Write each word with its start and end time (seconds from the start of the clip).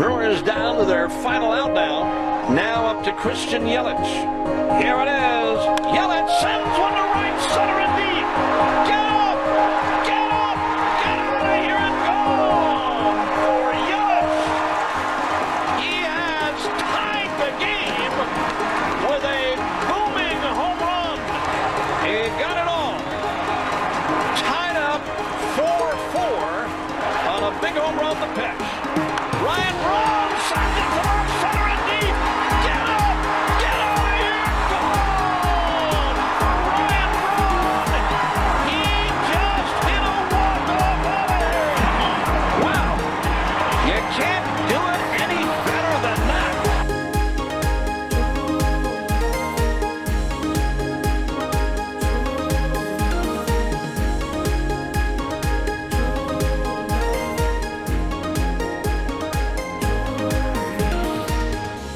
Brewers 0.00 0.40
down 0.40 0.78
to 0.78 0.86
their 0.86 1.10
final 1.10 1.52
out 1.52 1.74
now. 1.74 2.48
Now 2.54 2.86
up 2.86 3.04
to 3.04 3.12
Christian 3.12 3.64
Yelich. 3.64 4.12
Here 4.80 4.96
it 4.96 5.10
is. 5.12 5.60
Yelich 5.92 6.40
sends 6.40 6.78
one 6.78 6.94
to 6.94 7.04
right 7.12 7.50
center 7.52 7.79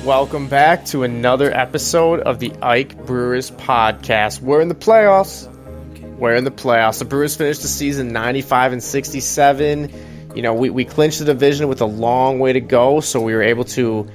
Welcome 0.05 0.49
back 0.49 0.85
to 0.87 1.03
another 1.03 1.51
episode 1.51 2.21
of 2.21 2.39
the 2.39 2.53
Ike 2.61 3.07
Brewers 3.07 3.51
podcast. 3.51 4.43
We're 4.43 4.61
in 4.61 4.69
the 4.69 4.75
playoffs. 4.75 5.51
We're 6.19 6.35
in 6.35 6.45
the 6.45 6.51
playoffs. 6.51 6.99
The 6.99 7.07
Brewers 7.07 7.35
finished 7.37 7.63
the 7.63 7.69
season 7.69 8.13
95 8.13 8.75
and 8.75 8.83
67. 8.83 9.91
You 10.35 10.43
know, 10.43 10.53
we, 10.53 10.69
we 10.69 10.85
clinched 10.85 11.21
the 11.21 11.25
division 11.25 11.69
with 11.69 11.81
a 11.81 11.87
long 11.87 12.39
way 12.39 12.53
to 12.53 12.61
go, 12.61 13.01
so 13.01 13.19
we 13.23 13.33
were 13.33 13.43
able 13.43 13.65
to 13.65 14.07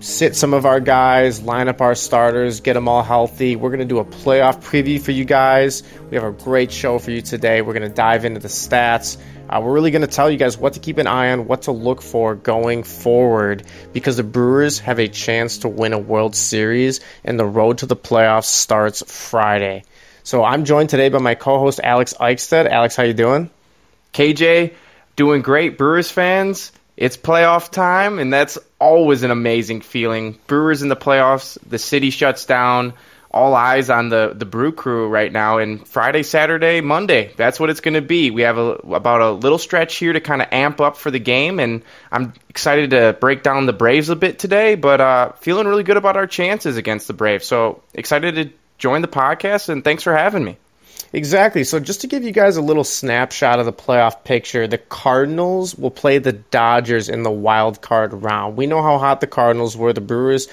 sit 0.00 0.34
some 0.34 0.54
of 0.54 0.64
our 0.64 0.80
guys, 0.80 1.42
line 1.42 1.68
up 1.68 1.82
our 1.82 1.94
starters, 1.94 2.60
get 2.60 2.72
them 2.72 2.88
all 2.88 3.02
healthy. 3.02 3.54
We're 3.54 3.68
going 3.68 3.80
to 3.80 3.84
do 3.84 3.98
a 3.98 4.04
playoff 4.06 4.62
preview 4.62 4.98
for 4.98 5.10
you 5.10 5.26
guys. 5.26 5.82
We 6.10 6.16
have 6.16 6.24
a 6.24 6.32
great 6.32 6.72
show 6.72 6.98
for 6.98 7.10
you 7.10 7.20
today. 7.20 7.60
We're 7.60 7.74
going 7.74 7.88
to 7.88 7.94
dive 7.94 8.24
into 8.24 8.40
the 8.40 8.48
stats. 8.48 9.18
Uh, 9.48 9.60
we're 9.62 9.72
really 9.72 9.90
going 9.90 10.02
to 10.02 10.08
tell 10.08 10.30
you 10.30 10.38
guys 10.38 10.56
what 10.56 10.72
to 10.72 10.80
keep 10.80 10.98
an 10.98 11.06
eye 11.06 11.32
on, 11.32 11.46
what 11.46 11.62
to 11.62 11.72
look 11.72 12.00
for 12.00 12.34
going 12.34 12.82
forward, 12.82 13.64
because 13.92 14.16
the 14.16 14.22
Brewers 14.22 14.78
have 14.80 14.98
a 14.98 15.08
chance 15.08 15.58
to 15.58 15.68
win 15.68 15.92
a 15.92 15.98
World 15.98 16.34
Series, 16.34 17.00
and 17.24 17.38
the 17.38 17.44
road 17.44 17.78
to 17.78 17.86
the 17.86 17.96
playoffs 17.96 18.44
starts 18.44 19.02
Friday. 19.06 19.84
So 20.22 20.42
I'm 20.42 20.64
joined 20.64 20.88
today 20.88 21.10
by 21.10 21.18
my 21.18 21.34
co-host 21.34 21.80
Alex 21.82 22.14
Eichstead. 22.18 22.66
Alex, 22.66 22.96
how 22.96 23.02
you 23.02 23.12
doing? 23.12 23.50
KJ, 24.14 24.72
doing 25.16 25.42
great. 25.42 25.76
Brewers 25.76 26.10
fans, 26.10 26.72
it's 26.96 27.16
playoff 27.16 27.70
time, 27.70 28.18
and 28.18 28.32
that's 28.32 28.56
always 28.78 29.22
an 29.24 29.30
amazing 29.30 29.82
feeling. 29.82 30.38
Brewers 30.46 30.82
in 30.82 30.88
the 30.88 30.96
playoffs, 30.96 31.58
the 31.68 31.78
city 31.78 32.10
shuts 32.10 32.46
down. 32.46 32.94
All 33.34 33.56
eyes 33.56 33.90
on 33.90 34.10
the, 34.10 34.32
the 34.32 34.44
Brew 34.44 34.70
Crew 34.70 35.08
right 35.08 35.32
now. 35.32 35.58
And 35.58 35.86
Friday, 35.88 36.22
Saturday, 36.22 36.80
Monday, 36.80 37.32
that's 37.36 37.58
what 37.58 37.68
it's 37.68 37.80
going 37.80 37.94
to 37.94 38.00
be. 38.00 38.30
We 38.30 38.42
have 38.42 38.58
a, 38.58 38.74
about 38.74 39.20
a 39.22 39.32
little 39.32 39.58
stretch 39.58 39.96
here 39.96 40.12
to 40.12 40.20
kind 40.20 40.40
of 40.40 40.46
amp 40.52 40.80
up 40.80 40.96
for 40.96 41.10
the 41.10 41.18
game, 41.18 41.58
and 41.58 41.82
I'm 42.12 42.32
excited 42.48 42.90
to 42.90 43.16
break 43.20 43.42
down 43.42 43.66
the 43.66 43.72
Braves 43.72 44.08
a 44.08 44.14
bit 44.14 44.38
today, 44.38 44.76
but 44.76 45.00
uh, 45.00 45.32
feeling 45.32 45.66
really 45.66 45.82
good 45.82 45.96
about 45.96 46.16
our 46.16 46.28
chances 46.28 46.76
against 46.76 47.08
the 47.08 47.12
Braves. 47.12 47.44
So 47.44 47.82
excited 47.92 48.36
to 48.36 48.50
join 48.78 49.02
the 49.02 49.08
podcast, 49.08 49.68
and 49.68 49.82
thanks 49.82 50.04
for 50.04 50.16
having 50.16 50.44
me. 50.44 50.56
Exactly. 51.12 51.62
So 51.62 51.78
just 51.78 52.00
to 52.00 52.08
give 52.08 52.24
you 52.24 52.32
guys 52.32 52.56
a 52.56 52.60
little 52.60 52.82
snapshot 52.82 53.60
of 53.60 53.66
the 53.66 53.72
playoff 53.72 54.24
picture, 54.24 54.66
the 54.66 54.78
Cardinals 54.78 55.76
will 55.76 55.92
play 55.92 56.18
the 56.18 56.32
Dodgers 56.32 57.08
in 57.08 57.22
the 57.22 57.30
wild 57.30 57.80
card 57.80 58.12
round. 58.12 58.56
We 58.56 58.66
know 58.66 58.82
how 58.82 58.98
hot 58.98 59.20
the 59.20 59.28
Cardinals 59.28 59.76
were. 59.76 59.92
The 59.92 60.00
Brewers, 60.00 60.48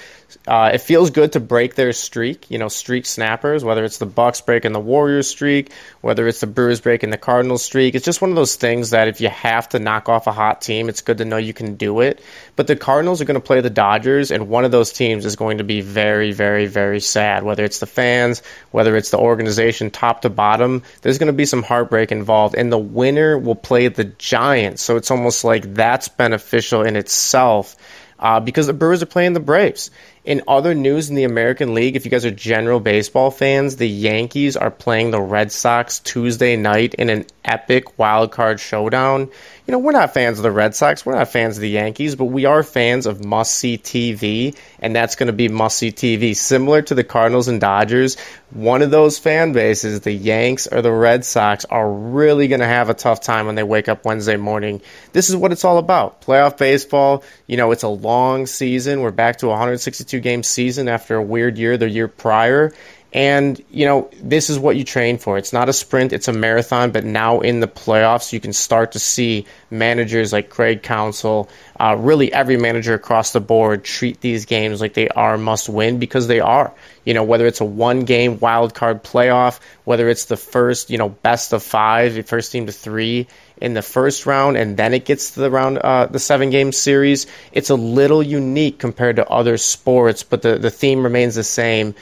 uh, 0.46 0.70
it 0.74 0.78
feels 0.78 1.10
good 1.10 1.32
to 1.32 1.40
break 1.40 1.74
their 1.74 1.92
streak. 1.92 2.50
You 2.50 2.58
know, 2.58 2.68
streak 2.68 3.06
snappers. 3.06 3.64
Whether 3.64 3.84
it's 3.84 3.98
the 3.98 4.06
Bucks 4.06 4.40
breaking 4.40 4.72
the 4.72 4.80
Warriors 4.80 5.28
streak, 5.28 5.72
whether 6.00 6.28
it's 6.28 6.40
the 6.40 6.46
Brewers 6.46 6.80
breaking 6.80 7.10
the 7.10 7.18
Cardinals 7.18 7.62
streak. 7.62 7.94
It's 7.94 8.04
just 8.04 8.20
one 8.20 8.30
of 8.30 8.36
those 8.36 8.56
things 8.56 8.90
that 8.90 9.08
if 9.08 9.20
you 9.20 9.28
have 9.28 9.68
to 9.70 9.78
knock 9.78 10.08
off 10.08 10.26
a 10.26 10.32
hot 10.32 10.62
team, 10.62 10.88
it's 10.88 11.00
good 11.00 11.18
to 11.18 11.24
know 11.24 11.36
you 11.36 11.54
can 11.54 11.74
do 11.74 12.00
it. 12.00 12.22
But 12.56 12.66
the 12.66 12.76
Cardinals 12.76 13.20
are 13.20 13.24
going 13.24 13.40
to 13.40 13.46
play 13.46 13.60
the 13.60 13.70
Dodgers, 13.70 14.30
and 14.30 14.48
one 14.48 14.64
of 14.64 14.70
those 14.70 14.92
teams 14.92 15.24
is 15.24 15.36
going 15.36 15.58
to 15.58 15.64
be 15.64 15.80
very, 15.80 16.32
very, 16.32 16.66
very 16.66 17.00
sad. 17.00 17.42
Whether 17.42 17.64
it's 17.64 17.78
the 17.78 17.86
fans, 17.86 18.42
whether 18.70 18.96
it's 18.96 19.10
the 19.10 19.18
organization, 19.18 19.90
top 19.90 20.22
to 20.22 20.30
bottom 20.30 20.52
bottom, 20.52 20.82
there's 21.02 21.18
going 21.18 21.28
to 21.28 21.32
be 21.32 21.46
some 21.46 21.62
heartbreak 21.62 22.12
involved, 22.12 22.54
and 22.54 22.72
the 22.72 22.78
winner 22.78 23.38
will 23.38 23.54
play 23.54 23.88
the 23.88 24.04
Giants. 24.04 24.82
So 24.82 24.96
it's 24.96 25.10
almost 25.10 25.44
like 25.44 25.74
that's 25.74 26.08
beneficial 26.08 26.82
in 26.82 26.96
itself 26.96 27.76
uh, 28.22 28.38
because 28.38 28.68
the 28.68 28.72
Brewers 28.72 29.02
are 29.02 29.06
playing 29.06 29.32
the 29.32 29.40
Braves. 29.40 29.90
In 30.24 30.42
other 30.46 30.74
news 30.74 31.10
in 31.10 31.16
the 31.16 31.24
American 31.24 31.74
League, 31.74 31.96
if 31.96 32.04
you 32.04 32.10
guys 32.10 32.24
are 32.24 32.30
general 32.30 32.78
baseball 32.78 33.32
fans, 33.32 33.76
the 33.76 33.88
Yankees 33.88 34.56
are 34.56 34.70
playing 34.70 35.10
the 35.10 35.20
Red 35.20 35.50
Sox 35.50 35.98
Tuesday 35.98 36.56
night 36.56 36.94
in 36.94 37.10
an 37.10 37.26
epic 37.44 37.98
wild 37.98 38.30
card 38.30 38.60
showdown. 38.60 39.28
You 39.64 39.70
know, 39.70 39.78
we're 39.78 39.92
not 39.92 40.12
fans 40.12 40.40
of 40.40 40.42
the 40.42 40.50
Red 40.50 40.74
Sox, 40.74 41.06
we're 41.06 41.14
not 41.14 41.28
fans 41.28 41.56
of 41.56 41.60
the 41.60 41.70
Yankees, 41.70 42.16
but 42.16 42.24
we 42.24 42.46
are 42.46 42.64
fans 42.64 43.06
of 43.06 43.24
must 43.24 43.54
see 43.54 43.78
TV, 43.78 44.56
and 44.80 44.94
that's 44.94 45.14
going 45.14 45.28
to 45.28 45.32
be 45.32 45.46
must 45.46 45.78
see 45.78 45.92
TV. 45.92 46.34
Similar 46.34 46.82
to 46.82 46.96
the 46.96 47.04
Cardinals 47.04 47.46
and 47.46 47.60
Dodgers, 47.60 48.18
one 48.50 48.82
of 48.82 48.90
those 48.90 49.20
fan 49.20 49.52
bases, 49.52 50.00
the 50.00 50.10
Yanks 50.10 50.66
or 50.66 50.82
the 50.82 50.90
Red 50.90 51.24
Sox, 51.24 51.64
are 51.66 51.88
really 51.88 52.48
going 52.48 52.60
to 52.60 52.66
have 52.66 52.90
a 52.90 52.94
tough 52.94 53.20
time 53.20 53.46
when 53.46 53.54
they 53.54 53.62
wake 53.62 53.88
up 53.88 54.04
Wednesday 54.04 54.36
morning. 54.36 54.82
This 55.12 55.30
is 55.30 55.36
what 55.36 55.52
it's 55.52 55.64
all 55.64 55.78
about. 55.78 56.22
Playoff 56.22 56.58
baseball, 56.58 57.22
you 57.46 57.56
know, 57.56 57.70
it's 57.70 57.84
a 57.84 57.88
long 57.88 58.46
season. 58.46 59.00
We're 59.00 59.12
back 59.12 59.38
to 59.38 59.46
a 59.46 59.50
162 59.50 60.18
game 60.18 60.42
season 60.42 60.88
after 60.88 61.14
a 61.14 61.22
weird 61.22 61.56
year 61.56 61.76
the 61.76 61.88
year 61.88 62.08
prior. 62.08 62.72
And, 63.12 63.62
you 63.70 63.84
know, 63.84 64.10
this 64.22 64.48
is 64.48 64.58
what 64.58 64.76
you 64.76 64.84
train 64.84 65.18
for. 65.18 65.36
It's 65.36 65.52
not 65.52 65.68
a 65.68 65.72
sprint, 65.74 66.14
it's 66.14 66.28
a 66.28 66.32
marathon, 66.32 66.92
but 66.92 67.04
now 67.04 67.40
in 67.40 67.60
the 67.60 67.68
playoffs, 67.68 68.32
you 68.32 68.40
can 68.40 68.54
start 68.54 68.92
to 68.92 68.98
see 68.98 69.46
managers 69.70 70.32
like 70.32 70.48
Craig 70.48 70.82
Counsell, 70.82 71.50
uh, 71.78 71.94
really 71.98 72.32
every 72.32 72.56
manager 72.56 72.94
across 72.94 73.32
the 73.32 73.40
board 73.40 73.84
treat 73.84 74.20
these 74.22 74.46
games 74.46 74.80
like 74.80 74.94
they 74.94 75.08
are 75.08 75.36
must 75.36 75.68
win 75.68 75.98
because 75.98 76.26
they 76.26 76.40
are. 76.40 76.72
You 77.04 77.12
know, 77.12 77.24
whether 77.24 77.46
it's 77.46 77.60
a 77.60 77.66
one 77.66 78.04
game 78.04 78.38
wild 78.38 78.74
card 78.74 79.04
playoff, 79.04 79.60
whether 79.84 80.08
it's 80.08 80.26
the 80.26 80.36
first, 80.36 80.88
you 80.88 80.96
know, 80.96 81.10
best 81.10 81.52
of 81.52 81.62
five, 81.62 82.14
the 82.14 82.22
first 82.22 82.50
team 82.50 82.66
to 82.66 82.72
three 82.72 83.26
in 83.60 83.74
the 83.74 83.82
first 83.82 84.26
round, 84.26 84.56
and 84.56 84.76
then 84.76 84.92
it 84.94 85.04
gets 85.04 85.32
to 85.32 85.40
the 85.40 85.50
round, 85.50 85.78
uh, 85.78 86.06
the 86.06 86.18
seven 86.18 86.50
game 86.50 86.72
series, 86.72 87.26
it's 87.52 87.70
a 87.70 87.76
little 87.76 88.22
unique 88.22 88.78
compared 88.78 89.16
to 89.16 89.28
other 89.28 89.56
sports, 89.56 90.24
but 90.24 90.42
the, 90.42 90.58
the 90.58 90.70
theme 90.70 91.04
remains 91.04 91.36
the 91.36 91.44
same 91.44 91.94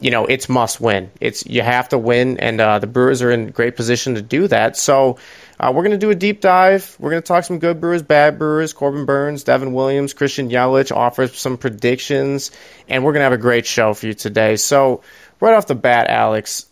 you 0.00 0.10
know 0.10 0.26
it's 0.26 0.48
must 0.48 0.80
win. 0.80 1.10
It's 1.20 1.46
you 1.46 1.62
have 1.62 1.88
to 1.90 1.98
win, 1.98 2.38
and 2.38 2.60
uh, 2.60 2.78
the 2.78 2.86
Brewers 2.86 3.22
are 3.22 3.30
in 3.30 3.48
great 3.48 3.76
position 3.76 4.14
to 4.14 4.22
do 4.22 4.48
that. 4.48 4.76
So 4.76 5.18
uh, 5.58 5.72
we're 5.74 5.82
going 5.82 5.92
to 5.92 5.98
do 5.98 6.10
a 6.10 6.14
deep 6.14 6.40
dive. 6.40 6.96
We're 6.98 7.10
going 7.10 7.22
to 7.22 7.26
talk 7.26 7.44
some 7.44 7.58
good 7.58 7.80
Brewers, 7.80 8.02
bad 8.02 8.38
Brewers, 8.38 8.72
Corbin 8.72 9.06
Burnes, 9.06 9.44
Devin 9.44 9.72
Williams, 9.72 10.12
Christian 10.12 10.50
Yelich, 10.50 10.94
offer 10.94 11.28
some 11.28 11.56
predictions, 11.56 12.50
and 12.88 13.04
we're 13.04 13.12
going 13.12 13.20
to 13.20 13.24
have 13.24 13.32
a 13.32 13.38
great 13.38 13.66
show 13.66 13.94
for 13.94 14.06
you 14.06 14.14
today. 14.14 14.56
So 14.56 15.02
right 15.40 15.54
off 15.54 15.66
the 15.66 15.74
bat, 15.74 16.08
Alex, 16.08 16.66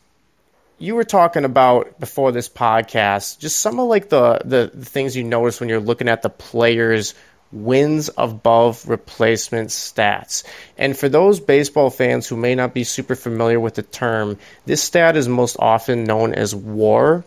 you 0.78 0.94
were 0.94 1.04
talking 1.04 1.44
about 1.44 1.98
before 1.98 2.32
this 2.32 2.48
podcast 2.48 3.38
just 3.38 3.58
some 3.58 3.78
of 3.78 3.88
like 3.88 4.08
the, 4.08 4.40
the, 4.44 4.70
the 4.74 4.84
things 4.84 5.16
you 5.16 5.24
notice 5.24 5.60
when 5.60 5.68
you're 5.68 5.80
looking 5.80 6.08
at 6.08 6.22
the 6.22 6.28
players 6.30 7.14
wins 7.54 8.10
above 8.18 8.86
replacement 8.88 9.70
stats. 9.70 10.42
And 10.76 10.96
for 10.96 11.08
those 11.08 11.40
baseball 11.40 11.88
fans 11.88 12.26
who 12.26 12.36
may 12.36 12.54
not 12.54 12.74
be 12.74 12.84
super 12.84 13.14
familiar 13.14 13.60
with 13.60 13.76
the 13.76 13.82
term, 13.82 14.38
this 14.66 14.82
stat 14.82 15.16
is 15.16 15.28
most 15.28 15.56
often 15.58 16.04
known 16.04 16.34
as 16.34 16.54
WAR. 16.54 17.24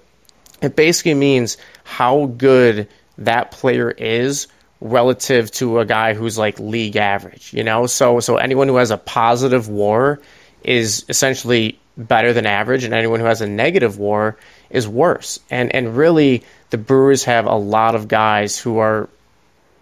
It 0.62 0.76
basically 0.76 1.14
means 1.14 1.58
how 1.84 2.26
good 2.26 2.88
that 3.20 3.52
player 3.52 3.90
is 3.90 4.48
relative 4.82 5.50
to 5.52 5.80
a 5.80 5.86
guy 5.86 6.14
who's 6.14 6.38
like 6.38 6.60
league 6.60 6.98
average, 6.98 7.54
you 7.54 7.64
know? 7.64 7.88
So 7.88 8.20
so 8.20 8.38
anyone 8.38 8.68
who 8.68 8.76
has 8.76 8.92
a 8.92 8.98
positive 8.98 9.70
WAR 9.70 10.20
is 10.64 11.06
essentially 11.10 11.80
better 11.98 12.34
than 12.34 12.46
average 12.46 12.84
and 12.84 12.94
anyone 12.94 13.20
who 13.20 13.26
has 13.26 13.42
a 13.42 13.48
negative 13.48 13.98
WAR 13.98 14.38
is 14.70 14.88
worse. 14.88 15.40
And 15.50 15.74
and 15.74 15.96
really 15.96 16.44
the 16.70 16.78
Brewers 16.78 17.24
have 17.24 17.46
a 17.46 17.56
lot 17.56 17.96
of 17.96 18.08
guys 18.08 18.60
who 18.60 18.80
are 18.80 19.10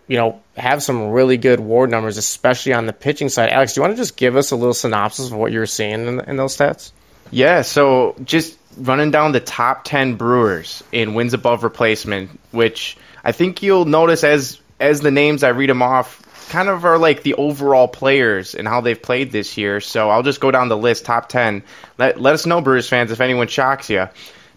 you 0.07 0.18
know, 0.18 0.42
have 0.56 0.84
some 0.84 1.10
really 1.10 1.38
good 1.38 1.60
WAR 1.60 1.88
numbers, 1.88 2.18
especially 2.18 2.74
on 2.74 2.86
the 2.86 2.94
pitching 2.94 3.30
side. 3.30 3.50
Alex, 3.50 3.74
do 3.74 3.80
you 3.80 3.81
want 3.84 3.94
to 3.94 4.02
just 4.02 4.18
give 4.18 4.36
us 4.36 4.52
a 4.52 4.56
little 4.56 4.74
synopsis 4.74 5.28
of 5.28 5.34
what 5.34 5.52
you're 5.52 5.66
seeing 5.66 6.07
in, 6.07 6.19
in 6.22 6.38
those 6.38 6.56
stats? 6.56 6.92
Yeah, 7.31 7.63
so 7.63 8.16
just 8.24 8.57
running 8.78 9.12
down 9.12 9.31
the 9.31 9.40
top 9.40 9.84
10 9.84 10.16
Brewers 10.16 10.84
in 10.92 11.13
wins 11.13 11.34
above 11.34 11.63
replacement, 11.63 12.40
which 12.52 12.98
I 13.24 13.31
think 13.31 13.63
you'll 13.63 13.86
notice 13.86 14.24
as 14.24 14.60
as 14.80 15.02
the 15.02 15.12
names 15.12 15.44
I 15.44 15.50
read 15.50 15.69
them 15.69 15.81
off 15.81 16.22
kind 16.50 16.69
of 16.69 16.86
are 16.86 16.98
like 16.98 17.24
the 17.24 17.34
overall 17.36 17.88
players 17.88 18.56
and 18.56 18.68
how 18.68 18.81
they've 18.81 19.01
played 19.01 19.31
this 19.31 19.58
year. 19.58 19.80
So 19.81 20.10
I'll 20.10 20.24
just 20.24 20.40
go 20.40 20.51
down 20.51 20.69
the 20.69 20.78
list, 20.78 21.06
top 21.06 21.30
10. 21.30 21.63
Let, 21.98 22.22
let 22.22 22.34
us 22.34 22.46
know, 22.46 22.62
Brewers 22.62 22.88
fans, 22.88 23.12
if 23.12 23.22
anyone 23.22 23.48
shocks 23.48 23.90
you. 23.90 24.08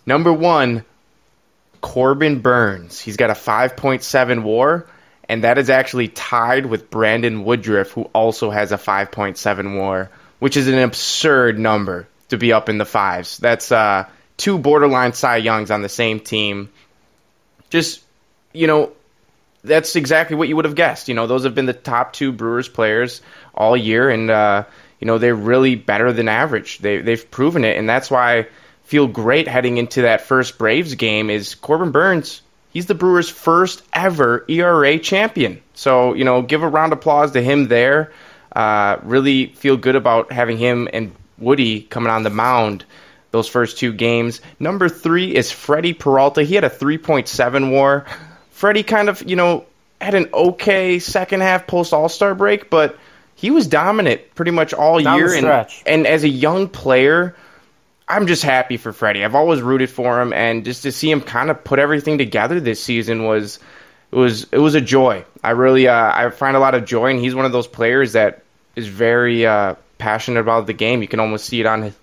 Number 0.05 0.33
one, 0.33 0.85
Corbin 1.81 2.41
Burnes. 2.41 3.01
He's 3.01 3.17
got 3.17 3.31
a 3.31 3.35
5.7 3.35 4.43
war, 4.43 4.87
and 5.29 5.45
that 5.45 5.59
is 5.59 5.71
actually 5.71 6.09
tied 6.09 6.67
with 6.67 6.91
Brandon 6.91 7.45
Woodruff, 7.45 7.91
who 7.91 8.03
also 8.15 8.51
has 8.51 8.73
a 8.73 8.79
5.7 8.79 9.77
war, 9.77 10.11
which 10.39 10.57
is 10.57 10.69
an 10.69 10.79
absurd 10.79 11.59
number 11.59 12.09
to 12.29 12.39
be 12.39 12.53
up 12.53 12.69
in 12.69 12.79
the 12.79 12.87
fives. 12.87 13.39
That's 13.39 13.71
uh, 13.71 14.09
two 14.37 14.59
borderline 14.59 15.13
Cy 15.13 15.37
Youngs 15.37 15.71
on 15.71 15.83
the 15.83 15.89
same 15.89 16.21
team. 16.21 16.71
Just, 17.71 18.03
you 18.53 18.67
know, 18.67 18.93
that's 19.63 19.97
exactly 19.97 20.37
what 20.37 20.49
you 20.49 20.57
would 20.57 20.65
have 20.65 20.75
guessed. 20.75 21.09
You 21.09 21.15
know, 21.15 21.27
those 21.27 21.45
have 21.45 21.55
been 21.55 21.67
the 21.67 21.73
top 21.73 22.13
two 22.13 22.33
Brewers 22.33 22.69
players 22.69 23.21
all 23.55 23.77
year, 23.77 24.09
and 24.09 24.31
uh, 24.31 24.65
you 25.01 25.07
know 25.07 25.19
they're 25.19 25.35
really 25.35 25.75
better 25.75 26.13
than 26.13 26.29
average. 26.29 26.79
They 26.79 26.99
they've 26.99 27.31
proven 27.31 27.65
it, 27.65 27.77
and 27.77 27.89
that's 27.89 28.11
why 28.11 28.39
I 28.39 28.47
feel 28.85 29.07
great 29.07 29.49
heading 29.49 29.77
into 29.77 30.03
that 30.03 30.23
first 30.23 30.59
Braves 30.59 30.95
game. 30.95 31.29
Is 31.29 31.55
Corbin 31.55 31.91
Burnes? 31.91 32.41
He's 32.71 32.87
the 32.87 32.95
Brewers' 32.95 33.31
first 33.31 33.83
ever 33.93 34.45
ERA 34.49 34.99
champion. 34.99 35.63
So 35.75 36.15
you 36.15 36.25
know, 36.25 36.43
give 36.43 36.63
a 36.63 36.69
round 36.69 36.93
of 36.93 36.99
applause 36.99 37.33
to 37.33 37.43
him 37.43 37.69
there. 37.69 38.13
Uh, 38.55 38.99
really 39.03 39.47
feel 39.47 39.77
good 39.77 39.97
about 39.97 40.33
having 40.33 40.59
him 40.59 40.89
and 40.93 41.15
Woody 41.39 41.83
coming 41.83 42.11
on 42.11 42.23
the 42.25 42.31
mound 42.31 42.85
those 43.31 43.49
first 43.49 43.79
two 43.79 43.93
games. 43.93 44.41
Number 44.59 44.89
three 44.89 45.35
is 45.35 45.51
Freddie 45.51 45.93
Peralta. 45.93 46.43
He 46.43 46.55
had 46.55 46.65
a 46.65 46.71
3.7 46.71 47.73
WAR. 47.73 48.07
Freddie 48.51 48.83
kind 48.83 49.09
of, 49.09 49.23
you 49.29 49.37
know, 49.37 49.67
had 50.01 50.15
an 50.15 50.29
okay 50.33 50.99
second 50.99 51.41
half 51.41 51.67
post 51.67 51.93
All 51.93 52.09
Star 52.09 52.35
break, 52.35 52.71
but 52.71 52.99
he 53.35 53.51
was 53.51 53.67
dominant 53.67 54.35
pretty 54.35 54.51
much 54.51 54.73
all 54.73 55.01
Down 55.01 55.19
year. 55.19 55.35
And, 55.35 55.47
and 55.87 56.07
as 56.07 56.25
a 56.25 56.29
young 56.29 56.69
player, 56.69 57.37
I'm 58.09 58.27
just 58.27 58.43
happy 58.43 58.77
for 58.77 58.93
Freddie. 58.93 59.25
I've 59.25 59.35
always 59.35 59.61
rooted 59.61 59.91
for 59.91 60.21
him, 60.21 60.33
and 60.33 60.65
just 60.65 60.83
to 60.85 60.93
see 60.93 61.11
him 61.11 61.21
kind 61.21 61.51
of 61.51 61.63
put 61.63 61.79
everything 61.79 62.19
together 62.19 62.59
this 62.59 62.83
season 62.83 63.25
was 63.25 63.59
it 64.11 64.17
was 64.17 64.47
it 64.51 64.59
was 64.59 64.75
a 64.75 64.81
joy. 64.81 65.25
I 65.45 65.51
really 65.51 65.89
uh, 65.89 66.13
I 66.15 66.31
find 66.31 66.57
a 66.57 66.61
lot 66.61 66.75
of 66.75 66.85
joy, 66.85 67.11
and 67.11 67.21
he's 67.21 67.35
one 67.35 67.45
of 67.45 67.53
those 67.53 67.67
players 67.67 68.13
that 68.15 68.43
is 68.77 68.87
very 68.87 69.47
uh, 69.47 69.75
passionate 69.99 70.41
about 70.41 70.67
the 70.67 70.73
game. 70.73 71.03
You 71.03 71.09
can 71.09 71.21
almost 71.21 71.47
see 71.47 71.61
it 71.61 71.67
on 71.67 71.83
his 71.83 71.95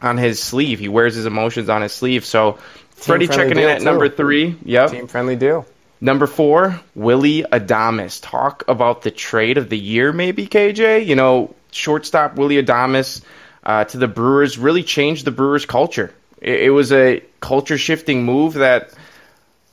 on 0.00 0.16
his 0.16 0.40
sleeve. 0.40 0.78
He 0.78 0.88
wears 0.88 1.14
his 1.14 1.26
emotions 1.26 1.68
on 1.68 1.82
his 1.82 1.92
sleeve. 1.92 2.24
So 2.24 2.58
Freddie 2.90 3.26
checking 3.26 3.58
in 3.58 3.68
at 3.68 3.82
number 3.82 4.08
three. 4.08 4.56
Yep. 4.64 4.90
Team 4.90 5.06
friendly 5.08 5.36
deal. 5.36 5.66
Number 6.00 6.28
four, 6.28 6.80
Willy 6.94 7.42
Adames. 7.42 8.20
Talk 8.22 8.62
about 8.68 9.02
the 9.02 9.10
trade 9.10 9.58
of 9.58 9.68
the 9.68 9.78
year, 9.78 10.12
maybe, 10.12 10.46
KJ. 10.46 11.04
You 11.06 11.16
know, 11.16 11.54
shortstop 11.72 12.36
Willy 12.36 12.62
Adames 12.62 13.22
uh, 13.68 13.84
to 13.84 13.98
the 13.98 14.08
Brewers 14.08 14.56
really 14.56 14.82
changed 14.82 15.26
the 15.26 15.30
Brewers' 15.30 15.66
culture. 15.66 16.10
It, 16.40 16.62
it 16.62 16.70
was 16.70 16.90
a 16.90 17.22
culture 17.40 17.76
shifting 17.76 18.24
move 18.24 18.54
that 18.54 18.94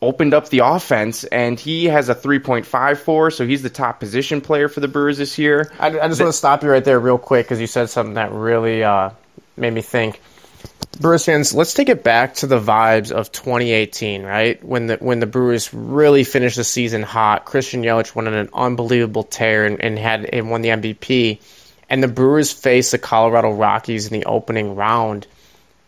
opened 0.01 0.33
up 0.33 0.49
the 0.49 0.59
offense, 0.59 1.23
and 1.23 1.57
he 1.57 1.85
has 1.85 2.09
a 2.09 2.15
3.54, 2.15 3.33
so 3.33 3.47
he's 3.47 3.63
the 3.63 3.69
top 3.69 4.01
position 4.01 4.41
player 4.41 4.67
for 4.67 4.81
the 4.81 4.89
Brewers 4.89 5.17
this 5.17 5.37
year. 5.37 5.71
I, 5.79 5.87
I 5.87 6.09
just 6.09 6.19
want 6.19 6.33
to 6.33 6.37
stop 6.37 6.61
you 6.61 6.69
right 6.69 6.83
there 6.83 6.99
real 6.99 7.17
quick 7.17 7.45
because 7.45 7.61
you 7.61 7.67
said 7.67 7.89
something 7.89 8.15
that 8.15 8.33
really 8.33 8.83
uh, 8.83 9.11
made 9.55 9.73
me 9.73 9.81
think. 9.81 10.19
Brewers 10.99 11.23
fans, 11.23 11.53
let's 11.53 11.73
take 11.73 11.87
it 11.87 12.03
back 12.03 12.35
to 12.35 12.47
the 12.47 12.59
vibes 12.59 13.13
of 13.13 13.31
2018, 13.31 14.23
right? 14.23 14.61
When 14.63 14.87
the 14.87 14.95
when 14.97 15.19
the 15.19 15.25
Brewers 15.25 15.73
really 15.73 16.23
finished 16.23 16.55
the 16.55 16.63
season 16.63 17.01
hot. 17.01 17.45
Christian 17.45 17.83
Yelich 17.83 18.15
went 18.15 18.27
on 18.27 18.33
an 18.33 18.49
unbelievable 18.53 19.23
tear 19.23 19.65
and, 19.65 19.81
and 19.81 19.99
had 19.99 20.25
and 20.25 20.49
won 20.49 20.61
the 20.61 20.69
MVP. 20.69 21.39
And 21.89 22.01
the 22.01 22.07
Brewers 22.07 22.51
faced 22.51 22.91
the 22.91 22.97
Colorado 22.97 23.51
Rockies 23.51 24.07
in 24.07 24.19
the 24.19 24.25
opening 24.25 24.75
round. 24.75 25.27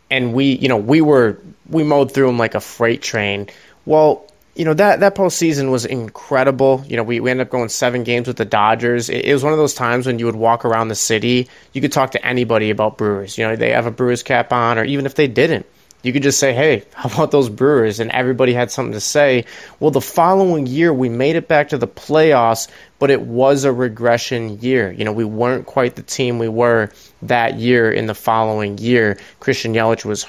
And 0.10 0.34
we, 0.34 0.54
you 0.54 0.70
know, 0.70 0.78
we 0.78 1.02
were 1.02 1.40
we 1.70 1.84
mowed 1.84 2.12
through 2.14 2.28
them 2.28 2.38
like 2.38 2.56
a 2.56 2.62
freight 2.62 3.02
train. 3.02 3.48
Well, 3.86 4.26
you 4.58 4.66
know 4.66 4.74
that 4.74 5.02
that 5.02 5.16
postseason 5.16 5.70
was 5.70 5.86
incredible. 5.86 6.84
You 6.88 6.98
know, 6.98 7.04
we, 7.04 7.20
we 7.20 7.30
ended 7.30 7.48
up 7.48 7.52
going 7.52 7.70
seven 7.70 8.04
games 8.04 8.28
with 8.28 8.38
the 8.38 8.46
Dodgers. 8.46 9.08
It, 9.08 9.26
it 9.26 9.34
was 9.34 9.44
one 9.44 9.54
of 9.54 9.60
those 9.60 9.76
times 9.76 10.08
when 10.08 10.18
you 10.18 10.26
would 10.26 10.36
walk 10.36 10.66
around 10.66 10.88
the 10.88 10.96
city, 10.96 11.48
you 11.74 11.82
could 11.82 11.92
talk 11.92 12.12
to 12.12 12.26
anybody 12.26 12.72
about 12.72 12.98
Brewers. 12.98 13.38
You 13.38 13.48
know, 13.48 13.56
they 13.56 13.72
have 13.72 13.86
a 13.86 13.92
Brewers 13.92 14.24
cap 14.24 14.52
on, 14.52 14.80
or 14.80 14.84
even 14.84 15.06
if 15.06 15.14
they 15.14 15.28
didn't, 15.28 15.68
you 16.08 16.14
could 16.14 16.24
just 16.24 16.40
say, 16.40 16.54
"Hey, 16.54 16.84
how 16.94 17.10
about 17.10 17.32
those 17.32 17.50
Brewers?" 17.50 18.00
And 18.00 18.10
everybody 18.12 18.54
had 18.54 18.72
something 18.72 18.94
to 18.94 19.00
say. 19.02 19.46
Well, 19.80 19.92
the 19.92 20.02
following 20.02 20.66
year, 20.66 20.94
we 20.94 21.10
made 21.10 21.36
it 21.36 21.48
back 21.48 21.70
to 21.70 21.78
the 21.78 21.88
playoffs, 21.88 22.68
but 22.98 23.12
it 23.12 23.22
was 23.22 23.66
a 23.66 23.74
regression 23.74 24.60
year. 24.62 24.92
You 24.92 25.06
know, 25.06 25.12
we 25.12 25.26
weren't 25.26 25.66
quite 25.66 25.96
the 25.96 26.04
team 26.04 26.40
we 26.40 26.48
were 26.48 26.90
that 27.24 27.60
year. 27.60 27.92
In 27.92 28.08
the 28.08 28.16
following 28.16 28.78
year, 28.78 29.20
Christian 29.40 29.74
Yelich 29.74 30.06
was 30.06 30.26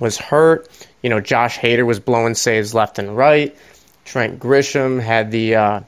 was 0.00 0.18
hurt. 0.18 0.68
You 1.02 1.10
know, 1.10 1.20
Josh 1.20 1.58
Hader 1.58 1.86
was 1.86 2.00
blowing 2.00 2.34
saves 2.34 2.74
left 2.74 2.98
and 2.98 3.16
right. 3.16 3.56
Trent 4.04 4.40
Grisham 4.40 5.00
had 5.00 5.30
the 5.30 5.54
uh, 5.54 5.80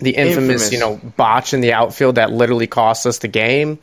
the 0.00 0.10
infamous, 0.10 0.70
Infamous. 0.70 0.72
you 0.72 0.78
know, 0.78 1.00
botch 1.16 1.54
in 1.54 1.60
the 1.60 1.72
outfield 1.72 2.16
that 2.16 2.30
literally 2.30 2.66
cost 2.66 3.06
us 3.06 3.18
the 3.18 3.28
game. 3.28 3.78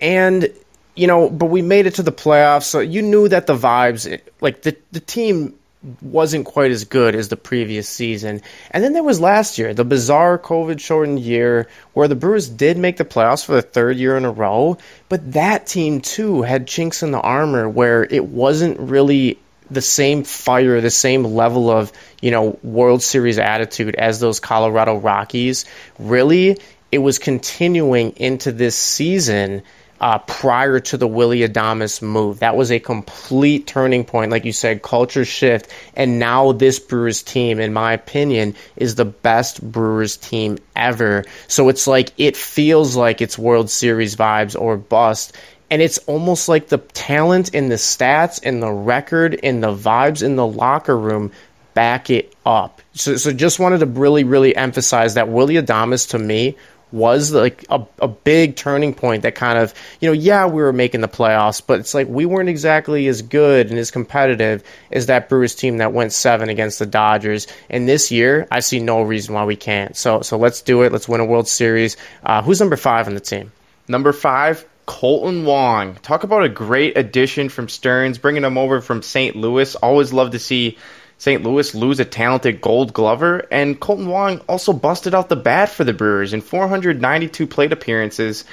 And 0.00 0.48
you 0.94 1.06
know, 1.06 1.30
but 1.30 1.46
we 1.46 1.62
made 1.62 1.86
it 1.86 1.94
to 1.96 2.02
the 2.02 2.12
playoffs, 2.12 2.64
so 2.64 2.80
you 2.80 3.02
knew 3.02 3.28
that 3.28 3.46
the 3.46 3.56
vibes, 3.56 4.20
like 4.40 4.62
the 4.62 4.76
the 4.92 5.00
team 5.00 5.54
wasn't 6.02 6.44
quite 6.44 6.70
as 6.70 6.84
good 6.84 7.14
as 7.14 7.28
the 7.28 7.36
previous 7.36 7.88
season. 7.88 8.42
And 8.70 8.84
then 8.84 8.92
there 8.92 9.02
was 9.02 9.20
last 9.20 9.58
year, 9.58 9.72
the 9.72 9.84
bizarre 9.84 10.38
COVID 10.38 10.78
shortened 10.78 11.20
year 11.20 11.68
where 11.94 12.08
the 12.08 12.14
Brewers 12.14 12.48
did 12.48 12.76
make 12.76 12.98
the 12.98 13.04
playoffs 13.04 13.44
for 13.44 13.52
the 13.52 13.62
third 13.62 13.96
year 13.96 14.16
in 14.16 14.26
a 14.26 14.30
row, 14.30 14.76
but 15.08 15.32
that 15.32 15.66
team 15.66 16.00
too 16.02 16.42
had 16.42 16.66
chinks 16.66 17.02
in 17.02 17.12
the 17.12 17.20
armor 17.20 17.68
where 17.68 18.04
it 18.04 18.26
wasn't 18.26 18.78
really 18.78 19.38
the 19.70 19.80
same 19.80 20.24
fire, 20.24 20.80
the 20.80 20.90
same 20.90 21.24
level 21.24 21.70
of, 21.70 21.92
you 22.20 22.30
know, 22.30 22.58
World 22.62 23.02
Series 23.02 23.38
attitude 23.38 23.94
as 23.94 24.20
those 24.20 24.40
Colorado 24.40 24.96
Rockies. 24.96 25.64
Really, 25.98 26.58
it 26.92 26.98
was 26.98 27.18
continuing 27.18 28.10
into 28.16 28.52
this 28.52 28.76
season 28.76 29.62
uh, 30.00 30.18
prior 30.18 30.80
to 30.80 30.96
the 30.96 31.06
Willy 31.06 31.40
Adames 31.40 32.00
move. 32.00 32.38
That 32.38 32.56
was 32.56 32.72
a 32.72 32.80
complete 32.80 33.66
turning 33.66 34.04
point, 34.04 34.30
like 34.30 34.44
you 34.44 34.52
said, 34.52 34.82
culture 34.82 35.24
shift. 35.24 35.70
And 35.94 36.18
now 36.18 36.52
this 36.52 36.78
Brewers 36.78 37.22
team, 37.22 37.60
in 37.60 37.72
my 37.72 37.92
opinion, 37.92 38.54
is 38.76 38.94
the 38.94 39.04
best 39.04 39.62
Brewers 39.62 40.16
team 40.16 40.58
ever. 40.74 41.24
So 41.48 41.68
it's 41.68 41.86
like 41.86 42.12
it 42.16 42.36
feels 42.36 42.96
like 42.96 43.20
it's 43.20 43.38
World 43.38 43.68
Series 43.68 44.16
vibes 44.16 44.58
or 44.58 44.76
bust. 44.76 45.36
And 45.70 45.80
it's 45.80 45.98
almost 45.98 46.48
like 46.48 46.68
the 46.68 46.78
talent 46.78 47.54
and 47.54 47.70
the 47.70 47.76
stats 47.76 48.40
and 48.42 48.60
the 48.60 48.72
record 48.72 49.38
and 49.42 49.62
the 49.62 49.72
vibes 49.72 50.22
in 50.22 50.34
the 50.34 50.46
locker 50.46 50.98
room 50.98 51.30
back 51.74 52.10
it 52.10 52.34
up. 52.44 52.82
So, 52.94 53.16
so 53.16 53.32
just 53.32 53.60
wanted 53.60 53.78
to 53.78 53.86
really, 53.86 54.24
really 54.24 54.56
emphasize 54.56 55.14
that 55.14 55.28
Willy 55.28 55.54
Adames 55.54 56.10
to 56.10 56.18
me 56.18 56.56
was 56.92 57.32
like 57.32 57.64
a, 57.68 57.86
a 58.00 58.08
big 58.08 58.56
turning 58.56 58.94
point 58.94 59.22
that 59.22 59.34
kind 59.34 59.58
of, 59.58 59.74
you 60.00 60.08
know, 60.08 60.12
yeah, 60.12 60.46
we 60.46 60.62
were 60.62 60.72
making 60.72 61.00
the 61.00 61.08
playoffs, 61.08 61.62
but 61.64 61.80
it's 61.80 61.94
like 61.94 62.08
we 62.08 62.26
weren't 62.26 62.48
exactly 62.48 63.06
as 63.06 63.22
good 63.22 63.70
and 63.70 63.78
as 63.78 63.90
competitive 63.90 64.64
as 64.90 65.06
that 65.06 65.28
Brewers 65.28 65.54
team 65.54 65.78
that 65.78 65.92
went 65.92 66.12
seven 66.12 66.48
against 66.48 66.78
the 66.78 66.86
Dodgers. 66.86 67.46
And 67.68 67.88
this 67.88 68.10
year, 68.10 68.46
I 68.50 68.60
see 68.60 68.80
no 68.80 69.02
reason 69.02 69.34
why 69.34 69.44
we 69.44 69.56
can't. 69.56 69.96
So, 69.96 70.22
so 70.22 70.36
let's 70.36 70.62
do 70.62 70.82
it. 70.82 70.92
Let's 70.92 71.08
win 71.08 71.20
a 71.20 71.24
World 71.24 71.48
Series. 71.48 71.96
Uh, 72.22 72.42
who's 72.42 72.60
number 72.60 72.76
five 72.76 73.06
on 73.06 73.14
the 73.14 73.20
team? 73.20 73.52
Number 73.88 74.12
five, 74.12 74.64
Kolten 74.86 75.44
Wong. 75.44 75.94
Talk 75.96 76.24
about 76.24 76.42
a 76.42 76.48
great 76.48 76.98
addition 76.98 77.48
from 77.48 77.68
Stearns, 77.68 78.18
bringing 78.18 78.42
him 78.42 78.58
over 78.58 78.80
from 78.80 79.02
St. 79.02 79.36
Louis. 79.36 79.76
Always 79.76 80.12
love 80.12 80.32
to 80.32 80.38
see 80.38 80.78
St. 81.20 81.42
Louis 81.44 81.74
lose 81.74 82.00
a 82.00 82.06
talented 82.06 82.62
gold 82.62 82.94
glover. 82.94 83.46
And 83.50 83.78
Kolten 83.78 84.06
Wong 84.06 84.38
also 84.48 84.72
busted 84.72 85.14
out 85.14 85.28
the 85.28 85.36
bat 85.36 85.68
for 85.68 85.84
the 85.84 85.92
Brewers 85.92 86.32
in 86.32 86.40
492 86.40 87.46
plate 87.46 87.72
appearances. 87.72 88.46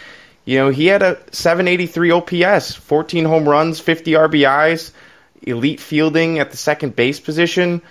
You 0.43 0.57
know, 0.57 0.69
he 0.69 0.87
had 0.87 1.01
a 1.01 1.17
783 1.31 2.11
OPS, 2.11 2.75
14 2.75 3.23
home 3.23 3.47
runs, 3.47 3.79
50 3.79 4.11
RBIs, 4.11 4.91
elite 5.41 5.79
fielding 5.79 6.39
at 6.39 6.51
the 6.51 6.57
second 6.57 6.93
base 6.93 7.21
position. 7.21 7.81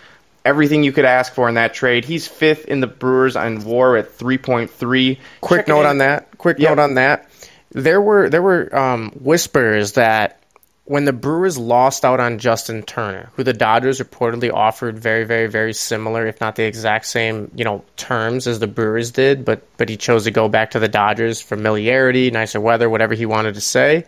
Everything 0.44 0.82
you 0.84 0.92
could 0.92 1.06
ask 1.06 1.32
for 1.32 1.48
in 1.48 1.54
that 1.54 1.72
trade. 1.72 2.04
He's 2.04 2.28
fifth 2.28 2.66
in 2.66 2.80
the 2.80 2.86
Brewers 2.86 3.34
on 3.34 3.64
WAR 3.64 3.96
at 3.96 4.18
3.3. 4.18 5.18
Quick 5.40 5.60
Checking 5.60 5.74
note 5.74 5.86
on 5.86 5.98
that. 5.98 6.36
Quick 6.36 6.58
Yep. 6.58 6.68
note 6.76 6.82
on 6.82 6.94
that. 6.96 7.30
There 7.72 8.00
were 8.00 8.28
there 8.28 8.42
were 8.42 8.76
um, 8.76 9.10
whispers 9.12 9.92
that 9.92 10.38
when 10.86 11.04
the 11.04 11.12
Brewers 11.12 11.58
lost 11.58 12.04
out 12.04 12.20
on 12.20 12.38
Justin 12.38 12.82
Turner, 12.82 13.30
who 13.34 13.42
the 13.42 13.52
Dodgers 13.52 14.00
reportedly 14.00 14.52
offered 14.52 14.98
very 14.98 15.24
very 15.24 15.48
very 15.48 15.74
similar, 15.74 16.26
if 16.26 16.40
not 16.40 16.56
the 16.56 16.64
exact 16.64 17.06
same, 17.06 17.50
you 17.54 17.64
know, 17.64 17.84
terms 17.96 18.46
as 18.46 18.60
the 18.60 18.66
Brewers 18.66 19.10
did, 19.10 19.44
but 19.44 19.62
but 19.76 19.88
he 19.88 19.96
chose 19.96 20.24
to 20.24 20.30
go 20.30 20.48
back 20.48 20.70
to 20.70 20.78
the 20.78 20.88
Dodgers, 20.88 21.40
familiarity, 21.40 22.30
nicer 22.30 22.60
weather, 22.60 22.88
whatever 22.88 23.14
he 23.14 23.26
wanted 23.26 23.54
to 23.54 23.60
say. 23.60 24.04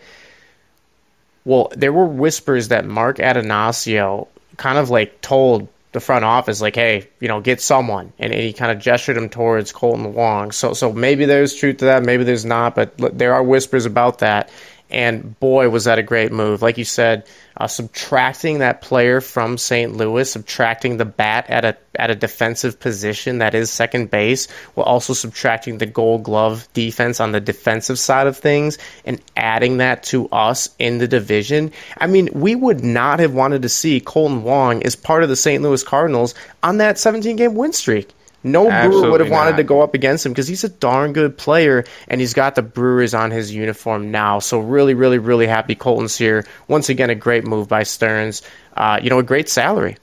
Well, 1.45 1.73
there 1.75 1.93
were 1.93 2.07
whispers 2.07 2.69
that 2.69 2.85
Mark 2.85 3.19
Attanasio 3.19 4.29
kind 4.57 4.79
of 4.79 4.91
like 4.91 5.21
told 5.21 5.69
the 5.93 6.01
front 6.01 6.25
office, 6.25 6.61
like, 6.61 6.77
hey, 6.77 7.09
you 7.19 7.29
know, 7.29 7.41
get 7.41 7.61
someone, 7.61 8.13
and, 8.19 8.33
and 8.33 8.43
he 8.43 8.53
kind 8.53 8.71
of 8.71 8.79
gestured 8.79 9.17
him 9.17 9.31
towards 9.31 9.73
Kolten 9.73 10.13
Wong. 10.13 10.53
So, 10.53 10.75
so 10.75 10.93
maybe 10.93 11.25
there's 11.25 11.55
truth 11.55 11.79
to 11.79 11.87
that, 11.87 12.05
maybe 12.05 12.25
there's 12.25 12.45
not, 12.45 12.75
but 12.75 12.97
there 13.19 13.35
are 13.35 13.43
whispers 13.43 13.87
about 13.87 14.19
that. 14.19 14.51
And 14.91 15.39
boy, 15.39 15.69
was 15.69 15.85
that 15.85 15.99
a 15.99 16.03
great 16.03 16.33
move! 16.33 16.63
Like 16.63 16.79
you 16.79 16.85
said, 16.85 17.27
uh, 17.59 17.67
subtracting 17.67 18.61
that 18.61 18.81
player 18.81 19.21
from 19.21 19.59
St. 19.59 19.95
Louis, 19.95 20.31
subtracting 20.31 20.97
the 20.97 21.05
bat 21.05 21.45
at 21.51 21.65
a 21.65 21.77
at 21.97 22.11
a 22.11 22.15
defensive 22.15 22.81
position 22.81 23.39
that 23.39 23.55
is 23.55 23.71
second 23.71 24.11
base, 24.11 24.51
while 24.75 24.87
also 24.87 25.13
subtracting 25.13 25.77
the 25.77 25.87
Gold 25.87 26.23
Glove 26.23 26.67
defense 26.73 27.21
on 27.21 27.33
the 27.33 27.41
defensive 27.41 27.99
side 27.99 28.27
of 28.27 28.39
things, 28.39 28.79
and 29.05 29.21
adding 29.37 29.77
that 29.79 30.05
to 30.05 30.29
us 30.31 30.71
in 30.79 30.99
the 30.99 31.09
division. 31.09 31.71
I 31.99 32.07
mean, 32.07 32.31
we 32.33 32.55
would 32.55 32.83
not 32.83 33.21
have 33.21 33.35
wanted 33.35 33.63
to 33.63 33.69
see 33.69 34.01
Kolten 34.01 34.43
Wong 34.43 34.83
as 34.85 34.97
part 34.97 35.23
of 35.23 35.29
the 35.29 35.37
St. 35.37 35.63
Louis 35.63 35.83
Cardinals 35.83 36.35
on 36.63 36.79
that 36.79 36.99
17 36.99 37.37
game 37.37 37.55
win 37.55 37.73
streak. 37.75 38.15
No 38.53 38.71
Absolutely 38.71 39.01
Brewer 39.01 39.11
would 39.13 39.21
have 39.21 39.31
wanted 39.31 39.53
not. 39.53 39.57
to 39.59 39.65
go 39.65 39.81
up 39.83 39.95
against 39.95 40.27
him 40.27 40.33
because 40.33 40.49
he's 40.49 40.65
a 40.65 40.69
darn 40.69 41.13
good 41.13 41.37
player 41.37 41.85
and 42.09 42.21
he's 42.21 42.35
got 42.35 42.55
the 42.55 42.63
Brewers 42.63 43.15
on 43.15 43.31
his 43.31 43.55
uniform 43.55 44.11
now. 44.11 44.39
So 44.39 44.59
really, 44.59 44.95
really, 44.95 45.19
really 45.19 45.47
happy 45.47 45.75
Kolten's 45.75 46.17
here. 46.17 46.47
Once 46.67 46.89
again, 46.89 47.11
a 47.11 47.15
great 47.15 47.47
move 47.47 47.69
by 47.69 47.83
Stearns. 47.83 48.43
Uh, 48.77 49.01
you 49.03 49.11
know, 49.11 49.19
a 49.19 49.25
great 49.25 49.49
salary. 49.49 49.97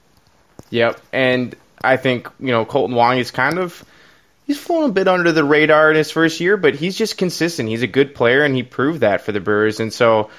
Yep, 0.70 1.00
and 1.14 1.56
I 1.84 1.98
think 1.98 2.30
you 2.40 2.52
know 2.52 2.66
Kolten 2.66 2.96
Wong 2.96 3.18
is 3.18 3.32
kind 3.32 3.60
of 3.60 3.84
he's 4.48 4.60
flown 4.60 4.90
a 4.90 4.94
bit 4.94 5.08
under 5.08 5.32
the 5.32 5.44
radar 5.44 5.92
in 5.92 5.98
his 5.98 6.12
first 6.12 6.40
year, 6.40 6.58
but 6.58 6.76
he's 6.76 6.98
just 6.98 7.18
consistent. 7.18 7.70
He's 7.70 7.84
a 7.84 7.88
good 7.88 8.16
player, 8.16 8.44
and 8.44 8.56
he 8.56 8.64
proved 8.64 9.02
that 9.02 9.22
for 9.22 9.32
the 9.32 9.40
Brewers. 9.40 9.80
And 9.80 9.94
so 9.94 10.30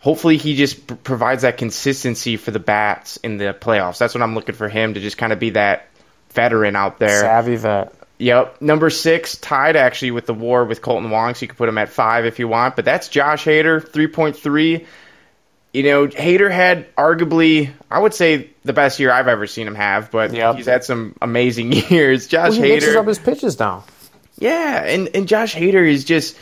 hopefully 0.00 0.36
he 0.36 0.54
just 0.56 1.04
provides 1.04 1.42
that 1.42 1.58
consistency 1.58 2.36
for 2.36 2.50
the 2.50 2.58
bats 2.58 3.16
in 3.18 3.38
the 3.38 3.56
playoffs. 3.58 3.98
That's 3.98 4.14
what 4.14 4.22
I'm 4.22 4.34
looking 4.34 4.54
for 4.54 4.68
him 4.68 4.94
to 4.94 5.00
just 5.00 5.18
kind 5.18 5.32
of 5.32 5.38
be 5.38 5.50
that 5.50 5.88
veteran 6.36 6.76
out 6.76 6.98
there. 7.00 7.20
Savvy 7.20 7.56
vet. 7.56 7.92
Yep. 8.18 8.62
Number 8.62 8.88
six, 8.90 9.36
tied 9.36 9.74
actually 9.76 10.12
with 10.12 10.26
the 10.26 10.32
war 10.34 10.64
with 10.64 10.80
Kolten 10.80 11.10
Wong, 11.10 11.34
so 11.34 11.42
you 11.42 11.48
can 11.48 11.56
put 11.56 11.68
him 11.68 11.76
at 11.78 11.88
five 11.88 12.24
if 12.24 12.38
you 12.38 12.46
want. 12.48 12.76
But 12.76 12.84
that's 12.84 13.08
Josh 13.08 13.44
Hader, 13.44 13.80
3.3. 13.84 14.86
You 15.74 15.82
know, 15.82 16.06
Hader 16.06 16.50
had 16.50 16.94
arguably, 16.96 17.70
I 17.90 17.98
would 17.98 18.14
say, 18.14 18.48
the 18.64 18.72
best 18.72 18.98
year 19.00 19.10
I've 19.10 19.28
ever 19.28 19.46
seen 19.46 19.66
him 19.66 19.74
have, 19.74 20.10
but 20.10 20.32
Yep. 20.32 20.56
he's 20.56 20.64
had 20.66 20.84
some 20.84 21.14
amazing 21.20 21.72
years. 21.90 22.26
Josh 22.28 22.52
Well, 22.52 22.62
he 22.62 22.68
mixes 22.70 22.94
Hader. 22.94 23.00
up 23.00 23.06
his 23.06 23.18
pitches 23.18 23.58
now. 23.58 23.84
Yeah, 24.38 24.82
and, 24.84 25.08
and 25.14 25.28
Josh 25.28 25.54
Hader 25.54 25.86
is 25.86 26.04
just 26.04 26.38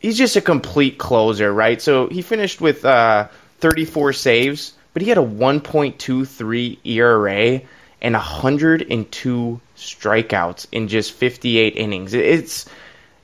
he's 0.00 0.18
just 0.18 0.36
a 0.36 0.42
complete 0.42 0.98
closer, 0.98 1.50
right? 1.52 1.80
So 1.80 2.08
he 2.08 2.20
finished 2.20 2.60
with 2.60 2.84
uh, 2.84 3.28
34 3.60 4.12
saves, 4.12 4.74
but 4.92 5.00
he 5.00 5.08
had 5.08 5.16
a 5.18 5.22
1.23 5.22 6.78
ERA 6.84 7.60
and 8.06 8.14
102 8.14 9.60
strikeouts 9.76 10.66
in 10.70 10.86
just 10.86 11.10
58 11.10 11.76
innings. 11.76 12.14
It's 12.14 12.66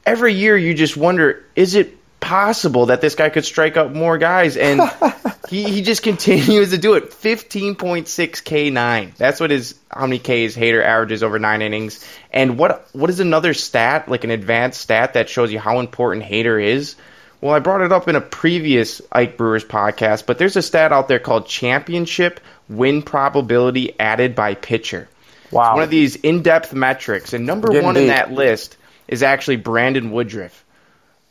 every 0.05 0.35
year 0.35 0.57
you 0.57 0.75
just 0.75 0.97
wonder, 0.97 1.45
is 1.55 1.77
it 1.77 1.97
possible 2.19 2.87
that 2.87 3.01
this 3.01 3.15
guy 3.15 3.29
could 3.29 3.45
strike 3.45 3.77
out 3.77 3.95
more 3.95 4.19
guys? 4.19 4.57
And 4.57 4.81
he, 5.49 5.63
he 5.71 5.83
just 5.83 6.03
continues 6.03 6.71
to 6.71 6.79
do 6.79 6.95
it. 6.95 7.13
15.6 7.13 7.77
K9. 7.77 9.15
That's 9.15 9.39
what 9.39 9.53
his 9.53 9.77
how 9.89 10.09
many 10.09 10.19
Ks 10.19 10.57
Hader 10.57 10.83
averages 10.83 11.23
over 11.23 11.39
nine 11.39 11.63
innings. 11.63 12.05
And 12.33 12.59
what 12.59 12.89
what 12.93 13.09
is 13.09 13.21
another 13.21 13.55
stat, 13.55 14.09
like 14.09 14.25
an 14.25 14.33
advanced 14.33 14.81
stat 14.81 15.15
that 15.15 15.29
shows 15.29 15.53
you 15.53 15.61
how 15.61 15.79
important 15.79 16.25
Hader 16.25 16.61
is? 16.61 16.97
Well, 17.41 17.55
I 17.55 17.61
brought 17.61 17.83
it 17.83 17.93
up 17.93 18.09
in 18.09 18.17
a 18.17 18.21
previous 18.21 19.01
Ike 19.13 19.37
Brewers 19.37 19.65
podcast, 19.65 20.27
but 20.27 20.39
there's 20.39 20.57
a 20.57 20.63
stat 20.63 20.93
out 20.93 21.07
there 21.07 21.21
called 21.21 21.47
championship 21.47 22.41
win 22.73 23.03
probability 23.03 23.99
added 24.01 24.35
by 24.35 24.55
pitcher. 24.55 25.09
Wow. 25.51 25.63
It's 25.71 25.75
one 25.75 25.83
of 25.83 25.91
these 25.91 26.17
in-depth 26.17 26.73
metrics, 26.73 27.33
and 27.33 27.47
number 27.47 27.69
Getting 27.69 27.85
one 27.85 27.97
in 27.97 28.05
deep. 28.05 28.15
that 28.15 28.33
list 28.33 28.77
is 29.07 29.23
actually 29.23 29.57
Brandon 29.57 30.11
Woodruff. 30.11 30.65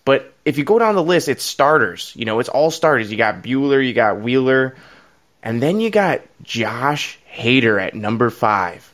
But 0.06 0.34
if 0.46 0.58
you 0.58 0.64
go 0.64 0.80
down 0.80 0.96
the 0.96 1.04
list, 1.04 1.28
it's 1.28 1.44
starters. 1.44 2.14
You 2.16 2.26
know, 2.26 2.40
it's 2.40 2.50
all 2.50 2.72
starters. 2.72 3.12
You 3.12 3.18
got 3.18 3.44
Buehler, 3.44 3.86
you 3.86 3.94
got 3.94 4.22
Wheeler, 4.22 4.76
and 5.44 5.62
then 5.62 5.80
you 5.80 5.90
got 5.90 6.22
Josh 6.44 7.20
Hader 7.32 7.82
at 7.82 7.96
number 7.96 8.30
five. 8.30 8.88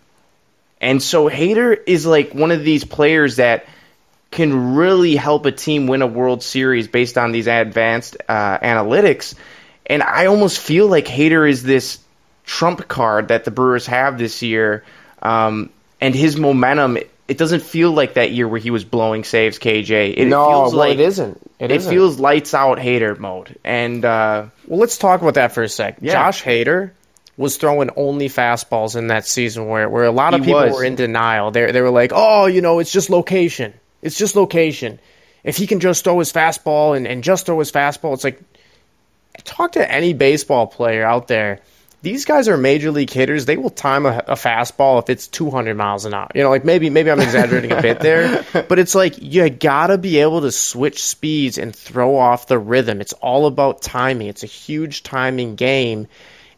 And 0.79 1.01
so 1.01 1.29
Hader 1.29 1.77
is 1.85 2.05
like 2.05 2.33
one 2.33 2.51
of 2.51 2.63
these 2.63 2.83
players 2.83 3.37
that 3.37 3.65
can 4.31 4.75
really 4.75 5.15
help 5.15 5.45
a 5.45 5.51
team 5.51 5.87
win 5.87 6.01
a 6.01 6.07
World 6.07 6.43
Series 6.43 6.87
based 6.87 7.17
on 7.17 7.31
these 7.31 7.47
advanced 7.47 8.17
uh, 8.27 8.59
analytics. 8.59 9.35
And 9.85 10.03
I 10.03 10.25
almost 10.25 10.59
feel 10.59 10.87
like 10.87 11.05
Hader 11.05 11.49
is 11.49 11.63
this 11.63 11.99
trump 12.47 12.87
card 12.87 13.27
that 13.27 13.45
the 13.45 13.51
Brewers 13.51 13.85
have 13.85 14.17
this 14.17 14.41
year. 14.41 14.83
Um, 15.21 15.69
and 16.01 16.15
his 16.15 16.37
momentum, 16.37 16.97
it, 16.97 17.11
it 17.27 17.37
doesn't 17.37 17.61
feel 17.61 17.91
like 17.91 18.15
that 18.15 18.31
year 18.31 18.47
where 18.47 18.59
he 18.59 18.71
was 18.71 18.85
blowing 18.85 19.23
saves, 19.23 19.59
KJ. 19.59 20.15
It 20.17 20.25
no, 20.25 20.47
feels 20.47 20.73
well, 20.73 20.87
like 20.87 20.93
it 20.93 21.01
isn't. 21.01 21.37
It, 21.59 21.71
it 21.71 21.75
isn't. 21.75 21.93
feels 21.93 22.19
lights 22.19 22.53
out 22.53 22.79
Hader 22.79 23.19
mode. 23.19 23.59
And 23.63 24.03
uh, 24.03 24.47
Well, 24.65 24.79
let's 24.79 24.97
talk 24.97 25.21
about 25.21 25.35
that 25.35 25.51
for 25.51 25.61
a 25.61 25.69
sec. 25.69 25.97
Yeah. 26.01 26.13
Josh 26.13 26.41
Hader 26.41 26.91
was 27.35 27.57
throwing 27.57 27.89
only 27.95 28.29
fastballs 28.29 28.95
in 28.95 29.07
that 29.07 29.27
season 29.27 29.67
where, 29.67 29.89
where 29.89 30.05
a 30.05 30.11
lot 30.11 30.33
of 30.33 30.39
He 30.39 30.47
people 30.47 30.61
was. 30.61 30.73
were 30.73 30.83
in 30.83 30.95
denial. 30.95 31.51
They, 31.51 31.71
they 31.71 31.81
were 31.81 31.91
like, 31.91 32.11
oh, 32.15 32.45
you 32.45 32.61
know, 32.61 32.79
it's 32.79 32.91
just 32.91 33.09
location. 33.09 33.73
It's 34.01 34.17
just 34.17 34.35
location. 34.35 34.99
If 35.43 35.57
he 35.57 35.67
can 35.67 35.79
just 35.79 36.03
throw 36.03 36.17
his 36.19 36.31
fastball 36.31 36.95
and, 36.95 37.05
and 37.05 37.23
just 37.23 37.45
throw 37.45 37.59
his 37.59 37.71
fastball, 37.71 38.13
it's 38.13 38.23
like, 38.23 38.41
talk 39.43 39.73
to 39.73 39.91
any 39.91 40.13
baseball 40.13 40.65
player 40.67 41.05
out 41.05 41.27
there. 41.27 41.59
These 42.03 42.25
guys 42.25 42.47
are 42.47 42.57
major 42.57 42.91
league 42.91 43.09
hitters. 43.09 43.45
They 43.45 43.57
will 43.57 43.71
time 43.71 44.05
a, 44.05 44.19
a 44.27 44.35
fastball 44.35 45.01
if 45.01 45.09
it's 45.09 45.27
200 45.27 45.75
miles 45.75 46.05
an 46.05 46.13
hour. 46.13 46.29
You 46.35 46.43
know, 46.43 46.49
like 46.49 46.63
maybe 46.63 46.89
maybe 46.89 47.09
I'm 47.09 47.19
exaggerating 47.19 47.71
a 47.71 47.81
bit 47.81 47.99
there, 47.99 48.45
but 48.69 48.77
it's 48.77 48.93
like 48.93 49.15
you 49.19 49.49
gotta 49.49 49.97
be 49.97 50.19
able 50.19 50.41
to 50.41 50.51
switch 50.51 51.03
speeds 51.03 51.57
and 51.57 51.75
throw 51.75 52.15
off 52.15 52.47
the 52.47 52.59
rhythm. 52.59 53.01
It's 53.01 53.13
all 53.13 53.47
about 53.47 53.81
timing. 53.81 54.27
It's 54.27 54.43
a 54.43 54.47
huge 54.47 55.01
timing 55.03 55.55
game, 55.55 56.07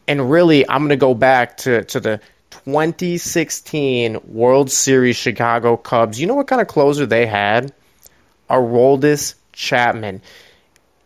and 0.08 0.30
really, 0.30 0.68
I'm 0.68 0.84
gonna 0.84 0.98
go 0.98 1.14
back 1.14 1.58
to 1.58 1.86
to 1.86 2.00
the 2.02 2.20
2016 2.50 4.20
World 4.28 4.70
Series 4.70 5.16
Chicago 5.16 5.78
Cubs. 5.78 6.20
You 6.20 6.28
know 6.28 6.36
what 6.36 6.48
kind 6.48 6.62
of 6.62 6.68
closer 6.68 7.06
they 7.06 7.26
had? 7.26 7.74
Aroldis 8.50 9.36
Chapman 9.54 10.22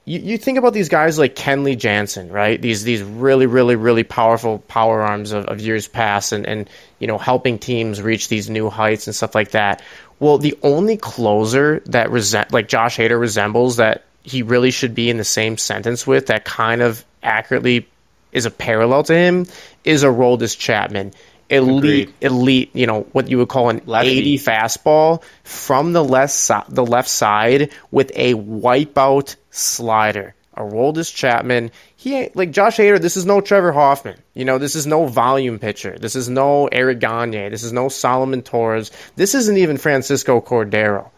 you, 0.06 0.20
you 0.20 0.38
think 0.38 0.58
about 0.58 0.74
these 0.74 0.90
guys 0.90 1.18
like 1.18 1.36
Kenley 1.36 1.78
Jansen, 1.78 2.30
right? 2.30 2.62
These 2.62 2.84
these 2.84 3.02
really 3.02 3.46
really 3.46 3.76
really 3.76 4.04
powerful 4.04 4.60
power 4.60 5.02
arms 5.02 5.32
of, 5.32 5.46
of 5.46 5.62
years 5.62 5.88
past, 5.88 6.32
and 6.32 6.46
and 6.46 6.70
you 7.00 7.08
know 7.08 7.18
helping 7.18 7.60
teams 7.60 8.02
reach 8.02 8.28
these 8.28 8.50
new 8.50 8.70
heights 8.70 9.08
and 9.08 9.16
stuff 9.16 9.36
like 9.36 9.52
that. 9.52 9.82
Well, 10.20 10.38
the 10.38 10.58
only 10.64 10.98
closer 10.98 11.82
that 11.88 12.12
resent 12.12 12.52
like 12.52 12.68
Josh 12.68 12.98
Hader 12.98 13.20
resembles 13.20 13.78
that 13.78 14.04
he 14.24 14.42
really 14.42 14.72
should 14.72 14.96
be 14.96 15.10
in 15.10 15.18
the 15.18 15.24
same 15.24 15.58
sentence 15.58 16.08
with 16.08 16.28
that 16.28 16.46
kind 16.46 16.82
of 16.82 17.04
accurately 17.22 17.88
is 18.32 18.46
a 18.46 18.52
parallel 18.52 19.04
to 19.04 19.14
him 19.14 19.46
is 19.84 20.04
a 20.04 20.08
Aroldis 20.08 20.58
Chapman. 20.58 21.14
Elite, 21.50 22.10
Agreed. 22.10 22.14
elite, 22.22 22.70
you 22.74 22.88
know 22.88 23.02
what 23.12 23.30
you 23.30 23.38
would 23.38 23.50
call 23.50 23.70
an 23.70 23.82
Lefty. 23.86 24.18
80 24.18 24.38
fastball 24.40 25.24
from 25.44 25.94
the 25.94 26.04
left 26.04 26.34
si- 26.34 26.54
the 26.70 26.86
left 26.86 27.10
side 27.10 27.72
with 27.92 28.12
a 28.16 28.34
wipeout 28.34 29.36
slider. 29.54 30.36
Aroldis 30.58 31.14
Chapman, 31.14 31.72
he 31.96 32.16
ain't 32.16 32.36
like 32.36 32.52
Josh 32.52 32.78
Hader. 32.78 33.02
This 33.02 33.18
is 33.18 33.26
no 33.26 33.42
Trevor 33.42 33.72
Hoffman. 33.72 34.20
You 34.36 34.46
know, 34.46 34.60
this 34.60 34.76
is 34.76 34.86
no 34.86 35.08
volume 35.08 35.58
pitcher. 35.58 35.98
This 35.98 36.16
is 36.16 36.30
no 36.30 36.68
Eric 36.68 37.00
Gagne. 37.00 37.50
This 37.50 37.64
is 37.64 37.74
no 37.74 37.90
Solomon 37.90 38.44
Torres. 38.44 38.92
This 39.16 39.34
isn't 39.34 39.58
even 39.58 39.78
Francisco 39.78 40.42
Cordero. 40.42 41.10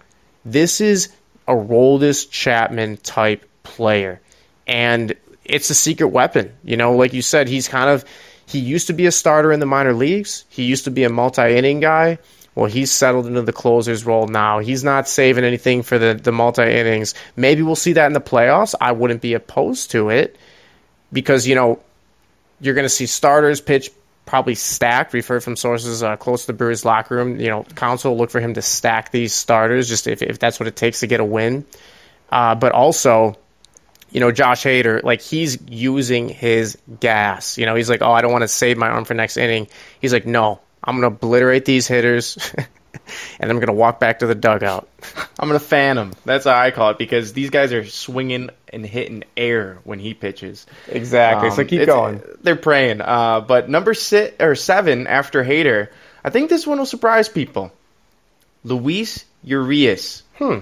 This 0.46 0.80
is 0.80 1.10
a 1.48 1.54
Aroldis 1.54 2.30
Chapman 2.30 2.98
type 2.98 3.46
player, 3.64 4.22
and 4.68 5.14
it's 5.44 5.70
a 5.70 5.76
secret 5.76 6.08
weapon. 6.08 6.54
You 6.64 6.78
know, 6.78 6.96
like 6.96 7.14
you 7.14 7.22
said, 7.22 7.50
he's 7.50 7.68
kind 7.68 7.90
of 7.90 8.06
he 8.48 8.60
used 8.60 8.88
to 8.88 8.94
be 8.94 9.06
a 9.06 9.12
starter 9.12 9.52
in 9.52 9.60
the 9.60 9.66
minor 9.66 9.94
leagues. 9.94 10.46
He 10.50 10.64
used 10.64 10.86
to 10.86 10.92
be 10.92 11.04
a 11.04 11.10
multi-inning 11.10 11.80
guy. 11.80 12.20
Well, 12.56 12.68
he's 12.68 12.92
settled 12.92 13.28
into 13.28 13.42
the 13.42 13.54
closer's 13.54 14.06
role 14.06 14.28
now. 14.28 14.60
He's 14.60 14.84
not 14.84 15.10
saving 15.10 15.44
anything 15.44 15.84
for 15.84 16.00
the, 16.00 16.14
the 16.14 16.32
multi 16.32 16.64
innings. 16.64 17.14
Maybe 17.36 17.62
we'll 17.62 17.76
see 17.76 17.94
that 17.94 18.08
in 18.08 18.14
the 18.14 18.22
playoffs. 18.22 18.74
I 18.80 18.94
wouldn't 18.94 19.22
be 19.22 19.34
opposed 19.34 19.92
to 19.92 20.10
it 20.10 20.38
because, 21.12 21.46
you 21.46 21.56
know, 21.56 21.82
you're 22.62 22.74
going 22.74 22.86
to 22.86 22.90
see 22.90 23.08
starters 23.08 23.60
pitch 23.60 23.92
probably 24.26 24.56
stacked. 24.56 25.12
Heard 25.12 25.44
from 25.44 25.58
sources 25.58 26.02
uh, 26.02 26.16
close 26.16 26.42
to 26.42 26.48
the 26.48 26.54
Brewers 26.54 26.86
locker 26.86 27.16
room. 27.16 27.40
You 27.40 27.50
know, 27.50 27.64
Counsell 27.76 28.18
look 28.18 28.32
for 28.32 28.40
him 28.40 28.54
to 28.54 28.62
stack 28.62 29.12
these 29.12 29.34
starters 29.34 29.90
just 29.90 30.08
if, 30.08 30.22
if 30.22 30.40
that's 30.40 30.60
what 30.60 30.68
it 30.68 30.78
takes 30.78 31.02
to 31.02 31.08
get 31.08 31.20
a 31.20 31.26
win. 31.26 31.66
Uh, 32.30 32.56
but 32.56 32.72
also, 32.72 33.38
you 34.12 34.22
know, 34.22 34.32
Josh 34.32 34.64
Hader, 34.64 35.04
like 35.04 35.22
he's 35.22 35.58
using 35.68 36.30
his 36.30 36.78
gas. 37.02 37.58
You 37.58 37.66
know, 37.66 37.76
he's 37.76 37.90
like, 37.90 38.02
oh, 38.02 38.12
I 38.12 38.22
don't 38.22 38.32
want 38.32 38.44
to 38.44 38.48
save 38.48 38.78
my 38.78 38.88
arm 38.88 39.04
for 39.04 39.14
next 39.14 39.36
inning. 39.36 39.68
He's 40.00 40.14
like, 40.14 40.26
no, 40.26 40.62
I'm 40.86 41.00
going 41.00 41.10
to 41.10 41.16
obliterate 41.16 41.66
these 41.66 41.88
hitters. 41.88 42.38
and 43.40 43.50
I'm 43.50 43.58
going 43.58 43.68
to 43.68 43.74
walk 43.74 44.00
back 44.00 44.20
to 44.20 44.28
the 44.28 44.36
dugout. 44.36 44.88
I'm 45.40 45.50
gonna 45.50 45.60
fan 45.60 45.96
them. 45.96 46.14
That's 46.24 46.46
how 46.46 46.58
I 46.58 46.72
call 46.72 46.92
it 46.92 46.98
because 46.98 47.34
these 47.34 47.50
guys 47.50 47.74
are 47.74 47.86
swinging 47.86 48.50
and 48.72 48.86
hitting 48.86 49.24
air 49.36 49.80
when 49.84 50.00
he 50.00 50.14
pitches. 50.14 50.66
Exactly. 50.88 51.52
so 51.52 51.62
Um, 51.62 51.68
keep 51.68 51.86
going. 51.86 52.22
They're 52.42 52.56
praying. 52.56 53.02
Uh, 53.02 53.42
but 53.42 53.70
number 53.70 53.94
six 53.94 54.36
or 54.40 54.56
seven 54.56 55.08
after 55.08 55.44
Hader, 55.44 55.90
I 56.24 56.30
think 56.30 56.50
this 56.50 56.66
one 56.66 56.78
will 56.78 56.86
surprise 56.86 57.30
people. 57.30 57.72
Luis 58.64 59.26
Urias. 59.44 60.24
Hmm. 60.36 60.60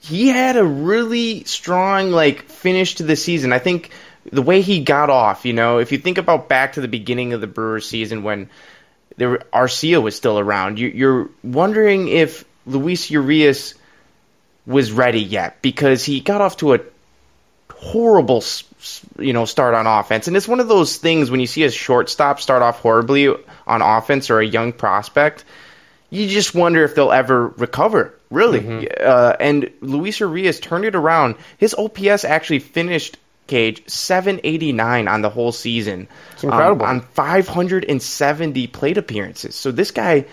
He 0.00 0.28
had 0.28 0.56
a 0.56 0.64
really 0.64 1.44
strong 1.44 2.10
like 2.10 2.44
finish 2.44 2.96
to 2.96 3.02
the 3.02 3.16
season. 3.16 3.52
I 3.52 3.58
think 3.58 3.90
the 4.30 4.42
way 4.42 4.60
he 4.60 4.80
got 4.80 5.10
off, 5.10 5.44
you 5.44 5.52
know, 5.52 5.78
if 5.78 5.92
you 5.92 5.98
think 5.98 6.18
about 6.18 6.48
back 6.48 6.74
to 6.74 6.80
the 6.80 6.88
beginning 6.88 7.32
of 7.32 7.40
the 7.40 7.46
Brewers 7.46 7.88
season 7.88 8.22
when 8.22 8.48
there 9.16 9.30
were, 9.30 9.42
Arcia 9.52 10.02
was 10.02 10.16
still 10.16 10.38
around, 10.38 10.78
you, 10.78 10.88
you're 10.88 11.30
wondering 11.42 12.08
if 12.08 12.44
Luis 12.66 13.10
Urias 13.10 13.74
was 14.66 14.92
ready 14.92 15.20
yet 15.20 15.60
because 15.62 16.04
he 16.04 16.20
got 16.20 16.40
off 16.40 16.56
to 16.58 16.74
a 16.74 16.80
horrible 17.70 18.42
you 19.18 19.32
know 19.32 19.44
start 19.44 19.74
on 19.74 19.86
offense. 19.86 20.26
And 20.26 20.36
it's 20.36 20.48
one 20.48 20.60
of 20.60 20.68
those 20.68 20.96
things 20.96 21.30
when 21.30 21.40
you 21.40 21.46
see 21.46 21.64
a 21.64 21.70
shortstop 21.70 22.40
start 22.40 22.62
off 22.62 22.80
horribly 22.80 23.28
on 23.28 23.82
offense 23.82 24.30
or 24.30 24.40
a 24.40 24.46
young 24.46 24.72
prospect 24.72 25.44
you 26.14 26.28
just 26.28 26.54
wonder 26.54 26.84
if 26.84 26.94
they'll 26.94 27.12
ever 27.12 27.48
recover 27.48 28.14
really. 28.30 28.88
Uh, 28.90 29.36
and 29.38 29.70
luis 29.80 30.20
Urias 30.20 30.60
turned 30.60 30.84
it 30.84 30.94
around. 30.94 31.34
His 31.58 31.74
ops 31.74 32.24
actually 32.24 32.60
finished 32.60 33.16
cage 33.46 33.82
789 33.88 35.06
on 35.08 35.22
the 35.22 35.30
whole 35.30 35.52
season 35.52 36.08
It's 36.32 36.44
incredible. 36.44 36.84
um, 36.86 36.96
on 36.96 37.00
570 37.02 38.66
plate 38.68 38.96
appearances 38.98 39.54
so 39.54 39.70
this 39.70 39.90
guy 39.90 40.24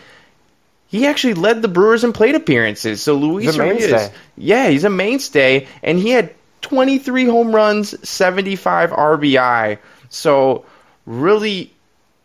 he 0.87 1.05
actually 1.07 1.35
led 1.35 1.61
the 1.61 1.69
Brewers 1.69 2.03
in 2.03 2.11
plate 2.11 2.35
appearances. 2.35 3.01
So 3.01 3.15
Luis 3.15 3.45
He's 3.45 3.55
a 3.57 3.65
Urias, 3.65 3.91
mainstay. 3.91 4.13
yeah, 4.35 4.67
he's 4.67 4.83
a 4.83 4.89
mainstay, 4.89 5.67
and 5.81 5.97
he 5.97 6.09
had 6.09 6.33
23 6.63 7.23
home 7.27 7.55
runs, 7.55 7.95
75 8.09 8.89
RBI. 8.91 9.77
So 10.09 10.65
really, 11.05 11.71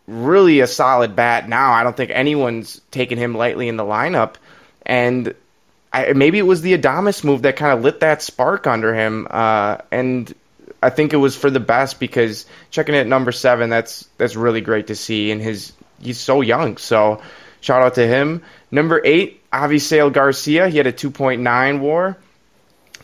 really 0.09 0.59
a 0.59 0.67
solid 0.67 1.15
bat. 1.15 1.49
Now 1.49 1.71
I 1.75 1.85
don't 1.85 1.97
think 1.97 2.11
anyone's 2.13 2.81
taken 2.91 3.19
him 3.19 3.37
lightly 3.37 3.69
in 3.69 3.77
the 3.77 3.85
lineup, 3.85 4.35
and 4.85 5.33
I, 5.93 6.13
maybe 6.15 6.39
it 6.41 6.43
was 6.43 6.61
the 6.63 6.77
Adames 6.77 7.23
move 7.23 7.43
that 7.43 7.55
kind 7.55 7.73
of 7.73 7.85
lit 7.85 8.01
that 8.01 8.21
spark 8.21 8.67
under 8.67 8.93
him, 8.93 9.29
uh, 9.31 9.77
and. 9.93 10.35
I 10.83 10.91
think 10.91 11.13
it 11.13 11.17
was 11.17 11.37
for 11.37 11.51
the 11.51 11.61
best 11.61 11.99
because 11.99 12.47
checking 12.71 12.95
at 12.95 13.07
number 13.07 13.33
seven, 13.33 13.71
that's 13.71 14.09
that's 14.19 14.37
really 14.37 14.61
great 14.61 14.89
to 14.89 14.95
see. 14.95 15.31
And 15.31 15.41
his 15.41 15.73
he's 16.01 16.19
so 16.19 16.41
young, 16.41 16.77
so 16.77 17.23
shout 17.61 17.83
out 17.83 17.95
to 17.95 18.07
him. 18.07 18.43
Number 18.71 19.01
eight, 19.05 19.49
Avisail 19.51 20.13
Garcia. 20.13 20.69
He 20.69 20.77
had 20.77 20.87
a 20.87 20.93
2.9 20.93 21.81
WAR. 21.81 22.17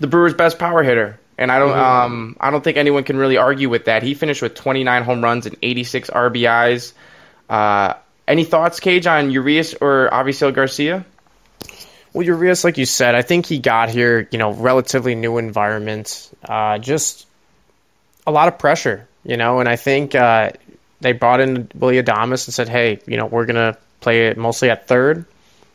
The 0.00 0.06
Brewers' 0.06 0.34
best 0.34 0.58
power 0.58 0.82
hitter, 0.82 1.18
and 1.38 1.52
I 1.52 1.58
don't 1.58 1.78
um 1.78 2.36
I 2.40 2.50
don't 2.50 2.64
think 2.64 2.76
anyone 2.76 3.04
can 3.04 3.16
really 3.16 3.36
argue 3.36 3.68
with 3.68 3.86
that. 3.86 4.02
He 4.02 4.14
finished 4.14 4.42
with 4.42 4.54
29 4.54 5.02
home 5.02 5.22
runs 5.22 5.46
and 5.46 5.56
86 5.62 6.10
RBIs. 6.10 6.92
Uh, 7.48 7.94
any 8.26 8.44
thoughts, 8.44 8.80
KJ, 8.80 9.10
on 9.10 9.30
Urias 9.30 9.74
or 9.74 10.08
Avisail 10.10 10.54
Garcia? 10.54 11.04
Well, 12.12 12.26
Urias, 12.26 12.64
like 12.64 12.78
you 12.78 12.86
said, 12.86 13.14
I 13.14 13.22
think 13.22 13.46
he 13.46 13.58
got 13.58 13.88
here, 13.88 14.28
you 14.30 14.38
know, 14.38 14.52
relatively 14.52 15.14
new 15.14 15.38
environment, 15.38 16.30
uh, 16.44 16.78
just 16.78 17.26
a 18.26 18.30
lot 18.30 18.48
of 18.48 18.58
pressure, 18.58 19.06
you 19.24 19.36
know, 19.36 19.60
and 19.60 19.68
I 19.68 19.76
think 19.76 20.14
uh, 20.14 20.50
they 21.00 21.12
brought 21.12 21.40
in 21.40 21.70
Willy 21.74 22.02
Adames 22.02 22.46
and 22.46 22.54
said, 22.54 22.68
hey, 22.68 23.00
you 23.06 23.16
know, 23.16 23.26
we're 23.26 23.46
going 23.46 23.56
to 23.56 23.76
play 24.00 24.28
it 24.28 24.36
mostly 24.36 24.70
at 24.70 24.86
third. 24.86 25.24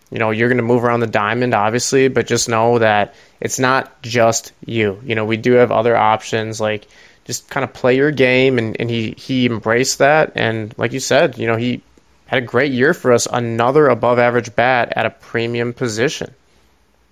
You 0.09 0.19
know, 0.19 0.31
you're 0.31 0.47
going 0.47 0.57
to 0.57 0.63
move 0.63 0.85
around 0.85 1.01
the 1.01 1.07
diamond, 1.07 1.53
obviously, 1.53 2.07
but 2.07 2.27
just 2.27 2.47
know 2.47 2.79
that 2.79 3.13
it's 3.41 3.59
not 3.59 4.01
just 4.01 4.53
you. 4.65 5.01
You 5.03 5.15
know, 5.15 5.25
we 5.25 5.35
do 5.35 5.53
have 5.53 5.71
other 5.71 5.97
options, 5.97 6.61
like 6.61 6.87
just 7.25 7.49
kind 7.49 7.65
of 7.65 7.73
play 7.73 7.97
your 7.97 8.11
game, 8.11 8.57
and, 8.57 8.79
and 8.79 8.89
he, 8.89 9.11
he 9.17 9.45
embraced 9.45 9.97
that. 9.99 10.31
And 10.35 10.73
like 10.77 10.93
you 10.93 11.01
said, 11.01 11.37
you 11.37 11.47
know, 11.47 11.57
he 11.57 11.81
had 12.25 12.41
a 12.41 12.45
great 12.45 12.71
year 12.71 12.93
for 12.93 13.11
us, 13.11 13.27
another 13.29 13.87
above 13.87 14.17
average 14.17 14.55
bat 14.55 14.93
at 14.95 15.05
a 15.05 15.09
premium 15.09 15.73
position. 15.73 16.33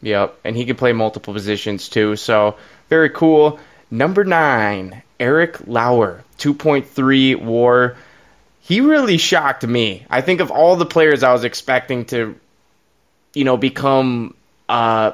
Yep, 0.01 0.39
and 0.45 0.55
he 0.55 0.65
can 0.65 0.75
play 0.77 0.93
multiple 0.93 1.33
positions 1.33 1.89
too. 1.89 2.15
So 2.15 2.55
very 2.89 3.09
cool. 3.09 3.59
Number 3.91 4.23
nine, 4.23 5.01
Eric 5.19 5.67
Lauer, 5.67 6.23
2.3 6.39 7.41
WAR. 7.41 7.95
He 8.61 8.81
really 8.81 9.17
shocked 9.17 9.65
me. 9.65 10.05
I 10.09 10.21
think 10.21 10.39
of 10.39 10.51
all 10.51 10.75
the 10.75 10.85
players 10.85 11.23
I 11.23 11.31
was 11.33 11.43
expecting 11.43 12.05
to, 12.05 12.35
you 13.33 13.43
know, 13.43 13.57
become 13.57 14.35
a 14.67 15.13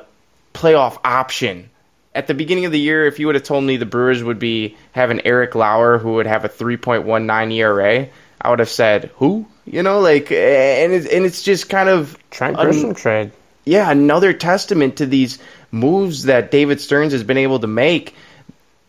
playoff 0.54 0.98
option. 1.04 1.70
At 2.14 2.28
the 2.28 2.34
beginning 2.34 2.66
of 2.66 2.72
the 2.72 2.80
year, 2.80 3.06
if 3.06 3.20
you 3.20 3.28
would 3.28 3.36
have 3.36 3.44
told 3.44 3.64
me 3.64 3.78
the 3.78 3.86
Brewers 3.86 4.24
would 4.24 4.40
be 4.40 4.76
having 4.92 5.26
Eric 5.26 5.56
Lauer, 5.56 5.98
who 5.98 6.14
would 6.14 6.28
have 6.28 6.44
a 6.44 6.50
3.19 6.50 7.54
ERA, 7.54 8.08
I 8.42 8.50
would 8.50 8.60
have 8.60 8.70
said, 8.70 9.12
"Who?" 9.16 9.46
You 9.66 9.84
know, 9.84 10.00
like, 10.00 10.32
and 10.32 10.92
it's, 10.92 11.06
and 11.06 11.26
it's 11.26 11.44
just 11.44 11.70
kind 11.70 11.88
of 11.88 12.18
Trent 12.32 12.58
Grisham 12.58 12.98
trade. 12.98 13.32
yeah, 13.66 13.90
another 13.90 14.34
testament 14.34 14.98
to 14.98 15.06
these 15.06 15.40
moves 15.72 16.24
that 16.24 16.52
David 16.52 16.82
Stearns 16.82 17.14
has 17.14 17.24
been 17.24 17.38
able 17.38 17.60
to 17.60 17.68
make 17.68 18.16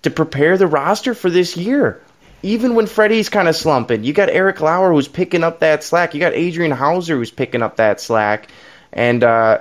to 0.02 0.10
prepare 0.10 0.58
the 0.58 0.66
roster 0.66 1.14
for 1.14 1.30
this 1.30 1.56
year. 1.56 2.00
Even 2.42 2.74
when 2.74 2.86
Freddie's 2.86 3.28
kind 3.28 3.48
of 3.48 3.54
slumping, 3.54 4.02
you 4.02 4.12
got 4.12 4.28
Eric 4.28 4.60
Lauer 4.60 4.92
who's 4.92 5.06
picking 5.06 5.44
up 5.44 5.60
that 5.60 5.84
slack. 5.84 6.12
You 6.12 6.20
got 6.20 6.32
Adrian 6.34 6.72
Houser 6.72 7.16
who's 7.16 7.30
picking 7.30 7.62
up 7.62 7.76
that 7.76 8.00
slack, 8.00 8.48
and 8.92 9.22
uh, 9.22 9.60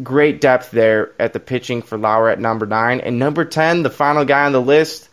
great 0.00 0.40
depth 0.40 0.70
there 0.70 1.12
at 1.18 1.32
the 1.32 1.40
pitching 1.40 1.82
for 1.82 1.98
Lauer 1.98 2.30
at 2.30 2.38
number 2.38 2.66
nine 2.66 3.00
and 3.00 3.18
number 3.18 3.44
ten, 3.44 3.82
the 3.82 3.90
final 3.90 4.24
guy 4.24 4.46
on 4.46 4.52
the 4.52 4.60
list, 4.60 5.08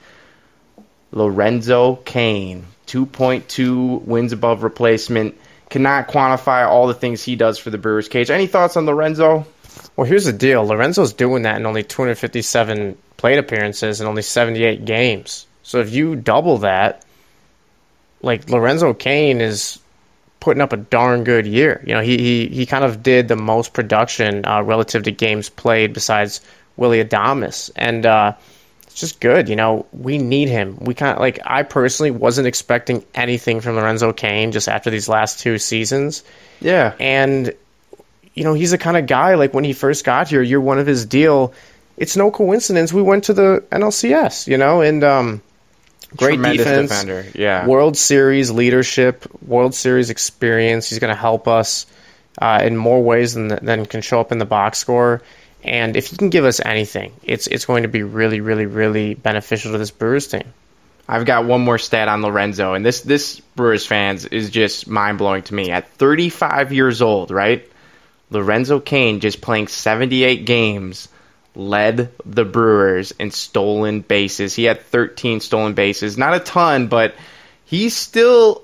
Lorenzo 1.11 1.95
Cain, 1.95 2.65
two 2.85 3.07
point 3.07 3.49
two 3.49 4.03
wins 4.05 4.31
above 4.31 4.61
replacement. 4.61 5.35
Cannot 5.69 6.07
quantify 6.07 6.65
all 6.65 6.87
the 6.87 6.93
things 6.93 7.23
he 7.23 7.35
does 7.35 7.57
for 7.57 7.71
the 7.71 7.77
Brewers 7.77 8.07
KJ. 8.07 8.29
Any 8.29 8.47
thoughts 8.47 8.77
on 8.77 8.85
Lorenzo? 8.85 9.45
Well, 9.95 10.07
here's 10.07 10.25
the 10.25 10.33
deal. 10.33 10.65
Lorenzo's 10.65 11.13
doing 11.13 11.41
that 11.41 11.57
in 11.57 11.65
only 11.65 11.83
257 11.83 12.97
plate 13.17 13.39
appearances 13.39 13.99
in 13.99 14.07
only 14.07 14.21
78 14.21 14.85
games. 14.85 15.45
So 15.63 15.79
if 15.79 15.91
you 15.91 16.15
double 16.15 16.59
that, 16.59 17.03
like 18.21 18.49
Lorenzo 18.49 18.93
Cain 18.93 19.41
is 19.41 19.79
putting 20.39 20.61
up 20.61 20.71
a 20.71 20.77
darn 20.77 21.23
good 21.23 21.45
year. 21.45 21.83
You 21.85 21.93
know, 21.93 22.01
he 22.01 22.17
he, 22.17 22.47
he 22.47 22.65
kind 22.65 22.85
of 22.85 23.03
did 23.03 23.27
the 23.27 23.35
most 23.35 23.73
production 23.73 24.45
uh, 24.45 24.61
relative 24.61 25.03
to 25.03 25.11
games 25.11 25.49
played 25.49 25.93
besides 25.93 26.41
Willy 26.77 27.03
Adames, 27.03 27.71
and 27.75 28.05
uh, 28.05 28.33
it's 28.83 28.95
just 28.95 29.19
good. 29.19 29.49
You 29.49 29.55
know, 29.55 29.85
we 29.91 30.17
need 30.17 30.47
him. 30.47 30.77
We 30.79 30.93
kind 30.93 31.13
of 31.15 31.19
like 31.19 31.39
I 31.45 31.63
personally 31.63 32.11
wasn't 32.11 32.47
expecting 32.47 33.03
anything 33.13 33.61
from 33.61 33.75
Lorenzo 33.75 34.13
Cain 34.13 34.51
just 34.51 34.67
after 34.67 34.89
these 34.89 35.09
last 35.09 35.39
two 35.39 35.57
seasons. 35.57 36.23
Yeah. 36.61 36.93
And 36.99 37.53
you 38.33 38.43
know, 38.43 38.53
he's 38.53 38.71
the 38.71 38.77
kind 38.77 38.97
of 38.97 39.07
guy 39.07 39.35
like 39.35 39.53
when 39.53 39.63
he 39.63 39.73
first 39.73 40.05
got 40.05 40.27
here, 40.29 40.41
you're 40.41 40.61
one 40.61 40.79
of 40.79 40.87
his 40.87 41.05
deal. 41.05 41.53
It's 41.97 42.15
no 42.15 42.29
coincidence 42.31 42.93
we 42.93 43.01
went 43.01 43.25
to 43.25 43.33
the 43.33 43.63
NLCS, 43.71 44.47
you 44.47 44.57
know, 44.57 44.81
and 44.81 45.03
um, 45.03 45.41
great 46.15 46.35
Tremendous 46.35 46.65
defense, 46.65 46.89
defender, 46.89 47.25
yeah. 47.33 47.65
World 47.65 47.97
Series 47.97 48.51
leadership, 48.51 49.25
World 49.41 49.73
Series 49.73 50.09
experience. 50.09 50.89
He's 50.89 50.99
going 50.99 51.13
to 51.13 51.19
help 51.19 51.47
us 51.47 51.87
uh, 52.39 52.61
in 52.63 52.77
more 52.77 53.01
ways 53.01 53.33
than 53.33 53.47
than 53.47 53.85
can 53.85 54.01
show 54.01 54.19
up 54.19 54.31
in 54.31 54.37
the 54.37 54.45
box 54.45 54.77
score. 54.77 55.21
And 55.63 55.97
if 55.97 56.07
he 56.07 56.17
can 56.17 56.29
give 56.29 56.45
us 56.45 56.61
anything, 56.63 57.13
it's 57.23 57.47
it's 57.47 57.65
going 57.65 57.83
to 57.83 57.89
be 57.89 58.03
really, 58.03 58.41
really, 58.41 58.67
really 58.67 59.15
beneficial 59.15 59.71
to 59.71 59.77
this 59.77 59.91
Brewers 59.91 60.27
team. 60.27 60.53
I've 61.09 61.25
got 61.25 61.45
one 61.45 61.61
more 61.61 61.77
stat 61.77 62.09
on 62.09 62.21
Lorenzo, 62.21 62.73
and 62.73 62.85
this 62.85 63.01
this 63.01 63.39
Brewers 63.39 63.85
fans 63.85 64.25
is 64.25 64.49
just 64.49 64.87
mind 64.87 65.17
blowing 65.17 65.43
to 65.43 65.53
me. 65.53 65.71
At 65.71 65.89
35 65.93 66.73
years 66.73 67.01
old, 67.01 67.31
right? 67.31 67.67
Lorenzo 68.29 68.79
Cain 68.79 69.21
just 69.21 69.39
playing 69.41 69.67
78 69.67 70.45
games 70.45 71.07
led 71.57 72.11
the 72.23 72.45
Brewers 72.45 73.11
in 73.11 73.31
stolen 73.31 74.01
bases. 74.01 74.53
He 74.53 74.63
had 74.63 74.81
13 74.81 75.39
stolen 75.39 75.73
bases, 75.73 76.17
not 76.17 76.35
a 76.35 76.39
ton, 76.39 76.87
but 76.87 77.15
he 77.65 77.89
still 77.89 78.63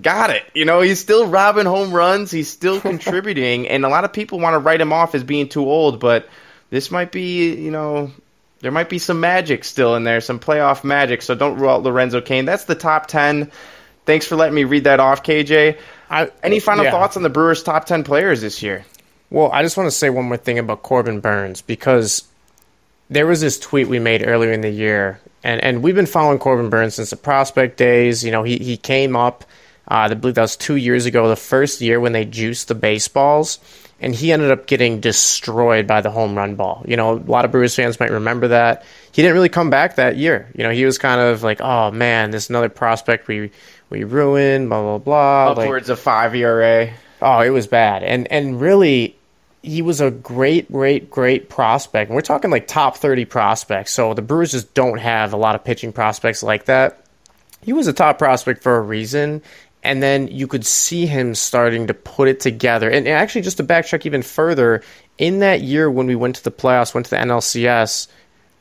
got 0.00 0.30
it. 0.30 0.42
You 0.54 0.64
know, 0.64 0.80
he's 0.80 1.00
still 1.00 1.26
robbing 1.26 1.66
home 1.66 1.92
runs. 1.92 2.30
He's 2.30 2.48
still 2.48 2.80
contributing, 2.82 3.68
and 3.68 3.84
a 3.84 3.88
lot 3.88 4.04
of 4.04 4.12
people 4.12 4.38
want 4.40 4.54
to 4.54 4.58
write 4.58 4.80
him 4.80 4.92
off 4.92 5.14
as 5.14 5.24
being 5.24 5.48
too 5.48 5.64
old, 5.64 5.98
but 5.98 6.28
this 6.70 6.90
might 6.90 7.10
be, 7.10 7.54
you 7.54 7.70
know, 7.70 8.12
there 8.60 8.72
might 8.72 8.88
be 8.88 8.98
some 8.98 9.20
magic 9.20 9.64
still 9.64 9.94
in 9.94 10.04
there, 10.04 10.20
some 10.20 10.38
playoff 10.38 10.84
magic. 10.84 11.22
So 11.22 11.34
don't 11.34 11.58
rule 11.58 11.70
out 11.70 11.82
Lorenzo 11.82 12.20
Cain. 12.20 12.44
That's 12.44 12.64
the 12.64 12.74
top 12.74 13.06
10. 13.06 13.50
Thanks 14.06 14.26
for 14.26 14.36
letting 14.36 14.54
me 14.54 14.64
read 14.64 14.84
that 14.84 15.00
off, 15.00 15.22
KJ. 15.22 15.78
I, 16.10 16.30
Any 16.42 16.60
final 16.60 16.84
yeah. 16.84 16.90
thoughts 16.90 17.16
on 17.16 17.22
the 17.22 17.28
Brewers' 17.28 17.62
top 17.62 17.84
10 17.86 18.04
players 18.04 18.40
this 18.40 18.62
year? 18.62 18.84
Well, 19.30 19.50
I 19.52 19.62
just 19.62 19.76
want 19.76 19.86
to 19.88 19.90
say 19.90 20.10
one 20.10 20.26
more 20.26 20.36
thing 20.36 20.58
about 20.58 20.82
Corbin 20.82 21.20
Burnes 21.20 21.62
because 21.62 22.24
there 23.10 23.26
was 23.26 23.40
this 23.40 23.58
tweet 23.58 23.88
we 23.88 23.98
made 23.98 24.26
earlier 24.26 24.52
in 24.52 24.60
the 24.60 24.70
year, 24.70 25.20
and, 25.42 25.62
and 25.62 25.82
we've 25.82 25.94
been 25.94 26.06
following 26.06 26.38
Corbin 26.38 26.70
Burnes 26.70 26.94
since 26.94 27.10
the 27.10 27.16
prospect 27.16 27.76
days. 27.76 28.24
You 28.24 28.30
know, 28.30 28.42
he, 28.42 28.56
he 28.58 28.76
came 28.76 29.14
up, 29.16 29.44
uh, 29.90 30.08
I 30.10 30.14
believe 30.14 30.36
that 30.36 30.42
was 30.42 30.56
two 30.56 30.76
years 30.76 31.06
ago, 31.06 31.28
the 31.28 31.36
first 31.36 31.80
year 31.80 32.00
when 32.00 32.12
they 32.12 32.24
juiced 32.24 32.68
the 32.68 32.74
baseballs. 32.74 33.58
and 34.00 34.14
he 34.14 34.32
ended 34.32 34.50
up 34.50 34.66
getting 34.66 35.00
destroyed 35.00 35.86
by 35.86 36.00
the 36.00 36.10
home 36.10 36.36
run 36.36 36.56
ball. 36.56 36.84
You 36.86 36.96
know, 36.96 37.12
a 37.12 37.16
lot 37.16 37.44
of 37.44 37.52
Brewers 37.52 37.74
fans 37.74 38.00
might 38.00 38.10
remember 38.10 38.48
that. 38.48 38.84
He 39.12 39.22
didn't 39.22 39.34
really 39.34 39.48
come 39.48 39.70
back 39.70 39.96
that 39.96 40.16
year. 40.16 40.50
You 40.54 40.64
know, 40.64 40.70
he 40.70 40.84
was 40.84 40.98
kind 40.98 41.20
of 41.20 41.42
like, 41.42 41.60
oh 41.60 41.90
man, 41.90 42.30
this 42.30 42.50
another 42.50 42.68
prospect 42.68 43.28
we 43.28 43.50
we 43.90 44.04
ruined, 44.04 44.68
blah 44.68 44.82
blah 44.82 44.98
blah. 44.98 45.48
Like, 45.52 45.66
Upwards 45.66 45.88
of 45.88 46.00
five 46.00 46.34
ERA. 46.34 46.90
Oh, 47.22 47.40
it 47.40 47.50
was 47.50 47.66
bad. 47.66 48.02
And 48.02 48.30
and 48.30 48.60
really 48.60 49.16
he 49.64 49.82
was 49.82 50.00
a 50.00 50.10
great, 50.10 50.70
great, 50.70 51.10
great 51.10 51.48
prospect. 51.48 52.10
And 52.10 52.14
we're 52.14 52.22
talking 52.22 52.50
like 52.50 52.66
top 52.66 52.96
30 52.96 53.24
prospects. 53.24 53.92
So 53.92 54.14
the 54.14 54.22
Brewers 54.22 54.52
just 54.52 54.74
don't 54.74 54.98
have 54.98 55.32
a 55.32 55.36
lot 55.36 55.54
of 55.54 55.64
pitching 55.64 55.92
prospects 55.92 56.42
like 56.42 56.66
that. 56.66 57.04
He 57.62 57.72
was 57.72 57.86
a 57.86 57.92
top 57.92 58.18
prospect 58.18 58.62
for 58.62 58.76
a 58.76 58.80
reason. 58.80 59.42
And 59.82 60.02
then 60.02 60.28
you 60.28 60.46
could 60.46 60.64
see 60.64 61.06
him 61.06 61.34
starting 61.34 61.86
to 61.86 61.94
put 61.94 62.28
it 62.28 62.40
together. 62.40 62.90
And 62.90 63.06
actually, 63.08 63.42
just 63.42 63.58
to 63.58 63.64
backtrack 63.64 64.06
even 64.06 64.22
further, 64.22 64.82
in 65.18 65.40
that 65.40 65.60
year 65.60 65.90
when 65.90 66.06
we 66.06 66.14
went 66.14 66.36
to 66.36 66.44
the 66.44 66.50
playoffs, 66.50 66.94
went 66.94 67.06
to 67.06 67.10
the 67.10 67.16
NLCS, 67.16 68.08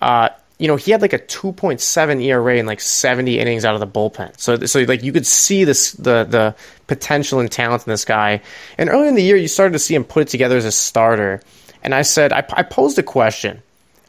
uh, 0.01 0.29
you 0.59 0.67
know, 0.67 0.75
he 0.75 0.91
had 0.91 1.01
like 1.01 1.13
a 1.13 1.19
2.7 1.19 2.23
ERA 2.23 2.57
and 2.57 2.67
like 2.67 2.79
70 2.79 3.39
innings 3.39 3.65
out 3.65 3.73
of 3.73 3.79
the 3.79 3.87
bullpen. 3.87 4.39
So, 4.39 4.65
so 4.65 4.81
like 4.81 5.03
you 5.03 5.11
could 5.11 5.25
see 5.25 5.63
this 5.63 5.93
the 5.93 6.23
the 6.23 6.55
potential 6.87 7.39
and 7.39 7.51
talent 7.51 7.85
in 7.87 7.91
this 7.91 8.05
guy. 8.05 8.41
And 8.77 8.89
earlier 8.89 9.09
in 9.09 9.15
the 9.15 9.23
year, 9.23 9.35
you 9.35 9.47
started 9.47 9.73
to 9.73 9.79
see 9.79 9.95
him 9.95 10.03
put 10.03 10.21
it 10.21 10.27
together 10.29 10.57
as 10.57 10.65
a 10.65 10.71
starter. 10.71 11.41
And 11.81 11.93
I 11.93 12.03
said, 12.03 12.31
I, 12.31 12.45
I 12.53 12.63
posed 12.63 12.97
a 12.97 13.03
question, 13.03 13.61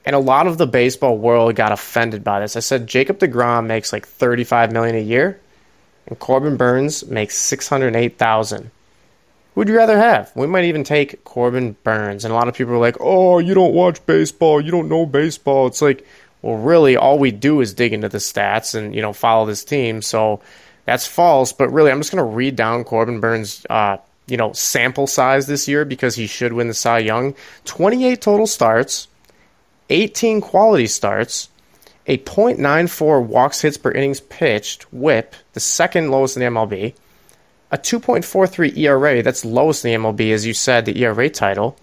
and 0.04 0.14
a 0.14 0.20
lot 0.20 0.46
of 0.46 0.58
the 0.58 0.66
baseball 0.66 1.18
world 1.18 1.56
got 1.56 1.72
offended 1.72 2.22
by 2.22 2.40
this. 2.40 2.56
I 2.56 2.60
said, 2.60 2.86
Jacob 2.86 3.18
Degrom 3.18 3.66
makes 3.66 3.92
like 3.92 4.06
35 4.06 4.70
million 4.70 4.94
a 4.94 5.00
year, 5.00 5.40
and 6.06 6.18
Corbin 6.18 6.56
Burnes 6.56 7.04
makes 7.06 7.36
608,000. 7.36 8.70
Who'd 9.54 9.68
you 9.68 9.76
rather 9.76 9.96
have? 9.96 10.32
We 10.34 10.48
might 10.48 10.64
even 10.64 10.82
take 10.82 11.22
Corbin 11.22 11.76
Burnes. 11.84 12.24
And 12.24 12.32
a 12.32 12.34
lot 12.34 12.48
of 12.48 12.54
people 12.54 12.74
are 12.74 12.78
like, 12.78 12.96
oh, 12.98 13.38
you 13.38 13.54
don't 13.54 13.72
watch 13.72 14.04
baseball. 14.04 14.60
You 14.60 14.72
don't 14.72 14.88
know 14.88 15.06
baseball. 15.06 15.68
It's 15.68 15.80
like, 15.80 16.04
well, 16.44 16.56
really, 16.58 16.94
all 16.98 17.18
we 17.18 17.30
do 17.30 17.62
is 17.62 17.72
dig 17.72 17.94
into 17.94 18.10
the 18.10 18.18
stats 18.18 18.74
and, 18.74 18.94
you 18.94 19.00
know, 19.00 19.14
follow 19.14 19.46
this 19.46 19.64
team. 19.64 20.02
So 20.02 20.42
that's 20.84 21.06
false. 21.06 21.54
But 21.54 21.70
really, 21.70 21.90
I'm 21.90 22.00
just 22.00 22.12
going 22.12 22.22
to 22.22 22.36
read 22.36 22.54
down 22.54 22.84
Corbin 22.84 23.18
Burnes' 23.18 23.64
uh, 23.70 23.96
you 24.26 24.36
know, 24.36 24.52
sample 24.52 25.06
size 25.06 25.46
this 25.46 25.66
year 25.68 25.86
because 25.86 26.14
he 26.14 26.26
should 26.26 26.52
win 26.52 26.68
the 26.68 26.74
Cy 26.74 26.98
Young. 26.98 27.34
28 27.64 28.20
total 28.20 28.46
starts, 28.46 29.08
18 29.88 30.42
quality 30.42 30.86
starts, 30.86 31.48
a 32.06 32.18
.94 32.18 33.24
walks 33.24 33.62
hits 33.62 33.78
per 33.78 33.90
innings 33.90 34.20
pitched 34.20 34.92
whip, 34.92 35.34
the 35.54 35.60
second 35.60 36.10
lowest 36.10 36.36
in 36.36 36.40
the 36.40 36.50
MLB, 36.50 36.94
a 37.70 37.78
2.43 37.78 38.76
ERA, 38.76 39.22
that's 39.22 39.46
lowest 39.46 39.82
in 39.86 40.02
the 40.02 40.08
MLB, 40.08 40.30
as 40.34 40.44
you 40.44 40.52
said, 40.52 40.84
the 40.84 41.02
ERA 41.02 41.30
title, 41.30 41.78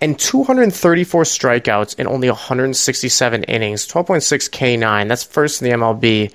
and 0.00 0.18
234 0.18 1.22
strikeouts 1.24 1.98
in 1.98 2.06
only 2.06 2.28
167 2.28 3.44
innings, 3.44 3.86
12.6 3.86 4.50
K9, 4.50 5.08
that's 5.08 5.24
first 5.24 5.62
in 5.62 5.70
the 5.70 5.76
MLB. 5.76 6.32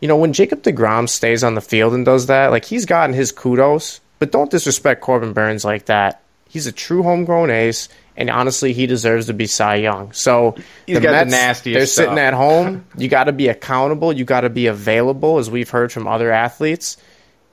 You 0.00 0.08
know, 0.08 0.16
when 0.16 0.32
Jacob 0.32 0.62
DeGrom 0.62 1.08
stays 1.08 1.42
on 1.42 1.54
the 1.54 1.60
field 1.60 1.94
and 1.94 2.04
does 2.04 2.26
that, 2.26 2.50
like 2.50 2.64
he's 2.64 2.84
gotten 2.84 3.14
his 3.14 3.32
kudos, 3.32 4.00
but 4.18 4.30
don't 4.32 4.50
disrespect 4.50 5.00
Corbin 5.00 5.32
Burnes 5.32 5.64
like 5.64 5.86
that. 5.86 6.22
He's 6.48 6.66
a 6.66 6.72
true 6.72 7.02
homegrown 7.02 7.50
ace, 7.50 7.88
and 8.16 8.30
honestly, 8.30 8.72
he 8.72 8.86
deserves 8.86 9.26
to 9.26 9.34
be 9.34 9.46
Cy 9.46 9.76
Young. 9.76 10.12
So 10.12 10.54
He's 10.86 10.98
got 11.00 11.24
the 11.24 11.30
nastiest 11.30 11.74
they're 11.78 11.86
stuff. 11.86 12.04
sitting 12.04 12.18
at 12.18 12.34
home. 12.34 12.86
You 12.96 13.08
got 13.08 13.24
to 13.24 13.32
be 13.32 13.48
accountable. 13.48 14.12
You 14.12 14.24
got 14.24 14.42
to 14.42 14.50
be 14.50 14.66
available, 14.66 15.38
as 15.38 15.50
we've 15.50 15.68
heard 15.68 15.92
from 15.92 16.06
other 16.06 16.30
athletes. 16.30 16.96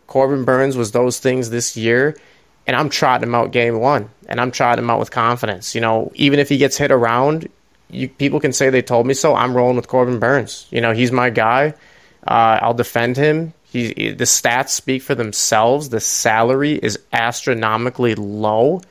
Corbin 0.08 0.43
Burnes 0.45 0.78
was 0.78 0.91
those 0.91 1.19
things 1.19 1.49
this 1.49 1.76
year, 1.76 2.15
and 2.65 2.76
I'm 2.76 2.89
trotting 2.89 3.28
him 3.28 3.36
out 3.36 3.52
game 3.52 3.80
one, 3.80 4.10
and 4.28 4.39
I'm 4.39 4.52
trotting 4.52 4.84
him 4.84 4.89
out 4.89 4.99
with 4.99 5.12
confidence. 5.12 5.76
You 5.76 5.82
know, 5.82 6.12
even 6.15 6.39
if 6.39 6.49
he 6.49 6.58
gets 6.58 6.78
hit 6.78 6.91
around, 6.91 7.49
you, 7.89 8.10
people 8.10 8.39
can 8.39 8.54
say 8.54 8.69
they 8.69 8.82
told 8.82 9.06
me 9.06 9.13
so. 9.13 9.36
I'm 9.36 9.56
rolling 9.56 9.76
with 9.76 9.88
Corbin 9.88 10.19
Burnes. 10.19 10.67
You 10.71 10.82
know, 10.82 10.93
he's 10.93 11.12
my 11.12 11.30
guy. 11.30 11.73
Uh, 12.26 12.60
I'll 12.62 12.73
defend 12.73 13.17
him. 13.17 13.54
He, 13.63 14.12
the 14.12 14.26
stats 14.26 14.69
speak 14.69 15.02
for 15.02 15.15
themselves. 15.15 15.89
The 15.89 15.99
salary 15.99 16.73
is 16.73 16.99
astronomically 17.12 18.15
low. 18.15 18.82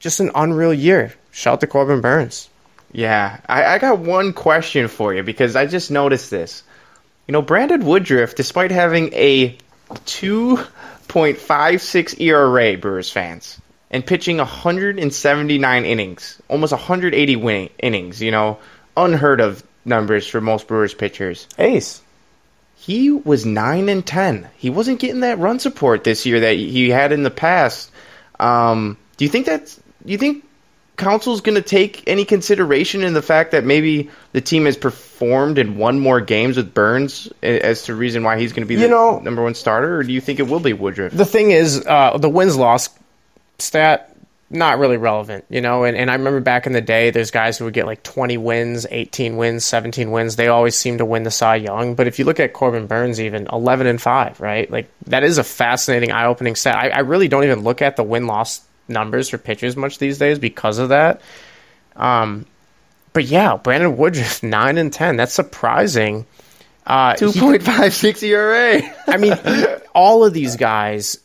Just 0.00 0.20
an 0.20 0.30
unreal 0.34 0.74
year. 0.74 1.14
Shout 1.30 1.60
to 1.60 1.66
Corbin 1.66 2.00
Burnes. 2.00 2.50
Yeah, 2.92 3.40
I, 3.48 3.64
I 3.64 3.78
got 3.78 3.98
one 4.00 4.32
question 4.32 4.88
for 4.88 5.14
you 5.14 5.22
because 5.22 5.56
I 5.56 5.66
just 5.66 5.90
noticed 5.90 6.30
this. 6.30 6.62
You 7.26 7.32
know, 7.32 7.42
Brandon 7.42 7.84
Woodruff, 7.84 8.34
despite 8.34 8.70
having 8.70 9.12
a 9.14 9.56
2.56 11.08 12.20
ERA, 12.20 12.76
Brewers 12.76 13.10
fans, 13.10 13.60
and 13.90 14.04
pitching 14.04 14.38
179 14.38 15.84
innings, 15.84 16.40
almost 16.48 16.72
180 16.72 17.36
winning 17.36 17.70
innings, 17.78 18.22
you 18.22 18.30
know, 18.30 18.58
unheard 18.96 19.40
of 19.40 19.62
numbers 19.84 20.26
for 20.26 20.40
most 20.40 20.66
Brewers 20.66 20.94
pitchers. 20.94 21.46
Ace. 21.58 22.00
He 22.76 23.10
was 23.10 23.46
9 23.46 23.88
and 23.88 24.04
10. 24.06 24.48
He 24.56 24.70
wasn't 24.70 25.00
getting 25.00 25.20
that 25.20 25.38
run 25.38 25.58
support 25.58 26.04
this 26.04 26.26
year 26.26 26.40
that 26.40 26.56
he 26.56 26.90
had 26.90 27.12
in 27.12 27.22
the 27.22 27.30
past. 27.30 27.90
Um, 28.38 28.98
do 29.16 29.24
you 29.24 29.28
think 29.30 29.46
that's 29.46 29.76
do 30.04 30.12
you 30.12 30.18
think 30.18 30.44
Counsell's 30.96 31.40
going 31.40 31.56
to 31.56 31.62
take 31.62 32.04
any 32.06 32.24
consideration 32.24 33.02
in 33.02 33.14
the 33.14 33.22
fact 33.22 33.50
that 33.50 33.64
maybe 33.64 34.10
the 34.32 34.40
team 34.40 34.64
has 34.66 34.76
performed 34.76 35.58
and 35.58 35.76
won 35.76 35.98
more 35.98 36.20
games 36.20 36.56
with 36.56 36.72
Burnes 36.72 37.32
as 37.42 37.84
to 37.84 37.94
reason 37.94 38.22
why 38.22 38.38
he's 38.38 38.52
going 38.52 38.62
to 38.62 38.68
be 38.68 38.76
the 38.76 38.88
know- 38.88 39.18
number 39.18 39.42
one 39.42 39.54
starter, 39.54 39.96
or 39.98 40.02
do 40.04 40.12
you 40.12 40.20
think 40.20 40.38
it 40.38 40.44
will 40.44 40.60
be 40.60 40.72
Woodruff? 40.72 41.12
The 41.12 41.24
thing 41.24 41.50
is, 41.50 41.84
uh, 41.86 42.18
the 42.18 42.28
wins 42.30 42.56
loss 42.56 42.90
stat 43.58 44.14
not 44.50 44.78
really 44.78 44.96
relevant, 44.96 45.44
you 45.48 45.60
know. 45.60 45.84
And, 45.84 45.96
and 45.96 46.10
I 46.10 46.14
remember 46.14 46.40
back 46.40 46.66
in 46.66 46.72
the 46.72 46.80
day, 46.80 47.10
there's 47.10 47.30
guys 47.30 47.58
who 47.58 47.64
would 47.64 47.74
get 47.74 47.86
like 47.86 48.02
20 48.02 48.36
wins, 48.38 48.86
18 48.88 49.36
wins, 49.36 49.64
17 49.64 50.10
wins. 50.10 50.36
They 50.36 50.48
always 50.48 50.76
seem 50.76 50.98
to 50.98 51.04
win 51.04 51.24
the 51.24 51.30
Cy 51.30 51.56
Young. 51.56 51.94
But 51.94 52.06
if 52.06 52.18
you 52.18 52.24
look 52.24 52.40
at 52.40 52.52
Corbin 52.52 52.86
Burnes, 52.86 53.20
even 53.20 53.48
11 53.52 53.86
and 53.86 54.00
five, 54.00 54.40
right? 54.40 54.70
Like 54.70 54.88
that 55.06 55.24
is 55.24 55.38
a 55.38 55.44
fascinating, 55.44 56.12
eye-opening 56.12 56.54
stat. 56.54 56.76
I, 56.76 56.88
I 56.90 56.98
really 57.00 57.28
don't 57.28 57.44
even 57.44 57.60
look 57.60 57.82
at 57.82 57.96
the 57.96 58.04
win 58.04 58.26
loss 58.26 58.60
numbers 58.88 59.28
for 59.28 59.38
pitchers 59.38 59.76
much 59.76 59.98
these 59.98 60.18
days 60.18 60.38
because 60.38 60.78
of 60.78 60.90
that. 60.90 61.20
Um, 61.96 62.46
but 63.12 63.24
yeah, 63.24 63.56
Brandon 63.56 63.96
Woodruff 63.96 64.42
nine 64.42 64.78
and 64.78 64.92
ten. 64.92 65.16
That's 65.16 65.32
surprising. 65.32 66.26
Uh, 66.86 67.14
2.56 67.14 68.22
ERA. 68.24 68.82
I 69.06 69.16
mean, 69.16 69.34
all 69.94 70.22
of 70.24 70.34
these 70.34 70.56
guys, 70.56 71.18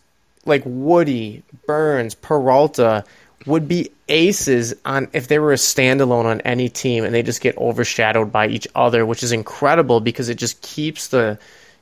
like 0.46 0.62
Woody, 0.66 1.44
Burnes, 1.68 2.16
Peralta, 2.16 3.04
would 3.46 3.68
be 3.68 3.92
aces 4.08 4.74
on 4.86 5.10
if 5.12 5.28
they 5.28 5.38
were 5.38 5.52
a 5.52 5.58
standalone 5.58 6.26
on 6.26 6.40
any 6.42 6.70
team, 6.70 7.04
and 7.04 7.14
they 7.14 7.24
just 7.24 7.42
get 7.42 7.58
overshadowed 7.58 8.32
by 8.32 8.48
each 8.48 8.68
other, 8.74 9.06
which 9.06 9.22
is 9.22 9.34
incredible 9.34 10.00
because 10.00 10.30
it 10.30 10.36
just 10.36 10.62
keeps 10.62 11.10
the 11.10 11.38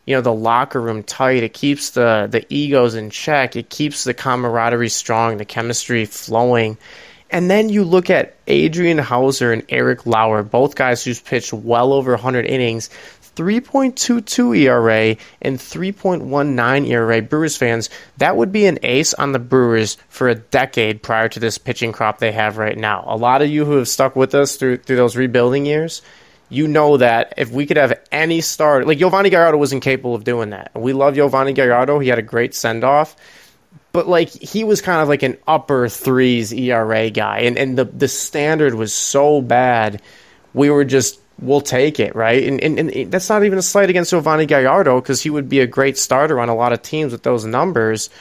you 0.07 0.15
know 0.15 0.21
the 0.21 0.33
locker 0.33 0.81
room 0.81 1.03
tight. 1.03 1.43
It 1.43 1.53
keeps 1.53 1.91
the 1.91 2.27
the 2.31 2.43
egos 2.49 2.95
in 2.95 3.11
check. 3.11 3.55
It 3.55 3.69
keeps 3.69 4.05
the 4.05 4.15
camaraderie 4.15 4.89
strong, 4.89 5.37
the 5.37 5.45
chemistry 5.45 6.05
flowing. 6.05 6.77
And 7.29 7.51
then 7.51 7.67
you 7.67 7.83
look 7.83 8.09
at 8.09 8.35
Adrian 8.47 8.97
Houser 8.97 9.51
and 9.51 9.63
Eric 9.67 10.05
Lauer, 10.05 10.43
both 10.43 10.75
guys 10.75 11.03
who's 11.03 11.19
pitched 11.19 11.51
well 11.51 11.91
over 11.91 12.11
100 12.11 12.45
innings, 12.45 12.89
3.22 13.35 14.57
ERA 14.57 15.17
and 15.41 15.57
3.19 15.57 16.87
ERA. 16.87 17.21
Brewers 17.21 17.57
fans, 17.57 17.89
that 18.17 18.37
would 18.37 18.53
be 18.53 18.65
an 18.65 18.79
ace 18.81 19.13
on 19.13 19.33
the 19.33 19.39
Brewers 19.39 19.97
for 20.07 20.29
a 20.29 20.35
decade 20.35 21.03
prior 21.03 21.27
to 21.29 21.39
this 21.39 21.57
pitching 21.57 21.91
crop 21.91 22.19
they 22.19 22.31
have 22.31 22.57
right 22.57 22.77
now. 22.77 23.03
A 23.07 23.17
lot 23.17 23.41
of 23.41 23.49
you 23.49 23.65
who 23.65 23.73
have 23.73 23.89
stuck 23.89 24.15
with 24.15 24.33
us 24.33 24.55
through 24.55 24.77
through 24.77 24.95
those 24.95 25.17
rebuilding 25.17 25.65
years, 25.65 26.01
you 26.49 26.67
know 26.67 26.97
that 26.97 27.33
if 27.37 27.51
we 27.51 27.65
could 27.65 27.77
have 27.77 27.99
any 28.11 28.41
start, 28.41 28.87
like 28.87 28.99
Yovani 28.99 29.29
Gallardo 29.29 29.57
was 29.57 29.73
incapable 29.73 30.15
of 30.15 30.23
doing 30.23 30.51
that. 30.51 30.71
We 30.73 30.93
love 30.93 31.15
Yovani 31.15 31.53
Gallardo. 31.53 31.99
He 31.99 32.09
had 32.09 32.19
a 32.19 32.23
great 32.23 32.55
send 32.55 32.83
off 32.83 33.15
but 33.97 34.07
like 34.07 34.29
he 34.29 34.63
was 34.63 34.79
kind 34.79 35.01
of 35.01 35.07
like 35.07 35.23
an 35.23 35.37
upper 35.47 35.89
threes 35.89 36.53
ERA 36.53 37.09
guy, 37.09 37.39
and 37.39 37.57
and 37.57 37.75
the 37.75 37.85
the 37.85 38.07
standard 38.07 38.75
was 38.75 38.93
so 38.93 39.41
bad, 39.41 40.03
we 40.53 40.69
were 40.69 40.85
just 40.85 41.19
we'll 41.39 41.61
take 41.61 41.99
it, 41.99 42.15
right? 42.15 42.43
And 42.43 42.61
and, 42.61 42.91
and 42.91 43.11
that's 43.11 43.27
not 43.27 43.43
even 43.43 43.57
a 43.57 43.63
slight 43.63 43.89
against 43.89 44.13
Yovani 44.13 44.47
Gallardo 44.47 45.01
because 45.01 45.21
he 45.21 45.31
would 45.31 45.49
be 45.49 45.61
a 45.61 45.65
great 45.65 45.97
starter 45.97 46.39
on 46.39 46.47
a 46.47 46.53
lot 46.53 46.73
of 46.73 46.83
teams 46.83 47.11
with 47.11 47.23
those 47.23 47.43
numbers, 47.45 48.11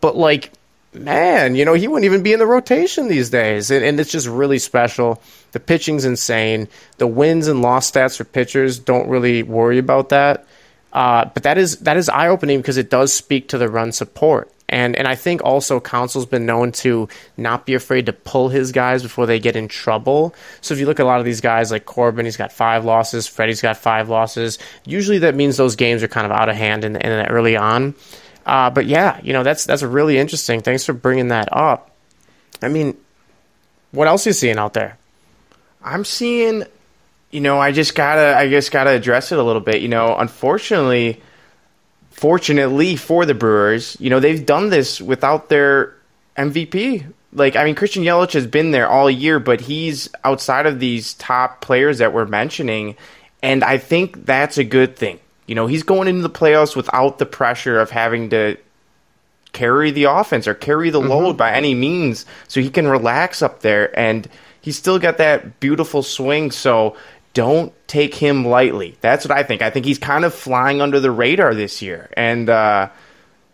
but 0.00 0.16
like. 0.16 0.52
Man, 0.94 1.54
you 1.54 1.64
know, 1.64 1.72
he 1.72 1.88
wouldn't 1.88 2.04
even 2.04 2.22
be 2.22 2.34
in 2.34 2.38
the 2.38 2.46
rotation 2.46 3.08
these 3.08 3.30
days. 3.30 3.70
And, 3.70 3.82
and 3.82 3.98
it's 3.98 4.10
just 4.10 4.26
really 4.26 4.58
special. 4.58 5.22
The 5.52 5.60
pitching's 5.60 6.04
insane. 6.04 6.68
The 6.98 7.06
wins 7.06 7.48
and 7.48 7.62
loss 7.62 7.90
stats 7.90 8.18
for 8.18 8.24
pitchers 8.24 8.78
don't 8.78 9.08
really 9.08 9.42
worry 9.42 9.78
about 9.78 10.10
that. 10.10 10.46
Uh, 10.92 11.24
but 11.32 11.44
that 11.44 11.56
is 11.56 11.78
that 11.78 11.96
is 11.96 12.10
eye 12.10 12.28
opening 12.28 12.58
because 12.58 12.76
it 12.76 12.90
does 12.90 13.12
speak 13.12 13.48
to 13.48 13.58
the 13.58 13.68
run 13.68 13.92
support. 13.92 14.52
And 14.68 14.94
and 14.94 15.08
I 15.08 15.14
think 15.14 15.42
also 15.42 15.80
Counsell's 15.80 16.26
been 16.26 16.44
known 16.44 16.72
to 16.72 17.08
not 17.38 17.64
be 17.64 17.72
afraid 17.72 18.06
to 18.06 18.12
pull 18.12 18.50
his 18.50 18.72
guys 18.72 19.02
before 19.02 19.24
they 19.24 19.38
get 19.38 19.56
in 19.56 19.68
trouble. 19.68 20.34
So 20.60 20.74
if 20.74 20.80
you 20.80 20.84
look 20.84 21.00
at 21.00 21.04
a 21.04 21.06
lot 21.06 21.20
of 21.20 21.24
these 21.24 21.40
guys 21.40 21.70
like 21.70 21.86
Corbin, 21.86 22.26
he's 22.26 22.36
got 22.36 22.52
five 22.52 22.84
losses. 22.84 23.26
Freddie's 23.26 23.62
got 23.62 23.78
five 23.78 24.10
losses. 24.10 24.58
Usually 24.84 25.18
that 25.20 25.34
means 25.34 25.56
those 25.56 25.76
games 25.76 26.02
are 26.02 26.08
kind 26.08 26.26
of 26.26 26.32
out 26.32 26.50
of 26.50 26.56
hand 26.56 26.84
in, 26.84 26.96
in 26.96 27.26
early 27.26 27.56
on. 27.56 27.94
Uh, 28.44 28.70
but 28.70 28.86
yeah, 28.86 29.20
you 29.22 29.32
know 29.32 29.42
that's 29.42 29.64
that's 29.64 29.82
really 29.82 30.18
interesting. 30.18 30.60
Thanks 30.60 30.84
for 30.84 30.92
bringing 30.92 31.28
that 31.28 31.48
up. 31.52 31.90
I 32.62 32.68
mean, 32.68 32.96
what 33.92 34.08
else 34.08 34.26
are 34.26 34.30
you 34.30 34.34
seeing 34.34 34.58
out 34.58 34.74
there? 34.74 34.98
I'm 35.84 36.04
seeing, 36.04 36.64
you 37.30 37.40
know, 37.40 37.58
I 37.58 37.72
just 37.72 37.94
gotta, 37.94 38.36
I 38.36 38.48
just 38.48 38.72
gotta 38.72 38.90
address 38.90 39.32
it 39.32 39.38
a 39.38 39.42
little 39.42 39.60
bit. 39.60 39.82
You 39.82 39.88
know, 39.88 40.16
unfortunately, 40.16 41.20
fortunately 42.10 42.96
for 42.96 43.26
the 43.26 43.34
Brewers, 43.34 43.96
you 44.00 44.10
know, 44.10 44.20
they've 44.20 44.44
done 44.44 44.70
this 44.70 45.00
without 45.00 45.48
their 45.48 45.94
MVP. 46.36 47.12
Like, 47.34 47.56
I 47.56 47.64
mean, 47.64 47.74
Christian 47.74 48.04
Yelich 48.04 48.32
has 48.34 48.46
been 48.46 48.70
there 48.70 48.88
all 48.88 49.10
year, 49.10 49.40
but 49.40 49.60
he's 49.60 50.08
outside 50.22 50.66
of 50.66 50.80
these 50.80 51.14
top 51.14 51.62
players 51.62 51.98
that 51.98 52.12
we're 52.12 52.26
mentioning, 52.26 52.96
and 53.42 53.64
I 53.64 53.78
think 53.78 54.26
that's 54.26 54.58
a 54.58 54.64
good 54.64 54.96
thing. 54.96 55.18
You 55.52 55.56
know, 55.56 55.66
he's 55.66 55.82
going 55.82 56.08
into 56.08 56.22
the 56.22 56.30
playoffs 56.30 56.74
without 56.74 57.18
the 57.18 57.26
pressure 57.26 57.78
of 57.78 57.90
having 57.90 58.30
to 58.30 58.56
carry 59.52 59.90
the 59.90 60.04
offense 60.04 60.48
or 60.48 60.54
carry 60.54 60.88
the 60.88 60.98
load 60.98 61.36
by 61.36 61.52
any 61.52 61.74
means, 61.74 62.24
so 62.48 62.62
he 62.62 62.70
can 62.70 62.88
relax 62.88 63.42
up 63.42 63.60
there 63.60 63.92
and 63.98 64.26
he's 64.62 64.78
still 64.78 64.98
got 64.98 65.18
that 65.18 65.60
beautiful 65.60 66.02
swing. 66.02 66.52
So 66.52 66.96
don't 67.34 67.70
take 67.86 68.14
him 68.14 68.46
lightly. 68.46 68.96
That's 69.02 69.26
what 69.26 69.36
I 69.36 69.42
think. 69.42 69.60
I 69.60 69.68
think 69.68 69.84
he's 69.84 69.98
kind 69.98 70.24
of 70.24 70.32
flying 70.32 70.80
under 70.80 71.00
the 71.00 71.10
radar 71.10 71.54
this 71.54 71.82
year, 71.82 72.08
and 72.16 72.48
uh, 72.48 72.88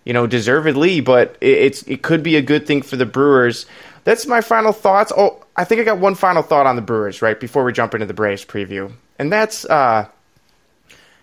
you 0.05 0.13
know, 0.13 0.29
deservedly. 0.29 1.01
But 1.01 1.37
it, 1.41 1.59
it's 1.59 1.83
it 1.83 2.03
could 2.03 2.23
be 2.23 2.37
a 2.37 2.43
good 2.43 2.65
thing 2.65 2.83
for 2.83 2.95
the 2.95 3.07
Brewers. 3.07 3.67
That's 4.05 4.25
my 4.25 4.41
final 4.41 4.71
thoughts. 4.71 5.13
Oh, 5.17 5.45
I 5.57 5.65
think 5.65 5.81
I 5.81 5.85
got 5.85 5.99
one 5.99 6.15
final 6.15 6.45
thought 6.45 6.67
on 6.67 6.77
the 6.77 6.83
Brewers 6.83 7.23
right 7.23 7.41
before 7.41 7.65
we 7.65 7.73
jump 7.73 7.93
into 7.95 8.07
the 8.07 8.15
Braves 8.15 8.45
preview, 8.45 8.93
and 9.19 9.33
that's 9.33 9.65
uh, 9.65 10.07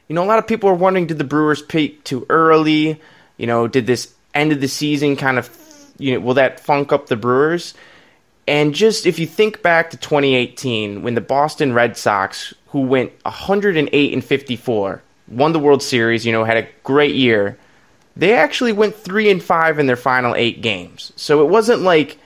you 0.07 0.15
know, 0.15 0.23
a 0.23 0.25
lot 0.25 0.39
of 0.39 0.47
people 0.47 0.69
are 0.69 0.75
wondering, 0.75 1.07
did 1.07 1.17
the 1.17 1.23
Brewers 1.23 1.61
peak 1.61 2.03
too 2.03 2.25
early? 2.29 3.01
You 3.37 3.47
know, 3.47 3.67
did 3.67 3.87
this 3.87 4.13
end 4.33 4.51
of 4.51 4.61
the 4.61 4.67
season 4.67 5.15
kind 5.15 5.37
of, 5.37 5.49
you 5.97 6.13
know, 6.13 6.19
will 6.19 6.35
that 6.35 6.59
funk 6.59 6.91
up 6.91 7.07
the 7.07 7.15
Brewers? 7.15 7.73
And 8.47 8.75
just 8.75 9.05
if 9.05 9.17
you 9.17 9.25
think 9.25 9.61
back 9.63 9.89
to 9.89 9.97
2018, 9.97 11.01
when 11.01 11.15
the 11.15 11.21
Boston 11.21 11.73
Red 11.73 11.97
Sox, 11.97 12.53
who 12.67 12.81
went 12.81 13.11
108 13.23 14.13
and 14.13 14.23
54, 14.23 15.01
won 15.27 15.53
the 15.53 15.59
World 15.59 15.81
Series, 15.81 16.25
you 16.25 16.31
know, 16.31 16.43
had 16.43 16.57
a 16.57 16.67
great 16.83 17.15
year, 17.15 17.57
they 18.15 18.33
actually 18.33 18.71
went 18.71 18.95
three 18.95 19.29
and 19.31 19.43
five 19.43 19.79
in 19.79 19.87
their 19.87 19.95
final 19.95 20.35
eight 20.35 20.61
games. 20.61 21.11
So 21.15 21.43
it 21.43 21.49
wasn't 21.49 21.81
like 21.81 22.19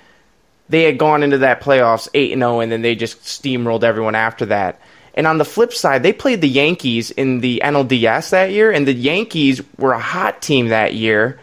they 0.68 0.84
had 0.84 0.98
gone 0.98 1.24
into 1.24 1.40
that 1.40 1.62
playoffs 1.62 2.10
eight 2.14 2.32
and 2.32 2.42
zero, 2.42 2.60
and 2.60 2.72
then 2.72 2.82
they 2.82 2.96
just 2.96 3.22
steamrolled 3.22 3.84
everyone 3.84 4.16
after 4.16 4.48
that. 4.48 4.80
And 5.20 5.28
on 5.28 5.38
the 5.38 5.44
flip 5.44 5.74
side, 5.74 6.02
they 6.02 6.14
played 6.14 6.40
the 6.40 6.48
Yankees 6.48 7.12
in 7.12 7.42
the 7.42 7.62
NLDS 7.62 8.30
that 8.30 8.54
year, 8.54 8.72
and 8.72 8.88
the 8.88 8.94
Yankees 8.94 9.62
were 9.78 9.92
a 9.92 10.00
hot 10.00 10.42
team 10.42 10.70
that 10.70 10.94
year. 10.94 11.42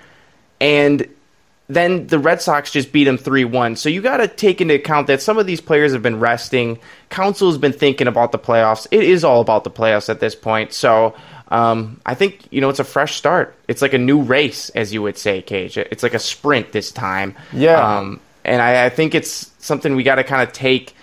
And 0.63 1.07
then 1.69 2.07
the 2.07 2.19
Red 2.19 2.41
Sox 2.41 2.71
just 2.71 2.91
beat 2.91 3.05
them 3.05 3.19
3 3.19 3.45
1. 3.45 3.77
So 3.77 3.91
you 3.91 4.01
got 4.01 4.17
to 4.17 4.29
take 4.29 4.63
into 4.63 4.73
account 4.73 5.09
that 5.09 5.21
some 5.21 5.37
of 5.37 5.47
these 5.47 5.61
players 5.61 5.93
have 5.93 6.03
been 6.03 6.21
resting. 6.21 6.79
Counsell 7.11 7.51
has 7.51 7.59
been 7.59 7.75
thinking 7.75 8.07
about 8.07 8.33
the 8.33 8.39
playoffs. 8.39 8.87
It 8.91 9.05
is 9.05 9.25
all 9.25 9.43
about 9.43 9.65
the 9.65 9.71
playoffs 9.71 10.09
at 10.09 10.21
this 10.21 10.35
point. 10.35 10.73
So 10.73 11.15
um, 11.49 12.01
I 12.07 12.15
think, 12.15 12.49
you 12.51 12.63
know, 12.63 12.71
it's 12.71 12.81
a 12.81 12.85
fresh 12.85 13.17
start. 13.17 13.57
It's 13.69 13.83
like 13.83 13.93
a 13.93 13.99
new 13.99 14.23
race, 14.23 14.71
as 14.71 14.95
you 14.95 15.03
would 15.03 15.19
say, 15.19 15.43
KJ. 15.43 15.89
It's 15.91 16.03
like 16.03 16.15
a 16.15 16.19
sprint 16.19 16.73
this 16.73 16.91
time. 16.93 17.35
Yeah. 17.53 17.99
Um, 17.99 18.21
and 18.43 18.63
I, 18.63 18.87
I 18.87 18.89
think 18.89 19.15
it's 19.15 19.53
something 19.59 19.95
we 19.95 20.03
got 20.03 20.15
to 20.15 20.25
kind 20.25 20.41
of 20.41 20.55
take 20.55 20.95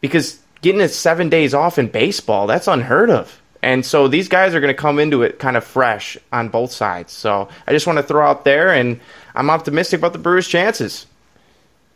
because 0.00 0.40
getting 0.62 0.80
it 0.80 0.88
seven 0.88 1.28
days 1.28 1.54
off 1.54 1.78
in 1.78 1.88
baseball, 1.88 2.46
that's 2.46 2.66
unheard 2.66 3.10
of. 3.10 3.40
And 3.62 3.84
so 3.84 4.06
these 4.06 4.28
guys 4.28 4.54
are 4.54 4.60
going 4.60 4.74
to 4.74 4.80
come 4.80 4.98
into 4.98 5.22
it 5.22 5.38
kind 5.38 5.56
of 5.56 5.64
fresh 5.64 6.16
on 6.32 6.48
both 6.48 6.70
sides. 6.70 7.12
So 7.12 7.48
I 7.66 7.72
just 7.72 7.86
want 7.86 7.98
to 7.98 8.02
throw 8.02 8.24
out 8.24 8.44
there, 8.44 8.72
and 8.72 9.00
I'm 9.34 9.50
optimistic 9.50 9.98
about 9.98 10.12
the 10.12 10.18
Brewers' 10.18 10.46
chances. 10.46 11.06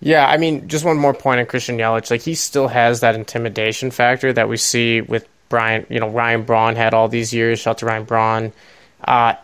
Yeah, 0.01 0.27
I 0.27 0.39
mean, 0.39 0.67
just 0.67 0.85
one 0.85 0.97
more 0.97 1.13
point 1.15 1.41
on 1.41 1.47
Christian 1.47 1.77
Yelich. 1.77 2.11
Like 2.11 2.23
he 2.23 2.35
still 2.35 2.69
has 2.69 3.01
that 3.01 3.15
intimidation 3.15 3.91
factor 3.91 4.33
that 4.33 4.49
we 4.49 4.57
see 4.57 5.03
with 5.03 5.29
Brian. 5.49 5.87
You 5.91 6.01
know, 6.01 6.09
Ryan 6.09 6.43
Braun 6.43 6.75
had 6.75 6.95
all 6.95 7.09
these 7.09 7.35
years. 7.35 7.61
Shout 7.61 7.73
out 7.73 7.79
to 7.79 7.87
Ryan 7.87 8.05
Braun. 8.05 8.53
Uh, 9.05 9.35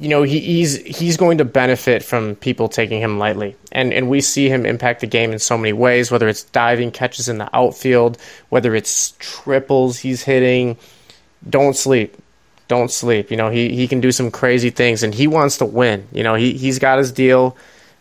you 0.00 0.08
know, 0.08 0.22
he, 0.22 0.40
he's 0.40 0.78
he's 0.78 1.16
going 1.16 1.38
to 1.38 1.44
benefit 1.44 2.02
from 2.02 2.34
people 2.34 2.68
taking 2.68 3.00
him 3.00 3.18
lightly, 3.18 3.54
and 3.70 3.92
and 3.92 4.08
we 4.08 4.20
see 4.20 4.48
him 4.48 4.66
impact 4.66 5.00
the 5.02 5.06
game 5.06 5.30
in 5.30 5.38
so 5.38 5.56
many 5.56 5.72
ways. 5.72 6.10
Whether 6.10 6.26
it's 6.26 6.42
diving 6.44 6.90
catches 6.90 7.28
in 7.28 7.38
the 7.38 7.54
outfield, 7.54 8.18
whether 8.48 8.74
it's 8.74 9.14
triples 9.18 9.98
he's 9.98 10.22
hitting. 10.22 10.78
Don't 11.48 11.76
sleep 11.76 12.16
don't 12.70 12.90
sleep. 12.90 13.32
You 13.32 13.36
know, 13.36 13.50
he, 13.50 13.74
he 13.74 13.88
can 13.88 14.00
do 14.00 14.12
some 14.12 14.30
crazy 14.30 14.70
things 14.70 15.02
and 15.02 15.12
he 15.12 15.26
wants 15.26 15.58
to 15.58 15.64
win. 15.64 16.06
You 16.12 16.22
know, 16.22 16.36
he, 16.36 16.52
he's 16.52 16.78
got 16.78 16.98
his 16.98 17.10
deal. 17.10 17.56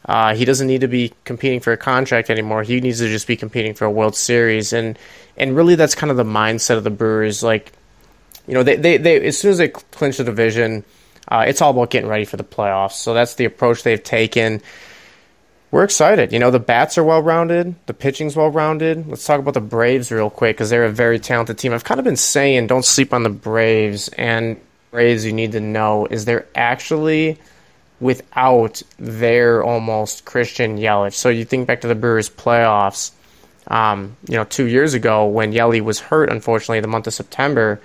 Uh, 0.06 0.36
he 0.36 0.46
doesn't 0.46 0.68
need 0.68 0.82
to 0.82 0.88
be 0.88 1.12
competing 1.26 1.60
for 1.60 1.74
a 1.74 1.78
contract 1.78 2.30
anymore. 2.30 2.62
He 2.62 2.80
needs 2.80 3.00
to 3.00 3.08
just 3.08 3.26
be 3.26 3.36
competing 3.36 3.74
for 3.74 3.86
a 3.86 3.92
World 3.92 4.16
Series. 4.16 4.72
And, 4.72 4.98
and 5.38 5.56
really 5.56 5.74
that's 5.74 5.96
kind 5.96 6.12
of 6.12 6.18
the 6.18 6.24
mindset 6.24 6.78
of 6.78 6.84
the 6.84 6.92
Brewers. 6.92 7.42
Like, 7.42 7.74
you 8.48 8.54
know, 8.54 8.62
they, 8.62 8.76
they, 8.76 8.98
they 8.98 9.26
as 9.26 9.40
soon 9.40 9.52
as 9.52 9.58
they 9.58 9.70
clinch 9.70 10.18
the 10.18 10.24
division, 10.24 10.86
uh, 11.30 11.46
it's 11.48 11.62
all 11.62 11.72
about 11.72 11.92
getting 11.92 12.10
ready 12.10 12.26
for 12.26 12.38
the 12.38 12.44
playoffs. 12.44 12.94
So 12.94 13.14
that's 13.14 13.36
the 13.36 13.46
approach 13.46 13.84
they've 13.84 14.04
taken. 14.04 14.62
We're 15.72 15.84
excited. 15.84 16.34
You 16.34 16.40
know, 16.40 16.50
the 16.50 16.60
bats 16.60 16.98
are 16.98 17.04
well 17.04 17.22
rounded, 17.22 17.76
the 17.86 17.94
pitching's 17.94 18.36
well 18.36 18.50
rounded. 18.50 19.08
Let's 19.08 19.24
talk 19.24 19.40
about 19.40 19.54
the 19.54 19.62
Braves 19.62 20.12
real 20.12 20.32
quick 20.32 20.58
because 20.58 20.72
they're 20.72 20.86
a 20.86 20.92
very 20.92 21.20
talented 21.20 21.60
team. 21.60 21.74
I've 21.74 21.84
kind 21.84 22.00
of 22.00 22.04
been 22.06 22.16
saying 22.16 22.66
don't 22.66 22.84
sleep 22.84 23.14
on 23.14 23.22
the 23.22 23.30
Braves, 23.30 24.08
and 24.10 24.60
Braves 24.90 25.26
you 25.26 25.34
need 25.34 25.52
to 25.52 25.60
know 25.60 26.08
is 26.08 26.26
they're 26.26 26.48
actually 26.56 27.38
without 28.00 28.82
their 28.98 29.64
almost 29.64 30.26
Christian 30.26 30.78
Yelich. 30.80 31.14
So 31.14 31.30
you 31.30 31.46
think 31.46 31.68
back 31.68 31.82
to 31.82 31.88
the 31.88 31.96
Brewers 31.96 32.30
playoffs, 32.30 33.12
um, 33.68 34.16
you 34.28 34.38
know, 34.38 34.46
two 34.46 34.66
years 34.66 34.96
ago 34.96 35.28
when 35.28 35.54
Yelich 35.54 35.82
was 35.82 36.00
hurt, 36.00 36.32
unfortunately, 36.32 36.80
the 36.80 36.88
month 36.88 37.06
of 37.06 37.14
September. 37.14 37.80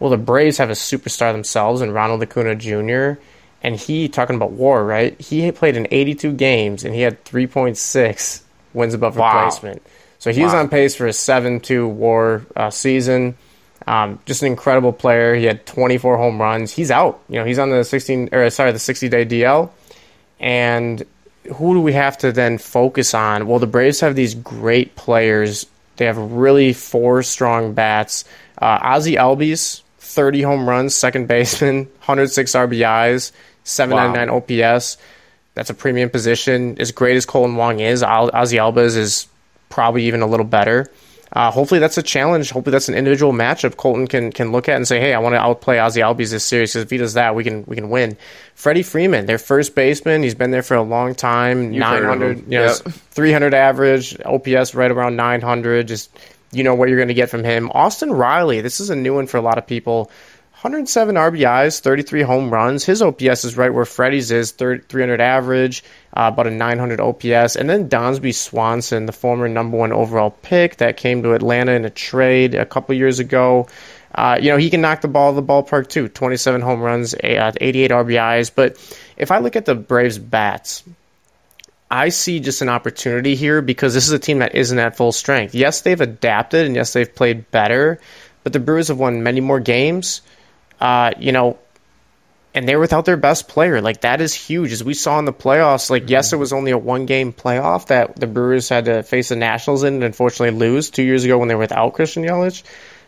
Well, 0.00 0.10
the 0.10 0.16
Braves 0.16 0.58
have 0.58 0.70
a 0.70 0.74
superstar 0.74 1.32
themselves 1.32 1.80
in 1.82 1.92
Ronald 1.92 2.22
Acuna 2.22 2.56
Jr. 2.56 3.20
And 3.62 3.76
he, 3.76 4.08
talking 4.08 4.34
about 4.36 4.52
war, 4.52 4.84
right? 4.84 5.20
He 5.20 5.52
played 5.52 5.76
in 5.76 5.86
82 5.90 6.32
games 6.32 6.84
and 6.84 6.94
he 6.94 7.02
had 7.02 7.22
3.6 7.24 8.40
wins 8.72 8.94
above 8.94 9.16
Wow. 9.16 9.36
replacement. 9.44 9.82
So 10.18 10.32
he 10.32 10.42
was 10.42 10.52
Wow. 10.54 10.60
on 10.60 10.68
pace 10.68 10.96
for 10.96 11.06
a 11.06 11.12
7 11.12 11.60
2 11.60 11.86
war 11.86 12.46
uh, 12.56 12.70
season. 12.70 13.36
Um, 13.86 14.18
just 14.26 14.42
an 14.42 14.48
incredible 14.48 14.92
player. 14.92 15.34
He 15.34 15.44
had 15.44 15.64
24 15.66 16.16
home 16.16 16.40
runs. 16.40 16.72
He's 16.72 16.90
out. 16.90 17.20
You 17.28 17.38
know, 17.38 17.44
he's 17.44 17.58
on 17.58 17.70
the 17.70 17.84
16 17.84 18.30
or 18.32 18.48
sorry, 18.50 18.72
the 18.72 18.78
60 18.78 19.08
day 19.08 19.24
DL. 19.26 19.70
And 20.38 21.04
who 21.54 21.74
do 21.74 21.80
we 21.80 21.92
have 21.92 22.16
to 22.18 22.32
then 22.32 22.58
focus 22.58 23.14
on? 23.14 23.46
Well, 23.46 23.58
the 23.58 23.66
Braves 23.66 24.00
have 24.00 24.14
these 24.14 24.34
great 24.34 24.96
players. 24.96 25.66
They 25.96 26.06
have 26.06 26.16
really 26.18 26.72
four 26.72 27.22
strong 27.22 27.72
bats. 27.74 28.24
Uh, 28.60 28.78
Ozzie 28.82 29.16
Albies, 29.16 29.82
30 30.10 30.42
home 30.42 30.68
runs, 30.68 30.94
second 30.94 31.28
baseman, 31.28 31.84
106 32.04 32.52
RBIs, 32.52 33.32
799 33.64 34.28
OPS. 34.64 34.96
That's 35.54 35.70
a 35.70 35.74
premium 35.74 36.10
position. 36.10 36.76
As 36.78 36.92
great 36.92 37.16
as 37.16 37.26
Colin 37.26 37.56
Wong 37.56 37.80
is, 37.80 38.02
Ozzie 38.02 38.56
Albies 38.58 38.96
is 38.96 39.26
probably 39.68 40.04
even 40.04 40.22
a 40.22 40.26
little 40.26 40.46
better. 40.46 40.90
Uh, 41.32 41.48
hopefully 41.50 41.78
that's 41.78 41.96
a 41.96 42.02
challenge. 42.02 42.50
Hopefully 42.50 42.72
that's 42.72 42.88
an 42.88 42.96
individual 42.96 43.32
matchup 43.32 43.76
Kolten 43.76 44.08
can 44.08 44.32
can 44.32 44.50
look 44.50 44.68
at 44.68 44.74
and 44.74 44.88
say, 44.88 44.98
"Hey, 44.98 45.14
I 45.14 45.20
want 45.20 45.34
to 45.34 45.38
outplay 45.38 45.78
Ozzie 45.78 46.00
Albies 46.00 46.30
this 46.32 46.44
series 46.44 46.72
because 46.72 46.82
if 46.82 46.90
he 46.90 46.96
does 46.96 47.14
that, 47.14 47.36
we 47.36 47.44
can 47.44 47.62
we 47.68 47.76
can 47.76 47.88
win." 47.88 48.16
Freddie 48.56 48.82
Freeman, 48.82 49.26
their 49.26 49.38
first 49.38 49.76
baseman, 49.76 50.24
he's 50.24 50.34
been 50.34 50.50
there 50.50 50.64
for 50.64 50.74
a 50.74 50.82
long 50.82 51.14
time. 51.14 51.70
Nine 51.70 52.02
hundred, 52.04 52.38
you 52.50 52.58
know, 52.58 52.64
Yep. 52.84 52.94
300 53.12 53.54
average, 53.54 54.16
OPS 54.24 54.74
right 54.74 54.90
around 54.90 55.14
900. 55.14 55.86
Just 55.86 56.10
you 56.52 56.64
know 56.64 56.74
what 56.74 56.88
you're 56.88 56.98
going 56.98 57.08
to 57.08 57.14
get 57.14 57.30
from 57.30 57.44
him. 57.44 57.70
Austin 57.72 58.12
Riley, 58.12 58.60
this 58.60 58.80
is 58.80 58.90
a 58.90 58.96
new 58.96 59.14
one 59.14 59.26
for 59.26 59.36
a 59.36 59.42
lot 59.42 59.58
of 59.58 59.66
people. 59.66 60.10
107 60.62 61.14
RBIs, 61.14 61.80
33 61.80 62.20
home 62.20 62.52
runs. 62.52 62.84
His 62.84 63.00
OPS 63.00 63.46
is 63.46 63.56
right 63.56 63.72
where 63.72 63.86
Freddie's 63.86 64.30
is, 64.30 64.52
30, 64.52 64.84
300 64.88 65.18
average, 65.18 65.82
uh, 66.12 66.28
about 66.30 66.46
a 66.46 66.50
900 66.50 67.00
OPS. 67.00 67.56
And 67.56 67.70
then 67.70 67.88
Dansby 67.88 68.34
Swanson, 68.34 69.06
the 69.06 69.12
former 69.12 69.48
number 69.48 69.78
one 69.78 69.90
overall 69.90 70.32
pick 70.42 70.76
that 70.76 70.98
came 70.98 71.22
to 71.22 71.32
Atlanta 71.32 71.72
in 71.72 71.86
a 71.86 71.90
trade 71.90 72.54
a 72.54 72.66
couple 72.66 72.94
years 72.94 73.20
ago. 73.20 73.68
Uh, 74.14 74.38
you 74.38 74.50
know, 74.50 74.58
he 74.58 74.68
can 74.68 74.82
knock 74.82 75.00
the 75.00 75.08
ball 75.08 75.30
of 75.30 75.36
the 75.36 75.42
ballpark 75.42 75.88
too. 75.88 76.08
27 76.08 76.60
home 76.60 76.82
runs, 76.82 77.14
uh, 77.14 77.52
88 77.58 77.90
RBIs. 77.90 78.50
But 78.54 78.76
if 79.16 79.30
I 79.30 79.38
look 79.38 79.56
at 79.56 79.64
the 79.64 79.74
Braves' 79.74 80.18
bats, 80.18 80.84
I 81.90 82.10
see 82.10 82.38
just 82.38 82.62
an 82.62 82.68
opportunity 82.68 83.34
here 83.34 83.62
because 83.62 83.94
this 83.94 84.06
is 84.06 84.12
a 84.12 84.18
team 84.18 84.38
that 84.38 84.54
isn't 84.54 84.78
at 84.78 84.96
full 84.96 85.10
strength. 85.10 85.54
Yes, 85.54 85.80
they've 85.80 86.00
adapted 86.00 86.66
and 86.66 86.76
yes, 86.76 86.92
they've 86.92 87.12
played 87.12 87.50
better, 87.50 87.98
but 88.44 88.52
the 88.52 88.60
Brewers 88.60 88.88
have 88.88 88.98
won 88.98 89.24
many 89.24 89.40
more 89.40 89.58
games. 89.58 90.22
Uh, 90.80 91.10
you 91.18 91.32
know, 91.32 91.58
and 92.54 92.68
they're 92.68 92.78
without 92.78 93.04
their 93.04 93.16
best 93.16 93.48
player. 93.48 93.80
Like 93.80 94.02
that 94.02 94.20
is 94.20 94.34
huge. 94.34 94.72
As 94.72 94.84
we 94.84 94.94
saw 94.94 95.18
in 95.18 95.24
the 95.24 95.32
playoffs, 95.32 95.90
like 95.90 96.08
yes, 96.08 96.32
it 96.32 96.36
was 96.36 96.52
only 96.52 96.70
a 96.70 96.78
one 96.78 97.06
game 97.06 97.32
playoff 97.32 97.88
that 97.88 98.16
the 98.16 98.26
Brewers 98.26 98.68
had 98.68 98.84
to 98.84 99.02
face 99.02 99.30
the 99.30 99.36
Nationals 99.36 99.82
in 99.82 99.94
and 99.94 100.04
unfortunately 100.04 100.56
lose 100.56 100.90
two 100.90 101.02
years 101.02 101.24
ago 101.24 101.38
when 101.38 101.48
they 101.48 101.54
were 101.54 101.60
without 101.60 101.94
Christian 101.94 102.22
Yelich. 102.22 102.62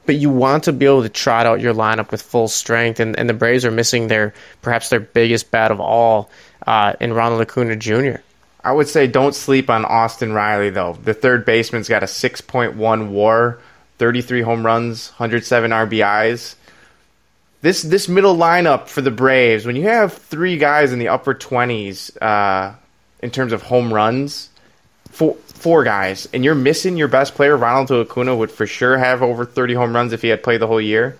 But 0.07 0.17
you 0.17 0.31
want 0.31 0.65
to 0.65 0.73
be 0.73 0.87
able 0.87 1.03
to 1.03 1.09
trot 1.09 1.47
out 1.47 1.61
your 1.61 1.75
lineup 1.75 2.11
with 2.11 2.23
full 2.23 2.49
strength, 2.49 2.99
and, 2.99 3.17
and 3.17 3.29
the 3.29 3.35
Braves 3.35 3.65
are 3.65 3.71
missing 3.71 4.09
their 4.09 4.35
perhaps 4.61 4.89
their 4.89 4.99
biggest 4.99 5.53
bat 5.53 5.71
of 5.71 5.79
all 5.81 6.29
uh, 6.67 6.95
in 7.01 7.13
Ronald 7.13 7.41
Acuna 7.41 7.77
Jr. 7.77 8.17
I 8.65 8.73
would 8.73 8.89
say 8.89 9.07
don't 9.07 9.35
sleep 9.35 9.69
on 9.71 9.85
Austin 9.85 10.33
Riley 10.33 10.71
though. 10.71 10.95
The 11.03 11.15
third 11.15 11.45
baseman's 11.45 11.89
got 11.89 12.03
a 12.03 12.07
6.1 12.07 13.09
WAR, 13.09 13.59
33 13.99 14.43
home 14.43 14.65
runs, 14.65 15.11
107 15.11 15.71
RBIs. 15.71 16.55
This 17.61 17.83
this 17.83 18.09
middle 18.09 18.37
lineup 18.37 18.89
for 18.89 19.03
the 19.03 19.11
Braves, 19.11 19.67
when 19.67 19.77
you 19.77 19.85
have 19.85 20.13
three 20.13 20.59
guys 20.59 20.93
in 20.93 20.99
the 20.99 21.09
upper 21.09 21.35
20s 21.35 22.21
uh, 22.21 22.75
in 23.21 23.31
terms 23.31 23.53
of 23.53 23.63
home 23.63 23.93
runs, 23.93 24.51
four 25.11 25.35
four 25.47 25.85
guys, 25.85 26.29
and 26.33 26.45
you're 26.45 26.57
missing 26.57 26.97
your 26.97 27.07
best 27.07 27.35
player, 27.37 27.57
Ronald 27.57 27.91
Acuna 27.91 28.35
would 28.35 28.51
for 28.51 28.67
sure 28.67 28.99
have 28.99 29.23
over 29.23 29.45
30 29.45 29.75
home 29.75 29.95
runs 29.95 30.13
if 30.13 30.23
he 30.23 30.29
had 30.29 30.43
played 30.43 30.61
the 30.61 30.67
whole 30.67 30.81
year. 30.81 31.17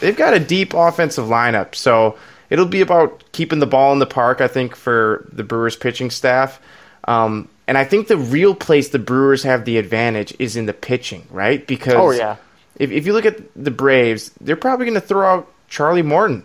They've 0.00 0.16
got 0.16 0.34
a 0.34 0.38
deep 0.38 0.74
offensive 0.74 1.24
lineup, 1.24 1.74
so 1.74 2.18
it'll 2.50 2.66
be 2.66 2.82
about 2.82 3.24
keeping 3.32 3.58
the 3.58 3.66
ball 3.66 3.94
in 3.94 3.98
the 3.98 4.06
park. 4.06 4.42
I 4.42 4.48
think 4.48 4.76
for 4.76 5.26
the 5.32 5.44
Brewers 5.44 5.76
pitching 5.76 6.10
staff. 6.10 6.60
Um, 7.06 7.48
and 7.66 7.76
I 7.78 7.84
think 7.84 8.08
the 8.08 8.16
real 8.16 8.54
place 8.54 8.88
the 8.90 8.98
Brewers 8.98 9.42
have 9.44 9.64
the 9.64 9.78
advantage 9.78 10.34
is 10.38 10.56
in 10.56 10.66
the 10.66 10.72
pitching, 10.72 11.26
right? 11.30 11.64
Because 11.66 11.94
Oh, 11.94 12.10
yeah. 12.10 12.36
if, 12.76 12.90
if 12.90 13.06
you 13.06 13.12
look 13.12 13.26
at 13.26 13.40
the 13.56 13.70
Braves, 13.70 14.30
they're 14.40 14.56
probably 14.56 14.86
going 14.86 15.00
to 15.00 15.06
throw 15.06 15.26
out 15.26 15.52
Charlie 15.68 16.02
Morton, 16.02 16.44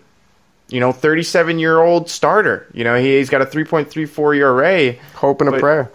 you 0.69 0.79
know, 0.79 0.91
37 0.91 1.59
year 1.59 1.79
old 1.79 2.09
starter. 2.09 2.67
You 2.73 2.83
know, 2.83 2.95
he, 2.95 3.17
he's 3.17 3.29
got 3.29 3.41
a 3.41 3.45
3.34 3.45 4.37
ERA. 4.37 4.93
Hope 5.15 5.41
and 5.41 5.53
a 5.53 5.59
prayer. 5.59 5.91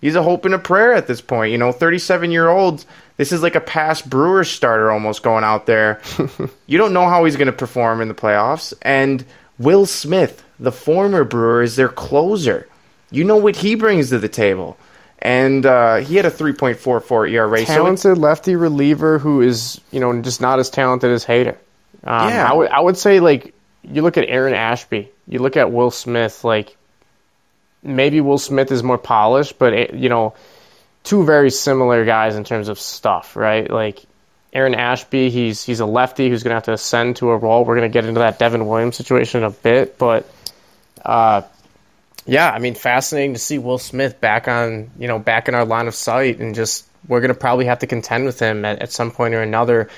He's 0.00 0.16
a 0.16 0.22
hope 0.22 0.44
and 0.44 0.54
a 0.54 0.58
prayer 0.58 0.92
at 0.94 1.06
this 1.06 1.20
point. 1.20 1.52
You 1.52 1.58
know, 1.58 1.70
37 1.72 2.30
year 2.30 2.48
old. 2.48 2.84
This 3.18 3.30
is 3.30 3.42
like 3.42 3.54
a 3.54 3.60
past 3.60 4.08
Brewers 4.10 4.50
starter 4.50 4.90
almost 4.90 5.22
going 5.22 5.44
out 5.44 5.66
there. 5.66 6.00
you 6.66 6.78
don't 6.78 6.92
know 6.92 7.08
how 7.08 7.24
he's 7.24 7.36
going 7.36 7.46
to 7.46 7.52
perform 7.52 8.00
in 8.00 8.08
the 8.08 8.14
playoffs. 8.14 8.74
And 8.82 9.24
Will 9.58 9.86
Smith, 9.86 10.42
the 10.58 10.72
former 10.72 11.22
Brewer, 11.24 11.62
is 11.62 11.76
their 11.76 11.88
closer. 11.88 12.66
You 13.12 13.24
know 13.24 13.36
what 13.36 13.54
he 13.56 13.74
brings 13.76 14.10
to 14.10 14.18
the 14.18 14.28
table. 14.28 14.76
And 15.18 15.64
uh, 15.64 15.96
he 15.96 16.16
had 16.16 16.26
a 16.26 16.30
3.44 16.30 17.30
ERA. 17.30 17.58
So 17.60 17.64
talented 17.64 18.18
lefty 18.18 18.56
reliever 18.56 19.18
who 19.20 19.40
is 19.40 19.80
you 19.92 20.00
know 20.00 20.20
just 20.20 20.40
not 20.40 20.58
as 20.58 20.68
talented 20.68 21.12
as 21.12 21.24
Hader. 21.24 21.56
Um, 22.02 22.28
Yeah. 22.28 22.50
I 22.50 22.54
would 22.54 22.68
I 22.70 22.80
would 22.80 22.96
say 22.96 23.20
like 23.20 23.54
you 23.84 24.02
look 24.02 24.16
at 24.16 24.24
Aaron 24.28 24.54
Ashby, 24.54 25.10
you 25.28 25.38
look 25.38 25.56
at 25.56 25.70
Will 25.70 25.92
Smith. 25.92 26.42
Like 26.42 26.76
maybe 27.84 28.20
Will 28.20 28.38
Smith 28.38 28.72
is 28.72 28.82
more 28.82 28.98
polished, 28.98 29.58
but 29.58 29.94
you 29.94 30.08
know, 30.08 30.34
two 31.04 31.24
very 31.24 31.50
similar 31.50 32.04
guys 32.04 32.34
in 32.34 32.42
terms 32.44 32.68
of 32.68 32.80
stuff, 32.80 33.36
right? 33.36 33.70
Like 33.70 34.02
Aaron 34.52 34.74
Ashby, 34.74 35.30
he's 35.30 35.62
he's 35.62 35.80
a 35.80 35.86
lefty 35.86 36.28
who's 36.28 36.42
going 36.42 36.50
to 36.50 36.56
have 36.56 36.64
to 36.64 36.72
ascend 36.72 37.16
to 37.16 37.30
a 37.30 37.36
role. 37.36 37.64
We're 37.64 37.76
going 37.76 37.90
to 37.90 37.92
get 37.92 38.06
into 38.06 38.20
that 38.20 38.38
Devin 38.38 38.66
Williams 38.66 38.96
situation 38.96 39.38
in 39.38 39.44
a 39.44 39.50
bit, 39.50 39.98
but 39.98 40.28
uh, 41.04 41.42
yeah, 42.26 42.50
I 42.50 42.58
mean, 42.58 42.74
fascinating 42.74 43.34
to 43.34 43.38
see 43.38 43.58
Will 43.58 43.78
Smith 43.78 44.20
back 44.20 44.48
on, 44.48 44.90
you 44.98 45.08
know, 45.08 45.18
back 45.18 45.48
in 45.48 45.54
our 45.54 45.64
line 45.64 45.88
of 45.88 45.94
sight, 45.94 46.38
and 46.38 46.54
just 46.54 46.86
we're 47.08 47.20
going 47.20 47.32
to 47.32 47.38
probably 47.38 47.66
have 47.66 47.80
to 47.80 47.86
contend 47.86 48.24
with 48.24 48.38
him 48.38 48.64
at, 48.64 48.80
at 48.80 48.92
some 48.92 49.10
point 49.10 49.34
or 49.34 49.42
another. 49.42 49.88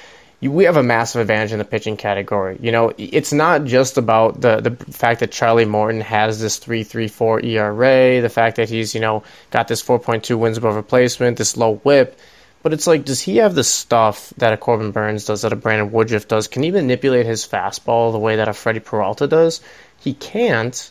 You, 0.40 0.50
we 0.50 0.64
have 0.64 0.76
a 0.76 0.82
massive 0.82 1.20
advantage 1.20 1.52
in 1.52 1.58
the 1.58 1.64
pitching 1.64 1.96
category. 1.96 2.58
You 2.60 2.72
know, 2.72 2.92
it's 2.96 3.32
not 3.32 3.64
just 3.64 3.98
about 3.98 4.40
the 4.40 4.60
the 4.60 4.92
fact 4.92 5.20
that 5.20 5.32
Charlie 5.32 5.64
Morton 5.64 6.00
has 6.00 6.40
this 6.40 6.58
three 6.58 6.82
three 6.82 7.08
four 7.08 7.44
ERA, 7.44 8.20
the 8.20 8.28
fact 8.30 8.56
that 8.56 8.68
he's 8.68 8.94
you 8.94 9.00
know 9.00 9.22
got 9.50 9.68
this 9.68 9.82
four 9.82 9.98
point 9.98 10.24
two 10.24 10.38
wins 10.38 10.58
above 10.58 10.76
replacement, 10.76 11.36
this 11.36 11.56
low 11.56 11.76
WHIP. 11.82 12.18
But 12.62 12.72
it's 12.72 12.86
like, 12.86 13.04
does 13.04 13.20
he 13.20 13.36
have 13.36 13.54
the 13.54 13.62
stuff 13.62 14.32
that 14.38 14.54
a 14.54 14.56
Corbin 14.56 14.90
Burnes 14.90 15.26
does, 15.26 15.42
that 15.42 15.52
a 15.52 15.56
Brandon 15.56 15.92
Woodruff 15.92 16.26
does? 16.28 16.48
Can 16.48 16.62
he 16.62 16.70
manipulate 16.70 17.26
his 17.26 17.46
fastball 17.46 18.10
the 18.10 18.18
way 18.18 18.36
that 18.36 18.48
a 18.48 18.54
Freddie 18.54 18.80
Peralta 18.80 19.26
does? 19.26 19.60
He 20.00 20.14
can't. 20.14 20.90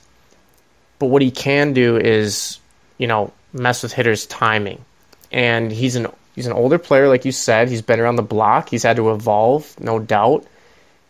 But 1.03 1.09
what 1.09 1.21
he 1.21 1.31
can 1.31 1.73
do 1.73 1.97
is, 1.97 2.59
you 2.97 3.07
know, 3.07 3.33
mess 3.51 3.83
with 3.83 3.91
hitters' 3.91 4.25
timing. 4.25 4.85
And 5.33 5.69
he's 5.69 5.97
an 5.97 6.07
he's 6.33 6.47
an 6.47 6.53
older 6.53 6.77
player, 6.79 7.09
like 7.09 7.25
you 7.25 7.33
said. 7.33 7.67
He's 7.67 7.81
been 7.81 7.99
around 7.99 8.15
the 8.15 8.21
block. 8.23 8.69
He's 8.69 8.83
had 8.83 8.95
to 8.95 9.11
evolve, 9.11 9.77
no 9.81 9.99
doubt. 9.99 10.45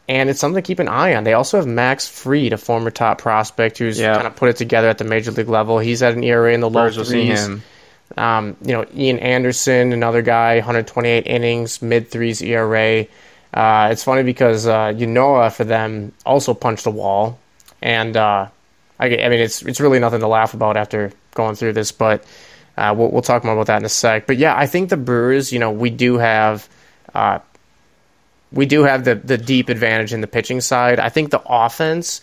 And 0.10 0.32
it's 0.32 0.40
something 0.40 0.60
to 0.64 0.66
keep 0.66 0.80
an 0.80 0.88
eye 0.88 1.14
on. 1.14 1.26
They 1.26 1.34
also 1.34 1.58
have 1.58 1.68
Max 1.68 2.08
Fried, 2.08 2.54
a 2.54 2.58
former 2.58 2.90
top 2.90 3.20
prospect 3.20 3.78
who's 3.78 4.00
Yeah. 4.00 4.16
kind 4.16 4.26
of 4.26 4.36
put 4.36 4.50
it 4.50 4.56
together 4.56 4.90
at 4.90 4.98
the 4.98 5.04
major 5.04 5.30
league 5.30 5.48
level. 5.48 5.78
He's 5.78 6.02
at 6.02 6.14
an 6.14 6.24
ERA 6.24 6.56
in 6.56 6.60
the 6.62 6.72
low 6.72 6.88
Spurs 6.88 6.98
will 6.98 7.06
see 7.06 7.28
threes. 7.28 7.46
him. 7.46 7.62
Um, 8.18 8.58
you 8.66 8.74
know, 8.74 8.88
Ian 8.96 9.20
Anderson, 9.20 9.94
another 9.94 10.24
guy, 10.24 10.56
128 10.56 11.28
innings, 11.28 11.84
mid 11.84 12.10
threes 12.10 12.42
ERA. 12.42 13.06
Uh, 13.54 13.90
it's 13.92 14.04
funny 14.04 14.24
because 14.24 14.66
uh, 14.66 14.92
Ynoa 14.98 15.54
for 15.54 15.66
them 15.66 16.14
also 16.26 16.56
punched 16.56 16.88
a 16.88 16.90
wall, 16.92 17.38
and 17.80 18.18
uh, 18.18 18.48
I, 19.00 19.06
I 19.08 19.30
mean 19.30 19.40
it's 19.40 19.62
it's 19.64 19.80
really 19.80 20.00
nothing 20.00 20.20
to 20.22 20.28
laugh 20.28 20.54
about 20.54 20.78
after 20.78 21.12
going 21.36 21.56
through 21.56 21.74
this, 21.74 21.92
but 21.92 22.24
uh, 22.78 22.94
we'll, 22.98 23.10
we'll 23.12 23.22
talk 23.22 23.44
more 23.44 23.54
about 23.54 23.68
that 23.68 23.78
in 23.78 23.86
a 23.86 23.90
sec. 23.90 24.28
But 24.28 24.38
yeah, 24.38 24.56
I 24.58 24.66
think 24.68 24.90
the 24.90 24.98
Brewers, 24.98 25.52
you 25.52 25.60
know, 25.60 25.72
we 25.72 25.90
do 25.90 26.18
have. 26.18 26.68
Uh, 27.14 27.40
we 28.52 28.66
do 28.68 28.84
have 28.84 29.04
the, 29.04 29.16
the 29.16 29.38
deep 29.38 29.70
advantage 29.70 30.14
in 30.14 30.22
the 30.22 30.28
pitching 30.28 30.62
side. 30.62 31.00
I 31.00 31.10
think 31.10 31.32
the 31.32 31.42
offense, 31.44 32.22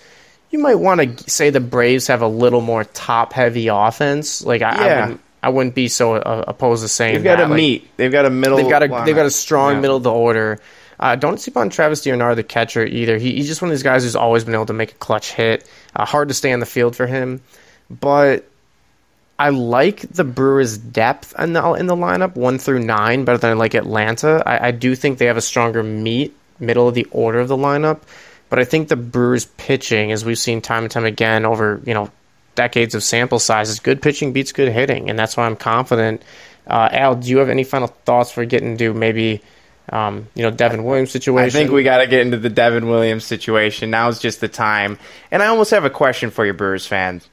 you 0.50 0.60
might 0.60 0.76
want 0.76 1.18
to 1.18 1.30
say 1.30 1.50
the 1.50 1.58
Braves 1.60 2.06
have 2.06 2.22
a 2.22 2.28
little 2.28 2.60
more 2.60 2.84
top 2.84 3.32
heavy 3.32 3.66
offense. 3.68 4.40
Like 4.44 4.62
I, 4.62 4.70
I 4.70 4.86
Yeah. 4.86 5.00
wouldn't 5.02 5.20
I 5.42 5.48
wouldn't 5.48 5.74
be 5.74 5.88
so 5.88 6.14
uh, 6.14 6.44
opposed 6.46 6.82
to 6.82 6.88
saying 6.88 7.14
They've 7.14 7.24
got 7.24 7.38
that. 7.38 7.46
a 7.46 7.48
Like, 7.48 7.56
meet. 7.56 7.96
They've 7.96 8.12
got 8.12 8.26
a 8.26 8.30
middle. 8.30 8.58
They've 8.58 8.68
got 8.68 8.82
a 8.82 8.88
lineup. 8.88 9.06
they've 9.06 9.16
got 9.16 9.26
a 9.26 9.30
strong 9.30 9.74
Yeah. 9.76 9.80
middle 9.80 9.96
of 9.96 10.02
the 10.04 10.12
order. 10.12 10.60
Uh, 11.00 11.16
don't 11.16 11.40
sleep 11.40 11.56
on 11.56 11.70
Travis 11.70 12.02
d'Arnaud, 12.02 12.34
the 12.34 12.42
catcher, 12.44 12.84
either. 12.84 13.16
He, 13.16 13.32
he's 13.32 13.48
just 13.48 13.62
one 13.62 13.70
of 13.70 13.74
these 13.74 13.82
guys 13.82 14.04
who's 14.04 14.14
always 14.14 14.44
been 14.44 14.54
able 14.54 14.66
to 14.66 14.74
make 14.74 14.92
a 14.92 14.96
clutch 14.96 15.32
hit. 15.32 15.68
Uh, 15.96 16.04
hard 16.04 16.28
to 16.28 16.34
stay 16.34 16.52
on 16.52 16.60
the 16.60 16.66
field 16.66 16.94
for 16.94 17.06
him, 17.06 17.40
but 17.88 18.44
I 19.38 19.48
like 19.48 20.02
the 20.02 20.24
Brewers' 20.24 20.76
depth 20.76 21.34
in 21.38 21.54
the 21.54 21.72
in 21.72 21.86
the 21.86 21.96
lineup, 21.96 22.36
one 22.36 22.58
through 22.58 22.80
nine, 22.80 23.24
better 23.24 23.38
than 23.38 23.52
I 23.52 23.54
like 23.54 23.72
Atlanta. 23.72 24.42
I, 24.44 24.68
I 24.68 24.70
do 24.72 24.94
think 24.94 25.16
they 25.16 25.24
have 25.26 25.38
a 25.38 25.42
stronger 25.42 25.82
meat, 25.82 26.36
middle 26.58 26.86
of 26.86 26.94
the 26.94 27.06
order 27.10 27.40
of 27.40 27.48
the 27.48 27.56
lineup, 27.56 28.00
but 28.50 28.58
I 28.58 28.64
think 28.64 28.88
the 28.88 28.96
Brewers' 28.96 29.46
pitching, 29.46 30.12
as 30.12 30.22
we've 30.22 30.38
seen 30.38 30.60
time 30.60 30.82
and 30.82 30.92
time 30.92 31.06
again 31.06 31.46
over 31.46 31.80
you 31.86 31.94
know 31.94 32.10
decades 32.56 32.94
of 32.94 33.02
sample 33.02 33.38
sizes, 33.38 33.80
good 33.80 34.02
pitching 34.02 34.34
beats 34.34 34.52
good 34.52 34.70
hitting, 34.70 35.08
and 35.08 35.18
that's 35.18 35.34
why 35.38 35.46
I'm 35.46 35.56
confident. 35.56 36.22
Uh, 36.66 36.90
Al, 36.92 37.14
do 37.14 37.30
you 37.30 37.38
have 37.38 37.48
any 37.48 37.64
final 37.64 37.88
thoughts 37.88 38.30
for 38.30 38.44
getting 38.44 38.76
to 38.76 38.92
maybe 38.92 39.40
um, 39.90 40.28
you 40.34 40.42
know 40.42 40.50
Devin 40.50 40.84
Williams 40.84 41.10
situation? 41.10 41.46
I 41.46 41.50
think 41.50 41.70
we 41.70 41.82
got 41.82 41.98
to 41.98 42.06
get 42.06 42.20
into 42.20 42.38
the 42.38 42.50
Devin 42.50 42.88
Williams 42.88 43.24
situation. 43.24 43.90
Now's 43.90 44.18
just 44.18 44.40
the 44.40 44.48
time. 44.48 44.98
And 45.30 45.42
I 45.42 45.48
almost 45.48 45.70
have 45.72 45.84
a 45.84 45.90
question 45.90 46.30
for 46.30 46.46
you, 46.46 46.52
Brewers 46.52 46.86
fans. 46.86 47.28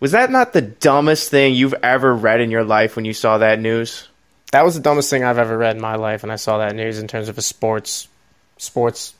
Was 0.00 0.12
that 0.12 0.30
not 0.30 0.52
the 0.52 0.62
dumbest 0.62 1.30
thing 1.30 1.54
you've 1.54 1.74
ever 1.82 2.12
read 2.12 2.40
in 2.40 2.50
your 2.50 2.64
life 2.64 2.96
when 2.96 3.04
you 3.04 3.12
saw 3.12 3.38
that 3.38 3.60
news? 3.60 4.08
that 4.52 4.64
was 4.64 4.74
the 4.74 4.80
dumbest 4.80 5.10
thing 5.10 5.24
I've 5.24 5.38
ever 5.38 5.56
read 5.58 5.76
in 5.76 5.82
my 5.82 5.96
life, 5.96 6.22
and 6.22 6.30
I 6.30 6.36
saw 6.36 6.58
that 6.58 6.76
news 6.76 6.98
in 6.98 7.08
terms 7.08 7.28
of 7.28 7.36
a 7.36 7.42
sports 7.42 8.06
sports 8.58 9.14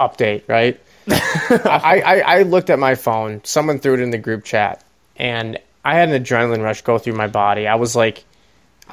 update. 0.00 0.42
Right? 0.48 0.80
I, 1.08 2.02
I 2.04 2.20
I 2.20 2.42
looked 2.42 2.70
at 2.70 2.78
my 2.78 2.94
phone. 2.94 3.42
Someone 3.44 3.80
threw 3.80 3.94
it 3.94 4.00
in 4.00 4.10
the 4.10 4.18
group 4.18 4.44
chat, 4.44 4.82
and 5.16 5.58
I 5.84 5.96
had 5.96 6.08
an 6.08 6.22
adrenaline 6.22 6.62
rush 6.62 6.82
go 6.82 6.98
through 6.98 7.14
my 7.14 7.26
body. 7.26 7.66
I 7.66 7.74
was 7.74 7.94
like, 7.94 8.24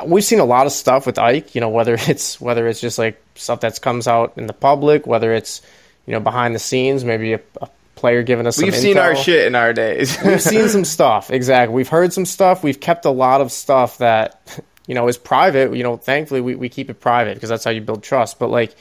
we've 0.05 0.23
seen 0.23 0.39
a 0.39 0.45
lot 0.45 0.65
of 0.65 0.71
stuff 0.71 1.05
with 1.05 1.19
Ike. 1.19 1.55
You 1.55 1.61
know, 1.61 1.69
whether 1.69 1.93
it's 1.99 2.39
whether 2.41 2.67
it's 2.67 2.81
just 2.81 2.97
like 2.97 3.21
stuff 3.35 3.61
that 3.61 3.79
comes 3.81 4.07
out 4.07 4.33
in 4.37 4.47
the 4.47 4.53
public, 4.53 5.07
whether 5.07 5.33
it's 5.33 5.61
you 6.05 6.13
know 6.13 6.19
behind 6.19 6.55
the 6.55 6.59
scenes, 6.59 7.03
maybe 7.03 7.33
a, 7.33 7.41
a 7.61 7.69
player 7.95 8.23
giving 8.23 8.45
us. 8.45 8.61
We've 8.61 8.75
seen 8.75 8.97
intel. 8.97 9.03
our 9.03 9.15
shit 9.15 9.47
in 9.47 9.55
our 9.55 9.73
days. 9.73 10.17
we've 10.25 10.41
seen 10.41 10.69
some 10.69 10.85
stuff 10.85 11.31
exactly 11.31 11.73
we've 11.73 11.89
heard 11.89 12.13
some 12.13 12.25
stuff 12.25 12.63
we've 12.63 12.79
kept 12.79 13.05
a 13.05 13.09
lot 13.09 13.41
of 13.41 13.51
stuff 13.51 13.97
that 13.99 14.59
you 14.87 14.93
know 14.93 15.07
is 15.07 15.17
private 15.17 15.75
you 15.75 15.83
know 15.83 15.97
thankfully 15.97 16.41
we, 16.41 16.55
we 16.55 16.69
keep 16.69 16.89
it 16.89 16.99
private 16.99 17.33
because 17.35 17.49
that's 17.49 17.63
how 17.63 17.71
you 17.71 17.81
build 17.81 18.03
trust 18.03 18.37
but 18.37 18.49
like 18.49 18.75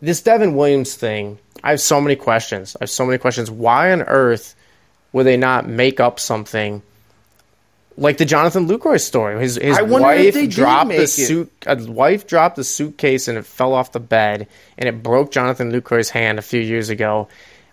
this 0.00 0.22
devin 0.22 0.54
williams 0.54 0.94
thing 0.94 1.38
i 1.62 1.70
have 1.70 1.80
so 1.80 2.00
many 2.00 2.16
questions 2.16 2.76
i 2.76 2.84
have 2.84 2.90
so 2.90 3.04
many 3.04 3.18
questions 3.18 3.50
why 3.50 3.92
on 3.92 4.02
earth 4.02 4.54
would 5.12 5.24
they 5.24 5.36
not 5.36 5.68
make 5.68 6.00
up 6.00 6.18
something 6.18 6.82
like 7.96 8.18
the 8.18 8.24
Jonathan 8.24 8.68
Lucroy 8.68 9.00
story. 9.00 9.40
His 9.40 9.56
his 9.56 9.78
I 9.78 9.82
wonder 9.82 10.10
if 10.12 10.34
wife 10.34 10.50
dropped 10.50 10.90
the 10.90 11.06
suit. 11.06 11.52
A 11.66 11.76
wife 11.76 12.26
dropped 12.26 12.56
the 12.56 12.64
suitcase 12.64 13.28
and 13.28 13.38
it 13.38 13.46
fell 13.46 13.72
off 13.74 13.92
the 13.92 14.00
bed 14.00 14.48
and 14.78 14.88
it 14.88 15.02
broke 15.02 15.30
Jonathan 15.32 15.72
Lucroy's 15.72 16.10
hand 16.10 16.38
a 16.38 16.42
few 16.42 16.60
years 16.60 16.88
ago. 16.88 17.28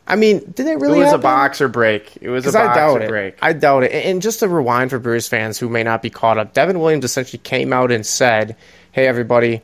I 0.08 0.16
mean, 0.16 0.40
did 0.56 0.66
it 0.66 0.80
really? 0.80 1.00
it 1.02 1.04
was 1.04 1.14
a 1.14 1.20
boxer 1.20 1.68
break. 1.68 2.18
It 2.20 2.30
was 2.30 2.44
a 2.46 2.48
Because 2.50 2.56
I 2.56 2.74
doubt 2.74 2.94
boxer 2.94 3.06
it. 3.06 3.10
break. 3.10 3.38
I 3.42 3.54
doubt 3.54 3.84
it. 3.84 3.92
And 3.92 4.06
and 4.06 4.22
just 4.22 4.40
to 4.40 4.50
rewind 4.50 4.90
for 4.90 5.00
Brewers 5.00 5.28
fans 5.28 5.60
who 5.60 5.70
may 5.70 5.84
not 5.84 6.02
be 6.02 6.10
caught 6.10 6.38
up, 6.38 6.54
Devin 6.54 6.80
Williams 6.80 7.06
essentially 7.06 7.40
came 7.40 7.72
out 7.74 7.92
and 7.92 8.04
said, 8.06 8.56
"Hey, 8.92 9.06
everybody, 9.08 9.62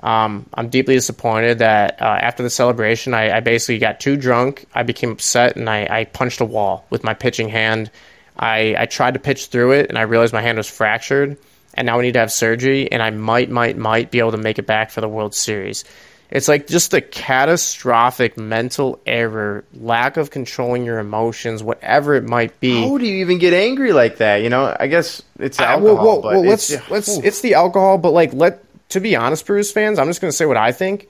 um, 0.00 0.46
I'm 0.52 0.68
deeply 0.68 0.94
disappointed 0.94 1.60
that 1.60 2.02
uh, 2.02 2.04
after 2.04 2.42
the 2.42 2.50
celebration, 2.50 3.14
I, 3.14 3.36
I 3.36 3.40
basically 3.40 3.78
got 3.78 4.00
too 4.00 4.16
drunk. 4.16 4.66
I 4.74 4.82
became 4.82 5.10
upset 5.12 5.56
and 5.56 5.70
I, 5.70 5.86
I 5.88 6.04
punched 6.04 6.40
a 6.40 6.44
wall 6.44 6.84
with 6.90 7.04
my 7.04 7.14
pitching 7.14 7.48
hand. 7.48 7.90
I, 8.38 8.74
I 8.78 8.86
tried 8.86 9.14
to 9.14 9.20
pitch 9.20 9.46
through 9.46 9.72
it 9.72 9.88
and 9.88 9.98
I 9.98 10.02
realized 10.02 10.32
my 10.32 10.42
hand 10.42 10.58
was 10.58 10.68
fractured. 10.68 11.36
And 11.74 11.86
now 11.86 11.98
I 11.98 12.02
need 12.02 12.12
to 12.12 12.20
have 12.20 12.30
surgery. 12.30 12.90
And 12.90 13.02
I 13.02 13.10
might, 13.10 13.50
might, 13.50 13.76
might 13.76 14.10
be 14.10 14.20
able 14.20 14.32
to 14.32 14.38
make 14.38 14.58
it 14.58 14.66
back 14.66 14.90
for 14.90 15.00
the 15.00 15.08
World 15.08 15.34
Series." 15.34 15.84
It's 16.30 16.48
like 16.48 16.66
just 16.66 16.92
a 16.94 17.00
catastrophic 17.00 18.36
mental 18.36 18.98
error, 19.06 19.64
lack 19.72 20.16
of 20.16 20.30
controlling 20.30 20.84
your 20.84 20.98
emotions, 20.98 21.62
whatever 21.62 22.14
it 22.14 22.24
might 22.24 22.58
be. 22.58 22.82
How 22.82 22.98
do 22.98 23.06
you 23.06 23.20
even 23.20 23.38
get 23.38 23.52
angry 23.52 23.92
like 23.92 24.16
that? 24.16 24.42
You 24.42 24.48
know, 24.48 24.74
I 24.78 24.88
guess 24.88 25.22
it's 25.38 25.60
alcohol. 25.60 25.94
well, 25.94 26.04
well, 26.04 26.22
but 26.22 26.32
well, 26.40 26.52
it's, 26.52 26.70
let's 26.70 26.90
let's. 26.90 27.18
It's 27.18 27.40
the 27.40 27.54
alcohol, 27.54 27.98
but 27.98 28.10
like, 28.10 28.32
let 28.32 28.64
to 28.90 29.00
be 29.00 29.14
honest, 29.14 29.46
Bruce 29.46 29.70
fans, 29.70 29.98
I'm 29.98 30.08
just 30.08 30.20
going 30.20 30.30
to 30.30 30.36
say 30.36 30.46
what 30.46 30.56
I 30.56 30.72
think. 30.72 31.08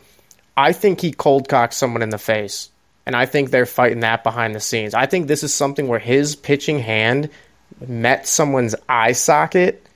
I 0.57 0.73
think 0.73 1.01
he 1.01 1.13
cold 1.13 1.49
cocked 1.49 1.75
someone 1.75 2.03
in 2.03 2.11
the 2.11 2.19
face, 2.19 2.71
and 3.07 3.15
I 3.15 3.27
think 3.27 3.51
they're 3.51 3.67
fighting 3.67 4.01
that 4.01 4.25
behind 4.25 4.55
the 4.55 4.61
scenes. 4.61 4.95
I 4.95 5.07
think 5.07 5.27
this 5.27 5.43
is 5.43 5.53
something 5.53 5.89
where 5.89 5.99
his 5.99 6.37
pitching 6.37 6.79
hand 6.79 7.31
met 7.87 8.27
someone's 8.27 8.75
eye 8.89 9.13
socket, 9.13 9.87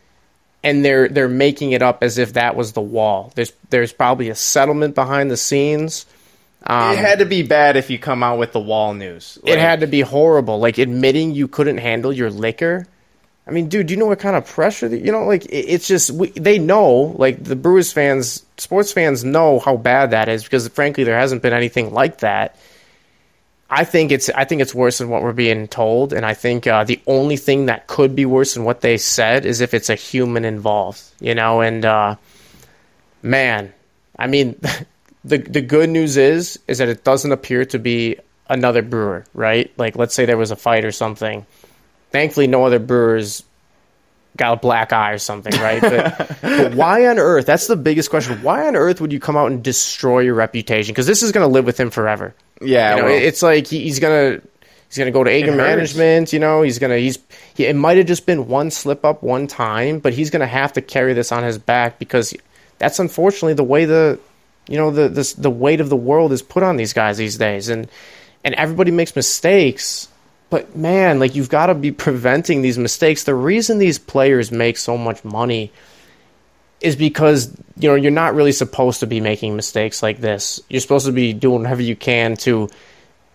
and 0.62 0.84
they're 0.84 1.08
they're 1.08 1.28
making 1.28 1.72
it 1.72 1.82
up 1.82 2.02
as 2.02 2.18
if 2.18 2.34
that 2.34 2.56
was 2.56 2.72
the 2.72 2.80
wall. 2.80 3.32
There's 3.34 3.52
there's 3.70 3.92
probably 3.92 4.28
a 4.28 4.34
settlement 4.34 4.94
behind 4.94 5.30
the 5.30 5.36
scenes. 5.36 6.06
Um, 6.66 6.92
it 6.92 6.98
had 6.98 7.20
to 7.20 7.24
be 7.24 7.42
bad 7.42 7.76
if 7.76 7.88
you 7.88 7.98
come 7.98 8.22
out 8.22 8.38
with 8.38 8.52
the 8.52 8.60
wall 8.60 8.92
news. 8.92 9.38
it 9.44 9.58
had 9.58 9.80
to 9.80 9.86
be 9.86 10.00
horrible. 10.00 10.58
Like 10.58 10.78
admitting 10.78 11.34
you 11.34 11.48
couldn't 11.48 11.78
handle 11.78 12.12
your 12.12 12.30
liquor. 12.30 12.86
I 13.46 13.50
mean, 13.50 13.70
dude, 13.70 13.86
do 13.86 13.94
you 13.94 13.98
know 13.98 14.06
what 14.06 14.18
kind 14.18 14.36
of 14.36 14.46
pressure 14.46 14.88
that 14.88 14.98
you 14.98 15.10
know? 15.10 15.24
Like, 15.24 15.46
it, 15.46 15.56
it's 15.56 15.88
just 15.88 16.10
we, 16.10 16.28
they 16.30 16.58
know. 16.58 17.14
Like 17.16 17.42
the 17.42 17.56
Brewers 17.56 17.92
fans, 17.92 18.44
sports 18.58 18.92
fans 18.92 19.24
know 19.24 19.58
how 19.58 19.78
bad 19.78 20.10
that 20.10 20.28
is 20.28 20.44
because, 20.44 20.68
frankly, 20.68 21.04
there 21.04 21.18
hasn't 21.18 21.40
been 21.40 21.54
anything 21.54 21.94
like 21.94 22.18
that. 22.18 22.56
I 23.70 23.84
think 23.84 24.12
it's 24.12 24.30
I 24.30 24.44
think 24.44 24.62
it's 24.62 24.74
worse 24.74 24.98
than 24.98 25.10
what 25.10 25.22
we're 25.22 25.32
being 25.32 25.68
told, 25.68 26.12
and 26.12 26.24
I 26.24 26.34
think 26.34 26.66
uh, 26.66 26.84
the 26.84 27.00
only 27.06 27.36
thing 27.36 27.66
that 27.66 27.86
could 27.86 28.16
be 28.16 28.24
worse 28.24 28.54
than 28.54 28.64
what 28.64 28.80
they 28.80 28.96
said 28.96 29.44
is 29.44 29.60
if 29.60 29.74
it's 29.74 29.90
a 29.90 29.94
human 29.94 30.44
involved, 30.44 31.02
you 31.20 31.34
know. 31.34 31.60
And 31.60 31.84
uh, 31.84 32.16
man, 33.22 33.74
I 34.18 34.26
mean, 34.26 34.58
the 35.24 35.38
the 35.38 35.60
good 35.60 35.90
news 35.90 36.16
is 36.16 36.58
is 36.66 36.78
that 36.78 36.88
it 36.88 37.04
doesn't 37.04 37.30
appear 37.30 37.66
to 37.66 37.78
be 37.78 38.16
another 38.48 38.82
brewer, 38.82 39.24
right? 39.34 39.70
Like, 39.76 39.96
let's 39.96 40.14
say 40.14 40.24
there 40.24 40.38
was 40.38 40.50
a 40.50 40.56
fight 40.56 40.84
or 40.84 40.92
something. 40.92 41.44
Thankfully, 42.10 42.46
no 42.46 42.64
other 42.64 42.78
brewers 42.78 43.42
got 44.36 44.54
a 44.54 44.56
black 44.56 44.92
eye 44.92 45.12
or 45.12 45.18
something, 45.18 45.52
right? 45.60 45.80
But, 45.80 46.38
but 46.42 46.74
why 46.74 47.06
on 47.06 47.18
earth? 47.18 47.46
That's 47.46 47.66
the 47.66 47.76
biggest 47.76 48.08
question. 48.08 48.42
Why 48.42 48.66
on 48.66 48.76
earth 48.76 49.00
would 49.00 49.12
you 49.12 49.20
come 49.20 49.36
out 49.36 49.50
and 49.50 49.62
destroy 49.62 50.20
your 50.20 50.34
reputation? 50.34 50.92
Because 50.92 51.06
this 51.06 51.22
is 51.22 51.32
going 51.32 51.46
to 51.46 51.52
live 51.52 51.66
with 51.66 51.78
him 51.78 51.90
forever. 51.90 52.34
Yeah, 52.60 52.96
You 52.96 53.02
know, 53.02 53.08
well, 53.08 53.14
it's 53.14 53.42
like 53.42 53.66
he, 53.66 53.80
he's 53.80 54.00
gonna 54.00 54.40
he's 54.88 54.98
gonna 54.98 55.10
go 55.10 55.24
to 55.24 55.30
anger 55.30 55.52
management. 55.54 56.32
You 56.32 56.38
know, 56.38 56.62
he's 56.62 56.78
gonna 56.78 56.96
he's 56.98 57.18
he, 57.54 57.66
it 57.66 57.76
might 57.76 57.96
have 57.96 58.06
just 58.06 58.26
been 58.26 58.48
one 58.48 58.70
slip 58.70 59.04
up 59.04 59.22
one 59.22 59.46
time, 59.46 59.98
but 59.98 60.12
he's 60.12 60.30
gonna 60.30 60.46
have 60.46 60.72
to 60.74 60.82
carry 60.82 61.12
this 61.14 61.32
on 61.32 61.44
his 61.44 61.58
back 61.58 61.98
because 61.98 62.34
that's 62.78 62.98
unfortunately 62.98 63.54
the 63.54 63.64
way 63.64 63.84
the 63.84 64.18
you 64.68 64.76
know 64.76 64.90
the 64.90 65.08
this, 65.08 65.32
the 65.34 65.50
weight 65.50 65.80
of 65.80 65.88
the 65.88 65.96
world 65.96 66.32
is 66.32 66.42
put 66.42 66.62
on 66.62 66.76
these 66.76 66.92
guys 66.92 67.16
these 67.16 67.38
days, 67.38 67.68
and 67.68 67.88
and 68.44 68.54
everybody 68.54 68.90
makes 68.90 69.14
mistakes. 69.14 70.08
But 70.50 70.74
man, 70.76 71.18
like 71.18 71.34
you've 71.34 71.50
got 71.50 71.66
to 71.66 71.74
be 71.74 71.92
preventing 72.06 72.62
these 72.62 72.78
mistakes. 72.78 73.24
The 73.24 73.34
reason 73.34 73.78
these 73.78 73.98
players 73.98 74.50
make 74.50 74.76
so 74.78 74.96
much 74.96 75.24
money 75.24 75.72
is 76.80 76.96
because 76.96 77.52
you 77.76 77.88
know 77.88 77.94
you're 77.94 78.10
not 78.10 78.34
really 78.34 78.52
supposed 78.52 79.00
to 79.00 79.06
be 79.06 79.20
making 79.20 79.56
mistakes 79.56 80.02
like 80.02 80.20
this. 80.20 80.60
You're 80.68 80.80
supposed 80.80 81.06
to 81.06 81.12
be 81.12 81.32
doing 81.32 81.62
whatever 81.62 81.82
you 81.82 81.96
can 81.96 82.36
to 82.38 82.68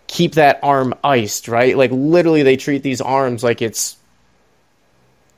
keep 0.08 0.34
that 0.36 0.60
arm 0.64 0.94
iced, 1.04 1.48
right? 1.48 1.76
Like 1.78 1.92
literally, 1.92 2.44
they 2.44 2.58
treat 2.58 2.84
these 2.84 3.02
arms 3.02 3.44
like 3.44 3.62
it's 3.62 3.98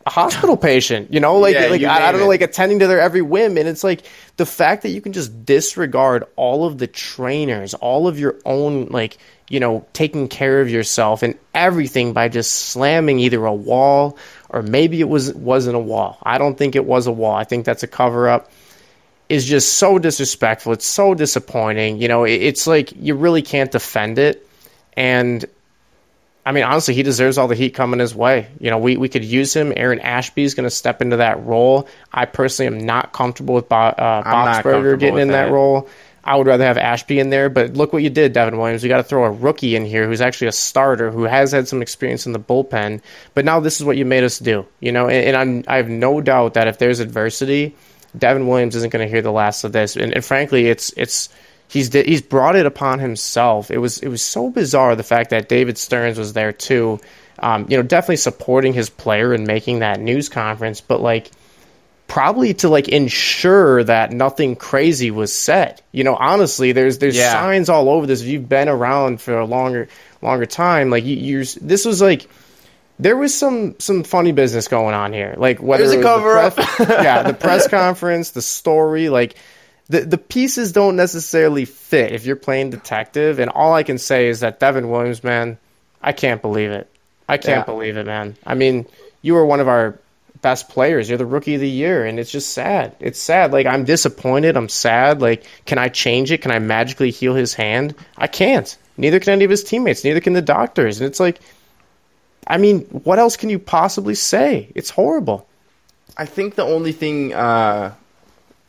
a 0.05 0.09
hospital 0.09 0.57
patient. 0.71 1.13
You 1.13 1.19
know, 1.19 1.37
like 1.39 1.55
Yeah, 1.55 1.67
like 1.67 1.83
I, 1.83 2.07
I 2.07 2.11
don't 2.11 2.19
know, 2.21 2.25
it. 2.25 2.29
like 2.29 2.41
attending 2.41 2.79
to 2.79 2.87
their 2.87 2.99
every 2.99 3.21
whim, 3.21 3.57
and 3.57 3.67
it's 3.67 3.83
like 3.83 4.03
the 4.37 4.45
fact 4.45 4.83
that 4.83 4.89
you 4.89 5.01
can 5.01 5.13
just 5.13 5.45
disregard 5.45 6.25
all 6.35 6.65
of 6.65 6.77
the 6.77 6.87
trainers, 6.87 7.73
all 7.73 8.07
of 8.07 8.19
your 8.19 8.35
own 8.45 8.87
like 8.87 9.17
you 9.49 9.59
know 9.59 9.85
taking 9.93 10.27
care 10.27 10.61
of 10.61 10.69
yourself 10.69 11.21
and 11.23 11.37
everything 11.53 12.13
by 12.13 12.27
just 12.29 12.51
slamming 12.51 13.19
either 13.19 13.45
a 13.45 13.53
wall 13.53 14.17
or 14.55 14.61
maybe 14.61 15.01
it 15.01 15.09
was 15.09 15.33
wasn't 15.33 15.75
a 15.75 15.79
wall. 15.79 16.17
I 16.23 16.37
don't 16.37 16.57
think 16.57 16.77
it 16.77 16.85
was 16.85 17.07
a 17.07 17.11
wall. 17.11 17.35
I 17.35 17.43
think 17.43 17.65
that's 17.65 17.83
a 17.83 17.87
cover 17.87 18.29
up. 18.29 18.49
Is 19.27 19.43
just 19.43 19.73
so 19.73 19.99
disrespectful. 19.99 20.71
It's 20.71 20.85
so 20.85 21.13
disappointing. 21.13 21.97
You 21.97 22.07
know, 22.07 22.23
it, 22.23 22.41
it's 22.41 22.65
like 22.65 22.93
you 22.95 23.15
really 23.15 23.41
can't 23.41 23.69
defend 23.69 24.17
it. 24.17 24.47
And 24.95 25.43
I 26.45 26.53
mean, 26.53 26.63
honestly, 26.63 26.93
he 26.93 27.03
deserves 27.03 27.37
all 27.37 27.49
the 27.49 27.55
heat 27.55 27.71
coming 27.71 27.99
his 27.99 28.15
way. 28.15 28.47
You 28.59 28.69
know, 28.69 28.77
we, 28.77 28.95
we 28.95 29.09
could 29.09 29.25
use 29.25 29.53
him. 29.53 29.73
Aaron 29.75 29.99
Ashby 29.99 30.43
is 30.43 30.53
going 30.53 30.65
to 30.65 30.69
step 30.69 31.01
into 31.01 31.17
that 31.17 31.43
role. 31.43 31.89
I 32.13 32.25
personally 32.25 32.77
am 32.77 32.85
not 32.85 33.11
comfortable 33.11 33.55
with 33.55 33.67
Bo- 33.67 33.75
uh, 33.75 34.23
Boxberger 34.23 34.97
getting 34.97 35.19
in 35.19 35.27
that 35.29 35.47
that. 35.47 35.51
role. 35.51 35.89
I 36.25 36.35
would 36.35 36.47
rather 36.47 36.63
have 36.65 36.79
Ashby 36.79 37.19
in 37.19 37.29
there, 37.29 37.49
but 37.49 37.73
look 37.73 37.93
what 37.93 38.01
you 38.01 38.09
did, 38.09 38.33
Devin 38.33 38.57
Williams. 38.57 38.81
You 38.81 38.89
got 38.89 38.97
to 38.97 39.03
throw 39.03 39.25
a 39.25 39.31
rookie 39.31 39.75
in 39.75 39.85
here 39.85 40.07
who's 40.07 40.21
actually 40.21 40.47
a 40.47 40.53
starter 40.53 41.11
who 41.11 41.23
has 41.23 41.51
had 41.51 41.67
some 41.67 41.83
experience 41.83 42.25
in 42.25 42.31
the 42.31 42.39
bullpen. 42.39 43.01
But 43.35 43.45
now 43.45 43.59
this 43.59 43.79
is 43.79 43.85
what 43.85 43.95
you 43.95 44.05
made 44.05 44.23
us 44.23 44.39
do, 44.39 44.65
you 44.79 44.91
know. 44.91 45.07
And, 45.07 45.35
and 45.35 45.65
I 45.67 45.77
have 45.77 45.87
no 45.87 46.21
doubt 46.21 46.55
that 46.55 46.67
if 46.67 46.79
there's 46.79 46.99
adversity, 46.99 47.75
Devin 48.17 48.47
Williams 48.47 48.75
isn't 48.75 48.91
going 48.91 49.05
to 49.05 49.11
hear 49.11 49.21
the 49.21 49.31
last 49.31 49.63
of 49.63 49.71
this. 49.71 49.95
And, 49.95 50.13
and 50.13 50.25
frankly, 50.25 50.67
it's 50.67 50.91
it's 50.97 51.29
he's 51.67 51.93
he's 51.93 52.23
brought 52.23 52.55
it 52.55 52.65
upon 52.65 52.97
himself. 52.97 53.69
It 53.69 53.77
was 53.77 53.99
it 53.99 54.07
was 54.07 54.23
so 54.23 54.49
bizarre 54.49 54.95
the 54.95 55.03
fact 55.03 55.29
that 55.29 55.47
David 55.47 55.77
Stearns 55.77 56.17
was 56.17 56.33
there 56.33 56.51
too. 56.51 56.99
Um, 57.37 57.67
you 57.69 57.77
know, 57.77 57.83
definitely 57.83 58.17
supporting 58.17 58.73
his 58.73 58.89
player 58.89 59.31
and 59.31 59.45
making 59.45 59.79
that 59.79 59.99
news 59.99 60.29
conference, 60.29 60.81
but 60.81 61.01
like 61.01 61.29
probably 62.15 62.53
to 62.53 62.69
like 62.69 62.87
ensure 62.87 63.83
that 63.83 64.09
nothing 64.13 64.55
crazy 64.55 65.11
was 65.11 65.33
said. 65.33 65.81
You 65.91 66.05
know, 66.05 66.15
honestly, 66.15 66.71
there's 66.71 66.97
there's 66.99 67.17
Yeah. 67.17 67.33
signs 67.33 67.67
all 67.67 67.89
over 67.89 68.05
this. 68.07 68.21
If 68.21 68.27
you've 68.27 68.47
been 68.47 68.69
around 68.69 69.19
for 69.19 69.37
a 69.37 69.43
longer 69.45 69.89
longer 70.21 70.45
time, 70.45 70.89
like 70.89 71.03
you, 71.03 71.17
you're 71.17 71.43
this 71.61 71.83
was 71.83 72.01
like 72.01 72.29
there 72.99 73.17
was 73.17 73.37
some 73.37 73.77
some 73.79 74.05
funny 74.05 74.31
business 74.31 74.69
going 74.69 74.95
on 74.95 75.11
here. 75.11 75.35
Like 75.37 75.61
whether 75.61 75.83
There's 75.83 75.95
it 75.95 76.05
was 76.05 76.55
the 76.55 76.61
press- 76.63 76.89
yeah, 77.03 77.23
the 77.23 77.33
press 77.33 77.67
conference, 77.81 78.29
the 78.31 78.41
story, 78.41 79.09
like 79.09 79.35
the 79.89 79.99
the 79.99 80.17
pieces 80.17 80.71
don't 80.71 80.95
necessarily 80.95 81.65
fit 81.65 82.13
if 82.13 82.25
you're 82.25 82.37
playing 82.37 82.69
detective. 82.69 83.39
And 83.39 83.49
all 83.49 83.73
I 83.73 83.83
can 83.83 83.97
say 83.97 84.29
is 84.29 84.39
that 84.39 84.61
Devin 84.61 84.89
Williams, 84.89 85.21
man, 85.21 85.57
I 86.01 86.13
can't 86.13 86.41
believe 86.41 86.71
it. 86.71 86.89
I 87.27 87.35
can't 87.35 87.67
Yeah. 87.67 87.73
believe 87.73 87.97
it, 87.97 88.05
man. 88.05 88.37
I 88.45 88.53
mean, 88.55 88.85
you 89.21 89.33
were 89.33 89.45
one 89.45 89.59
of 89.59 89.67
our 89.67 89.99
best 90.45 90.69
players. 90.69 91.09
You're 91.09 91.17
the 91.17 91.25
rookie 91.25 91.55
of 91.55 91.59
the 91.61 91.67
year, 91.67 92.05
and 92.05 92.19
it's 92.19 92.29
just 92.31 92.53
sad. 92.53 92.95
It's 92.99 93.19
sad. 93.19 93.51
Like 93.51 93.65
I'm 93.65 93.83
disappointed. 93.83 94.55
I'm 94.55 94.69
sad. 94.69 95.19
Like, 95.19 95.43
can 95.65 95.79
I 95.79 95.89
change 95.89 96.31
it? 96.31 96.43
Can 96.43 96.51
I 96.51 96.59
magically 96.59 97.09
heal 97.09 97.33
his 97.33 97.55
hand? 97.55 97.95
I 98.15 98.27
can't. 98.27 98.77
Neither 98.95 99.19
can 99.19 99.33
any 99.33 99.43
of 99.43 99.49
his 99.49 99.63
teammates. 99.63 100.03
Neither 100.03 100.19
can 100.21 100.33
the 100.33 100.43
doctors. 100.43 101.01
And 101.01 101.07
it's 101.07 101.19
like, 101.19 101.39
I 102.45 102.57
mean, 102.57 102.81
what 103.03 103.17
else 103.17 103.37
can 103.37 103.49
you 103.49 103.57
possibly 103.57 104.13
say? 104.13 104.69
It's 104.75 104.91
horrible. 104.91 105.47
I 106.15 106.25
think 106.27 106.53
the 106.53 106.63
only 106.63 106.91
thing 106.91 107.33
uh, 107.33 107.95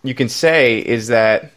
you 0.02 0.14
can 0.14 0.30
say 0.30 0.78
is 0.78 1.08
that 1.08 1.52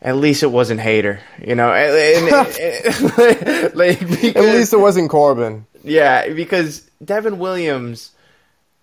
at 0.00 0.16
least 0.16 0.42
it 0.42 0.46
wasn't 0.50 0.80
Hader, 0.80 1.20
you 1.46 1.54
know. 1.54 1.70
And, 1.70 2.32
and- 2.32 3.74
like, 3.76 4.00
because- 4.00 4.72
it 4.72 4.80
wasn't 4.80 5.10
Corbin. 5.10 5.66
yeah, 5.84 6.30
because 6.32 6.80
Devin 7.04 7.38
Williams, 7.38 8.12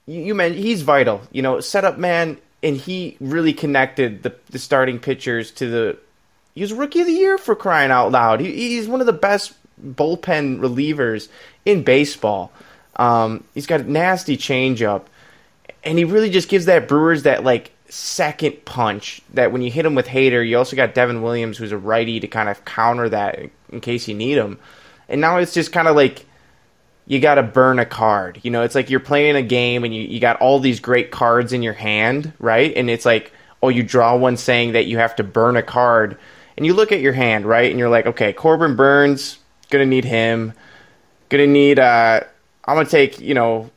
you, 0.08 0.22
you 0.22 0.36
meant 0.36 0.56
he's 0.56 0.82
vital, 0.82 1.22
you 1.32 1.42
know, 1.42 1.60
setup 1.60 1.98
man, 1.98 2.38
and 2.64 2.76
he 2.76 3.18
really 3.20 3.54
connected 3.54 4.24
the 4.24 4.36
the 4.50 4.60
starting 4.60 5.00
pitchers 5.00 5.52
to 5.52 5.70
the. 5.70 5.98
He 6.56 6.62
was 6.62 6.74
rookie 6.74 7.02
of 7.02 7.08
the 7.08 7.14
year 7.14 7.38
for 7.38 7.56
crying 7.56 7.92
out 7.92 8.12
loud. 8.12 8.40
He, 8.40 8.52
he's 8.52 8.88
one 8.88 9.00
of 9.00 9.06
the 9.06 9.14
best 9.14 9.54
bullpen 9.80 10.60
relievers 10.60 11.30
in 11.66 11.84
baseball. 11.84 12.52
Um, 12.96 13.44
he's 13.54 13.68
got 13.68 13.82
a 13.82 13.92
nasty 13.92 14.38
changeup, 14.38 15.04
and 15.84 16.00
he 16.00 16.04
really 16.04 16.32
just 16.32 16.50
gives 16.50 16.66
that 16.66 16.88
Brewers 16.88 17.24
that 17.24 17.44
like 17.44 17.72
second 17.90 18.66
punch 18.66 19.22
that 19.34 19.52
when 19.52 19.62
you 19.62 19.72
hit 19.72 19.86
him 19.86 19.96
with 19.96 20.08
Hader, 20.08 20.48
you 20.48 20.58
also 20.58 20.76
got 20.76 20.94
Devin 20.94 21.22
Williams 21.22 21.58
who's 21.58 21.72
a 21.72 21.78
righty 21.78 22.20
to 22.20 22.28
kind 22.28 22.50
of 22.50 22.66
counter 22.66 23.08
that 23.10 23.40
in 23.70 23.82
case 23.82 24.08
you 24.08 24.16
need 24.16 24.38
him. 24.38 24.60
And 25.08 25.22
now 25.22 25.38
it's 25.38 25.54
just 25.54 25.72
kind 25.72 25.88
of 25.88 25.96
like 25.96 26.26
you 27.08 27.20
got 27.22 27.36
to 27.36 27.44
burn 27.44 27.80
a 27.80 27.86
card. 27.86 28.40
You 28.44 28.52
know, 28.52 28.64
it's 28.64 28.76
like 28.76 28.90
you're 28.90 29.00
playing 29.00 29.36
a 29.38 29.42
game 29.42 29.84
and 29.86 29.96
you, 29.96 30.02
you 30.04 30.20
got 30.20 30.42
all 30.42 30.60
these 30.60 30.80
great 30.82 31.10
cards 31.10 31.54
in 31.54 31.64
your 31.64 31.74
hand, 31.74 32.34
right? 32.38 32.76
And 32.76 32.90
it's 32.90 33.06
like, 33.06 33.32
oh, 33.64 33.70
you 33.70 33.82
draw 33.82 34.16
one 34.18 34.36
saying 34.38 34.74
that 34.74 34.86
you 34.88 34.98
have 34.98 35.16
to 35.16 35.24
burn 35.24 35.56
a 35.56 35.64
card. 35.64 36.18
And 36.58 36.66
you 36.66 36.74
look 36.74 36.92
at 36.92 37.00
your 37.00 37.14
hand, 37.14 37.46
right? 37.46 37.70
And 37.72 37.80
you're 37.80 37.90
like, 37.90 38.08
okay, 38.08 38.34
Corbin 38.34 38.76
Burnes, 38.76 39.40
gonna 39.70 39.86
need 39.86 40.04
him. 40.06 40.54
Gonna 41.30 41.48
need, 41.48 41.80
uh, 41.80 42.22
I'm 42.66 42.76
gonna 42.76 42.90
take, 42.90 43.20
you 43.20 43.34
know, 43.34 43.70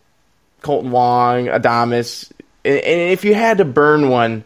Kolten 0.62 0.90
Wong, 0.90 1.46
Adames. 1.46 2.30
And, 2.64 2.78
and 2.78 3.12
if 3.12 3.24
you 3.24 3.34
had 3.34 3.58
to 3.58 3.64
burn 3.64 4.08
one, 4.08 4.44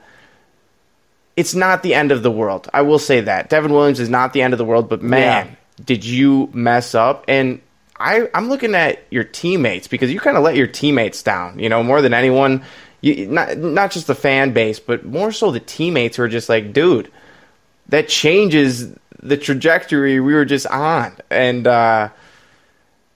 it's 1.36 1.54
not 1.54 1.82
the 1.82 1.94
end 1.94 2.12
of 2.12 2.22
the 2.22 2.30
world. 2.30 2.68
I 2.72 2.82
will 2.82 2.98
say 2.98 3.22
that. 3.22 3.48
Devin 3.48 3.72
Williams 3.72 3.98
is 3.98 4.08
not 4.10 4.32
the 4.32 4.42
end 4.42 4.52
of 4.54 4.58
the 4.58 4.64
world, 4.64 4.88
but 4.88 5.02
man, 5.02 5.46
Yeah. 5.48 5.54
did 5.84 6.04
you 6.04 6.48
mess 6.52 6.94
up? 6.94 7.24
And 7.28 7.60
I, 7.98 8.28
I'm 8.34 8.48
looking 8.48 8.74
at 8.74 9.00
your 9.10 9.24
teammates 9.24 9.86
because 9.88 10.10
you 10.12 10.18
kind 10.20 10.36
of 10.36 10.42
let 10.42 10.56
your 10.56 10.66
teammates 10.66 11.22
down, 11.22 11.58
you 11.58 11.68
know, 11.68 11.82
more 11.82 12.02
than 12.02 12.12
anyone. 12.14 12.64
You, 13.00 13.26
not 13.28 13.56
not 13.58 13.90
just 13.92 14.06
the 14.06 14.14
fan 14.14 14.52
base, 14.52 14.80
but 14.80 15.04
more 15.04 15.30
so 15.30 15.50
the 15.50 15.60
teammates 15.60 16.16
who 16.16 16.22
are 16.24 16.28
just 16.28 16.48
like, 16.48 16.72
dude, 16.72 17.10
that 17.88 18.08
changes 18.08 18.92
the 19.22 19.36
trajectory 19.36 20.20
we 20.20 20.34
were 20.34 20.44
just 20.44 20.66
on, 20.66 21.12
and 21.30 21.66
uh, 21.66 22.08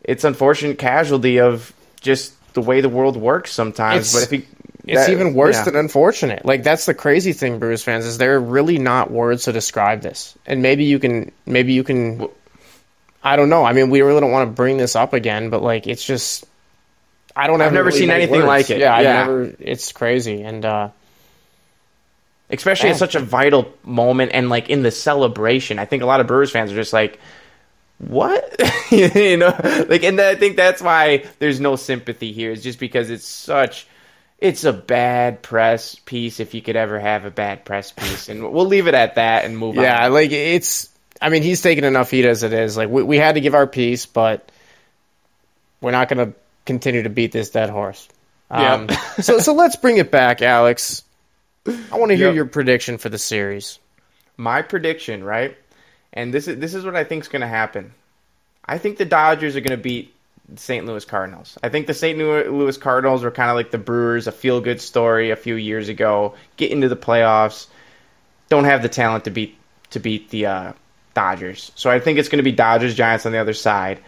it's 0.05 0.24
unfortunate 0.24 0.79
casualty 0.79 1.41
of 1.41 1.72
just 2.01 2.35
the 2.55 2.61
way 2.62 2.81
the 2.81 2.89
world 2.89 3.16
works 3.16 3.51
sometimes. 3.53 4.14
It's- 4.14 4.29
but 4.29 4.33
if 4.35 4.43
he, 4.43 4.49
It's 4.91 5.07
that- 5.07 5.12
even 5.12 5.35
worse 5.35 5.57
yeah. 5.57 5.64
than 5.64 5.76
unfortunate. 5.76 6.45
Like 6.45 6.62
that's 6.62 6.87
the 6.87 6.95
crazy 6.95 7.33
thing, 7.33 7.59
Brewers 7.59 7.83
fans, 7.83 8.05
is 8.07 8.18
there 8.18 8.35
are 8.37 8.41
really 8.41 8.79
not 8.79 9.11
words 9.11 9.45
to 9.45 9.53
describe 9.53 10.01
this. 10.03 10.35
And 10.47 10.62
maybe 10.62 10.85
you 10.85 10.99
can, 10.99 11.33
maybe 11.47 11.72
you 11.72 11.83
can. 11.85 12.29
I 13.29 13.37
don't 13.37 13.49
know. 13.51 13.64
I 13.64 13.72
mean, 13.72 13.91
we 13.91 14.01
really 14.03 14.20
don't 14.20 14.31
want 14.33 14.49
to 14.49 14.55
bring 14.55 14.76
this 14.79 14.97
up 14.97 15.12
again, 15.12 15.51
but 15.51 15.62
like, 15.62 15.87
it's 15.87 16.05
just. 16.05 16.45
I 17.37 17.47
don't. 17.47 17.61
I've 17.61 17.72
never 17.72 17.87
really 17.89 17.99
seen 18.01 18.11
anything 18.11 18.41
words. 18.41 18.47
like 18.47 18.70
it. 18.70 18.79
Yeah, 18.79 19.01
Yeah. 19.01 19.12
never. 19.24 19.55
It's 19.61 19.93
crazy, 19.93 20.43
and 20.43 20.64
uh, 20.64 20.89
especially 22.51 22.89
Yeah. 22.89 22.95
at 22.95 22.99
such 22.99 23.14
a 23.14 23.20
vital 23.20 23.72
moment 23.85 24.33
and 24.35 24.49
like 24.49 24.70
in 24.70 24.83
the 24.83 24.91
celebration. 24.91 25.79
I 25.79 25.85
think 25.85 26.03
a 26.03 26.07
lot 26.07 26.20
of 26.20 26.26
Brewers 26.26 26.51
fans 26.51 26.72
are 26.72 26.76
just 26.76 26.93
like, 26.93 27.18
"What?" 27.99 28.61
you 28.91 29.37
know, 29.37 29.55
like, 29.89 30.03
and 30.03 30.20
I 30.20 30.35
think 30.35 30.57
that's 30.57 30.83
why 30.83 31.24
there's 31.39 31.61
no 31.61 31.76
sympathy 31.76 32.33
here. 32.33 32.51
Is 32.51 32.62
just 32.62 32.79
because 32.81 33.11
it's 33.11 33.26
such. 33.26 33.87
It's 34.41 34.62
a 34.62 34.72
bad 34.72 35.43
press 35.43 35.97
piece 35.97 36.39
if 36.39 36.55
you 36.55 36.62
could 36.62 36.76
ever 36.76 37.01
have 37.01 37.24
a 37.24 37.31
bad 37.31 37.64
press 37.64 37.91
piece, 37.91 38.29
and 38.29 38.53
we'll 38.53 38.66
leave 38.66 38.87
it 38.87 38.95
at 38.95 39.16
that 39.16 39.45
and 39.45 39.59
move 39.59 39.74
yeah, 39.74 39.81
on. 39.81 40.03
Yeah, 40.03 40.09
like 40.09 40.31
it's. 40.31 40.89
I 41.21 41.31
mean, 41.31 41.43
he's 41.43 41.61
taking 41.62 41.85
enough 41.85 42.11
heat 42.11 42.25
as 42.25 42.43
it 42.43 42.53
is. 42.53 42.77
Like 42.77 42.89
we, 42.89 43.03
we 43.03 43.16
had 43.16 43.35
to 43.35 43.41
give 43.41 43.55
our 43.55 43.66
piece, 43.66 44.07
but 44.07 44.51
we're 45.81 45.91
not 45.93 46.09
going 46.09 46.33
to 46.33 46.39
continue 46.66 47.03
to 47.03 47.09
beat 47.11 47.33
this 47.33 47.51
dead 47.51 47.71
horse. 47.71 48.09
Um, 48.51 48.87
Yeah. 48.89 48.97
so 49.21 49.39
so 49.41 49.53
let's 49.55 49.77
bring 49.77 49.99
it 49.99 50.11
back, 50.11 50.43
Alex. 50.43 51.03
I 51.66 51.99
want 51.99 52.11
to 52.11 52.16
hear 52.16 52.29
Yep. 52.29 52.35
your 52.37 52.47
prediction 52.47 52.99
for 52.99 53.09
the 53.09 53.19
series. 53.19 53.79
my 54.37 54.62
prediction, 54.62 55.23
right? 55.25 55.57
And 56.12 56.33
this 56.33 56.49
is 56.49 56.59
this 56.59 56.75
is 56.75 56.85
what 56.85 56.97
I 56.97 57.05
think 57.05 57.25
is 57.25 57.29
going 57.29 57.43
to 57.43 57.49
happen. 57.49 57.93
I 58.64 58.79
think 58.79 58.97
the 58.99 59.05
Dodgers 59.05 59.57
are 59.57 59.61
going 59.61 59.77
to 59.77 59.83
beat 59.83 60.14
the 60.49 60.59
St. 60.61 60.87
Louis 60.87 61.05
Cardinals. 61.05 61.59
I 61.62 61.69
think 61.69 61.87
the 61.87 61.95
St. 61.95 62.19
Louis 62.19 62.77
Cardinals 62.79 63.23
were 63.23 63.31
kind 63.31 63.51
of 63.51 63.57
like 63.57 63.71
the 63.71 63.79
Brewers, 63.79 64.27
a 64.27 64.33
feel 64.33 64.61
good 64.61 64.81
story 64.81 65.31
a 65.31 65.37
few 65.37 65.55
years 65.57 65.89
ago. 65.91 66.35
Get 66.57 66.71
into 66.71 66.89
the 66.89 66.97
playoffs, 66.97 67.66
don't 68.49 68.64
have 68.64 68.81
the 68.83 68.89
talent 68.89 69.25
to 69.25 69.31
beat 69.31 69.57
to 69.91 70.01
beat 70.01 70.31
the 70.31 70.47
uh, 70.47 70.73
Dodgers. 71.14 71.72
So 71.74 71.90
I 71.90 72.00
think 72.00 72.18
it's 72.18 72.28
going 72.28 72.38
to 72.38 72.44
be 72.44 72.52
Dodgers 72.52 72.94
Giants 72.94 73.26
on 73.26 73.32
the 73.32 73.38
other 73.38 73.54
side. 73.54 74.00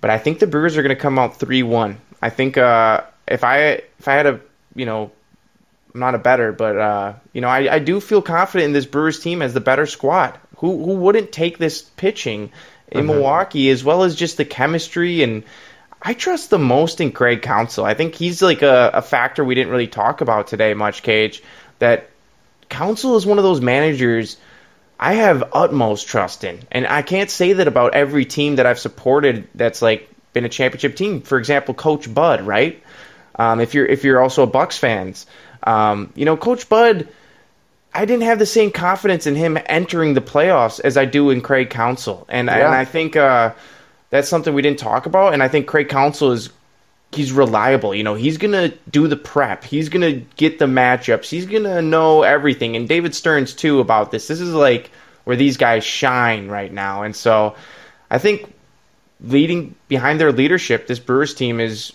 But 0.00 0.10
I 0.10 0.18
think 0.18 0.38
the 0.38 0.46
Brewers 0.46 0.76
are 0.76 0.82
going 0.82 0.94
to 0.94 1.00
come 1.00 1.18
out 1.18 1.38
three 1.38 1.62
one. 1.62 1.98
I 2.22 2.30
think 2.30 2.56
uh, 2.56 3.02
if 3.26 3.44
I 3.44 3.82
if 3.98 4.06
I 4.06 4.14
had 4.14 4.26
a 4.26 4.40
you 4.74 4.86
know 4.86 5.10
I'm 5.94 6.00
not 6.00 6.14
a 6.14 6.18
better, 6.18 6.52
but 6.52 6.76
uh, 6.76 7.14
you 7.32 7.40
know, 7.40 7.48
I, 7.48 7.74
I 7.74 7.78
do 7.78 8.00
feel 8.00 8.22
confident 8.22 8.66
in 8.66 8.72
this 8.72 8.86
Brewers 8.86 9.20
team 9.20 9.42
as 9.42 9.54
the 9.54 9.60
better 9.60 9.86
squad. 9.86 10.38
Who 10.58 10.84
who 10.84 10.94
wouldn't 10.94 11.32
take 11.32 11.58
this 11.58 11.82
pitching 11.82 12.52
in 12.90 13.06
Milwaukee 13.06 13.70
as 13.70 13.84
well 13.84 14.02
as 14.02 14.14
just 14.14 14.36
the 14.36 14.44
chemistry 14.44 15.22
and 15.22 15.44
I 16.00 16.14
trust 16.14 16.50
the 16.50 16.58
most 16.58 17.00
in 17.00 17.12
Craig 17.12 17.42
Counsell. 17.42 17.84
I 17.84 17.94
think 17.94 18.14
he's 18.14 18.40
like 18.40 18.62
a, 18.62 18.90
a 18.94 19.02
factor 19.02 19.44
we 19.44 19.54
didn't 19.54 19.72
really 19.72 19.88
talk 19.88 20.20
about 20.20 20.46
today 20.46 20.74
much, 20.74 21.02
Cage. 21.02 21.42
That 21.80 22.08
Counsell 22.68 23.16
is 23.16 23.26
one 23.26 23.38
of 23.38 23.44
those 23.44 23.60
managers 23.60 24.36
I 24.98 25.14
have 25.14 25.50
utmost 25.52 26.08
trust 26.08 26.44
in. 26.44 26.60
And 26.70 26.86
I 26.86 27.02
can't 27.02 27.30
say 27.30 27.54
that 27.54 27.68
about 27.68 27.94
every 27.94 28.24
team 28.24 28.56
that 28.56 28.66
I've 28.66 28.78
supported 28.78 29.48
that's 29.54 29.80
like 29.80 30.08
been 30.32 30.44
a 30.44 30.48
championship 30.48 30.96
team. 30.96 31.22
For 31.22 31.38
example, 31.38 31.74
Coach 31.74 32.12
Bud, 32.12 32.42
right? 32.42 32.82
Um, 33.36 33.60
if 33.60 33.74
you're 33.74 33.86
if 33.86 34.02
you're 34.04 34.20
also 34.20 34.42
a 34.42 34.46
Bucks 34.46 34.76
fans, 34.76 35.26
um, 35.62 36.12
you 36.16 36.24
know 36.24 36.36
Coach 36.36 36.68
Bud, 36.68 37.08
I 37.94 38.04
didn't 38.04 38.24
have 38.24 38.40
the 38.40 38.46
same 38.46 38.72
confidence 38.72 39.26
in 39.26 39.36
him 39.36 39.56
entering 39.66 40.14
the 40.14 40.20
playoffs 40.20 40.80
as 40.80 40.96
I 40.96 41.04
do 41.04 41.30
in 41.30 41.40
Craig 41.40 41.70
Counsell, 41.70 42.26
and 42.28 42.50
and 42.50 42.74
I 42.74 42.84
think 42.84 43.14
uh, 43.14 43.54
that's 44.10 44.28
something 44.28 44.52
we 44.52 44.62
didn't 44.62 44.80
talk 44.80 45.06
about. 45.06 45.34
And 45.34 45.42
I 45.42 45.48
think 45.48 45.68
Craig 45.68 45.88
Council 45.88 46.32
is 46.32 46.50
he's 47.12 47.32
reliable. 47.32 47.94
You 47.94 48.04
know, 48.04 48.14
he's 48.14 48.38
gonna 48.38 48.68
do 48.90 49.08
the 49.08 49.16
prep. 49.16 49.64
He's 49.64 49.88
gonna 49.88 50.12
get 50.12 50.58
the 50.58 50.66
matchups. 50.66 51.28
He's 51.28 51.46
gonna 51.46 51.82
know 51.82 52.22
everything. 52.22 52.76
And 52.76 52.88
David 52.88 53.14
Stearns 53.14 53.54
too 53.54 53.80
about 53.80 54.10
this. 54.10 54.28
This 54.28 54.40
is 54.40 54.52
like 54.52 54.90
where 55.24 55.36
these 55.36 55.56
guys 55.56 55.84
shine 55.84 56.48
right 56.48 56.72
now. 56.72 57.02
And 57.02 57.14
so, 57.14 57.54
I 58.10 58.18
think 58.18 58.52
leading 59.20 59.74
behind 59.88 60.20
their 60.20 60.32
leadership, 60.32 60.86
this 60.86 60.98
Brewers 60.98 61.34
team 61.34 61.60
is 61.60 61.92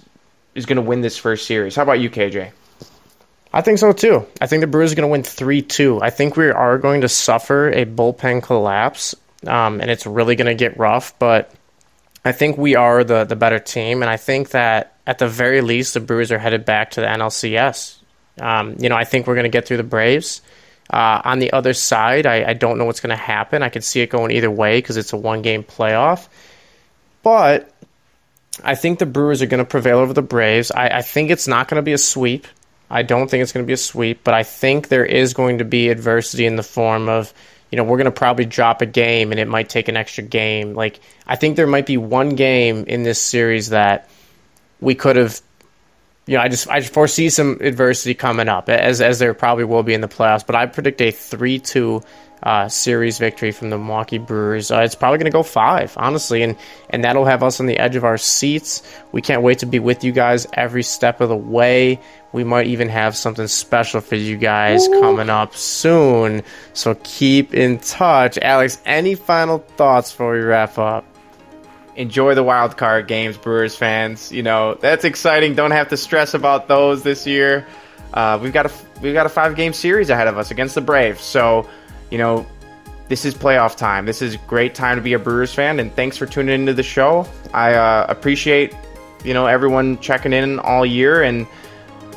is 0.56 0.66
gonna 0.66 0.82
win 0.82 1.02
this 1.02 1.18
first 1.18 1.48
series. 1.48 1.76
How 1.76 1.84
about 1.84 2.00
you, 2.00 2.10
KJ? 2.10 2.52
I 3.56 3.62
think 3.62 3.78
so 3.78 3.94
too. 3.94 4.26
I 4.42 4.48
think 4.48 4.62
the 4.62 4.68
Brewers 4.68 4.92
are 4.92 4.96
going 4.96 5.08
to 5.08 5.12
win 5.12 5.22
3 5.22 5.62
2. 5.62 6.02
I 6.02 6.10
think 6.10 6.36
we 6.36 6.50
are 6.50 6.80
going 6.80 7.02
to 7.02 7.08
suffer 7.08 7.70
a 7.70 7.86
bullpen 7.86 8.42
collapse, 8.42 9.14
um, 9.46 9.80
and 9.80 9.92
it's 9.92 10.08
really 10.08 10.36
going 10.36 10.48
to 10.48 10.56
get 10.56 10.76
rough, 10.78 11.14
but 11.20 11.54
I 12.26 12.32
think 12.32 12.58
we 12.58 12.76
are 12.76 13.04
the, 13.04 13.26
the 13.26 13.36
better 13.36 13.60
team, 13.60 14.02
and 14.02 14.10
I 14.10 14.18
think 14.18 14.50
that 14.50 14.93
at 15.06 15.20
the 15.20 15.28
very 15.28 15.62
least, 15.62 15.94
the 15.94 16.00
Brewers 16.00 16.32
are 16.32 16.40
headed 16.40 16.66
back 16.66 16.92
to 16.92 17.02
the 17.02 17.08
NLCS. 17.08 17.98
Um, 18.40 18.78
you 18.80 18.90
know, 18.90 18.96
I 18.96 19.04
think 19.04 19.28
we're 19.28 19.36
going 19.36 19.44
to 19.44 19.50
get 19.50 19.68
through 19.68 19.78
the 19.78 19.84
Braves. 19.84 20.42
Uh, 20.90 21.22
on 21.24 21.40
the 21.40 21.54
other 21.54 21.74
side, 21.74 22.26
I, 22.26 22.50
I 22.50 22.54
don't 22.54 22.78
know 22.78 22.86
what's 22.86 23.00
going 23.00 23.16
to 23.16 23.22
happen. 23.22 23.64
I 23.64 23.70
could 23.70 23.84
see 23.84 24.02
it 24.02 24.10
going 24.10 24.32
either 24.32 24.52
way 24.52 24.78
because 24.78 24.98
it's 24.98 25.14
a 25.14 25.18
one 25.18 25.42
game 25.42 25.64
playoff. 25.64 26.28
But 27.22 27.72
I 28.64 28.76
think 28.76 29.00
the 29.00 29.06
Brewers 29.06 29.42
are 29.42 29.48
going 29.48 29.64
to 29.64 29.70
prevail 29.70 30.00
over 30.00 30.14
the 30.14 30.22
Braves. 30.22 30.72
I, 30.72 30.88
I 30.88 31.02
think 31.02 31.32
it's 31.32 31.48
not 31.48 31.68
going 31.68 31.78
to 31.78 31.84
be 31.84 31.94
a 31.94 31.98
sweep. 31.98 32.48
I 32.90 33.02
don't 33.02 33.30
think 33.30 33.42
it's 33.42 33.52
going 33.52 33.66
to 33.66 33.68
be 33.68 33.74
a 33.74 33.78
sweep, 33.78 34.24
but 34.24 34.34
I 34.34 34.44
think 34.44 34.90
there 34.90 35.06
is 35.06 35.34
going 35.34 35.60
to 35.60 35.66
be 35.66 35.90
adversity 35.90 36.46
in 36.46 36.58
the 36.58 36.64
form 36.64 37.10
of, 37.10 37.34
you 37.72 37.78
know, 37.78 37.84
we're 37.84 37.98
going 37.98 38.06
to 38.06 38.12
probably 38.12 38.46
drop 38.46 38.82
a 38.82 38.86
game 38.86 39.32
and 39.32 39.40
it 39.40 39.48
might 39.48 39.70
take 39.70 39.88
an 39.88 39.98
extra 39.98 40.24
game. 40.24 40.76
Like, 40.76 41.00
I 41.26 41.36
think 41.36 41.56
there 41.56 41.66
might 41.66 41.88
be 41.88 41.98
one 41.98 42.36
game 42.36 42.84
in 42.86 43.04
this 43.04 43.20
series 43.20 43.70
that 43.70 44.10
we 44.84 44.96
could 44.96 45.16
have, 45.16 45.42
you 46.28 46.38
know, 46.38 46.44
I 46.44 46.48
just 46.48 46.68
I 46.70 46.80
just 46.80 46.94
foresee 46.94 47.30
some 47.30 47.58
adversity 47.62 48.14
coming 48.14 48.50
up, 48.50 48.70
as 48.70 49.02
as 49.02 49.20
there 49.20 49.34
probably 49.34 49.64
will 49.64 49.84
be 49.84 49.94
in 49.94 50.02
the 50.02 50.08
playoffs. 50.08 50.46
But 50.46 50.56
I 50.56 50.66
predict 50.66 51.02
a 51.02 51.12
three 51.12 51.60
two 51.60 52.02
uh, 52.44 52.68
series 52.68 53.18
victory 53.18 53.52
from 53.52 53.70
the 53.70 53.78
Milwaukee 53.78 54.18
Brewers. 54.18 54.70
Uh, 54.70 54.80
it's 54.80 54.96
probably 54.96 55.18
going 55.18 55.32
to 55.32 55.36
go 55.36 55.44
five, 55.44 55.94
honestly, 55.98 56.44
and 56.44 56.58
and 56.90 57.04
that'll 57.04 57.26
have 57.26 57.42
us 57.42 57.60
on 57.60 57.66
the 57.66 57.78
edge 57.80 57.96
of 57.96 58.04
our 58.04 58.18
seats. 58.18 58.84
We 59.12 59.22
can't 59.22 59.42
wait 59.42 59.60
to 59.60 59.66
be 59.66 59.80
with 59.80 60.04
you 60.04 60.12
guys 60.12 60.46
every 60.54 60.84
step 60.84 61.22
of 61.22 61.30
the 61.30 61.36
way. 61.38 62.00
We 62.34 62.44
might 62.44 62.68
even 62.68 62.90
have 62.90 63.16
something 63.16 63.48
special 63.48 64.02
for 64.02 64.16
you 64.16 64.38
guys 64.38 64.88
coming 64.88 65.30
up 65.30 65.56
soon. 65.56 66.44
So 66.74 66.96
keep 67.04 67.54
in 67.54 67.80
touch. 67.80 68.38
Alex, 68.40 68.82
any 68.86 69.16
final 69.16 69.60
thoughts 69.60 70.12
before 70.12 70.34
we 70.34 70.40
wrap 70.40 70.78
up? 70.78 71.06
Enjoy 71.96 72.36
the 72.36 72.44
wild 72.44 72.78
card 72.78 73.08
games, 73.08 73.38
Brewers 73.38 73.76
fans. 73.76 74.32
You 74.32 74.44
know 74.44 74.76
that's 74.76 75.06
exciting. 75.06 75.56
Don't 75.56 75.72
have 75.72 75.90
to 75.90 75.98
stress 75.98 76.34
about 76.34 76.68
those 76.68 77.04
this 77.04 77.26
year. 77.28 77.66
Uh, 78.14 78.40
we've 78.42 78.54
got 78.54 78.66
a 78.66 78.72
we've 79.02 79.14
got 79.14 79.26
a 79.26 79.30
five 79.30 79.56
game 79.56 79.74
series 79.74 80.10
ahead 80.10 80.28
of 80.28 80.38
us 80.38 80.52
against 80.52 80.76
the 80.76 80.82
Braves. 80.82 81.22
So, 81.22 81.68
you 82.12 82.18
know, 82.18 82.46
this 83.08 83.26
is 83.26 83.34
playoff 83.34 83.76
time. 83.76 84.06
This 84.06 84.22
is 84.22 84.36
a 84.36 84.40
great 84.40 84.76
time 84.76 84.98
to 84.98 85.02
be 85.02 85.14
a 85.14 85.20
Brewers 85.20 85.54
fan. 85.54 85.80
And 85.80 85.94
thanks 85.96 86.18
for 86.18 86.26
tuning 86.26 86.56
into 86.56 86.74
the 86.74 86.84
show. 86.84 87.28
I 87.54 87.74
uh, 87.74 88.06
appreciate 88.10 88.74
you 89.24 89.34
know 89.34 89.48
everyone 89.48 90.00
checking 90.00 90.34
in 90.34 90.60
all 90.60 90.86
year 90.86 91.24
and. 91.24 91.48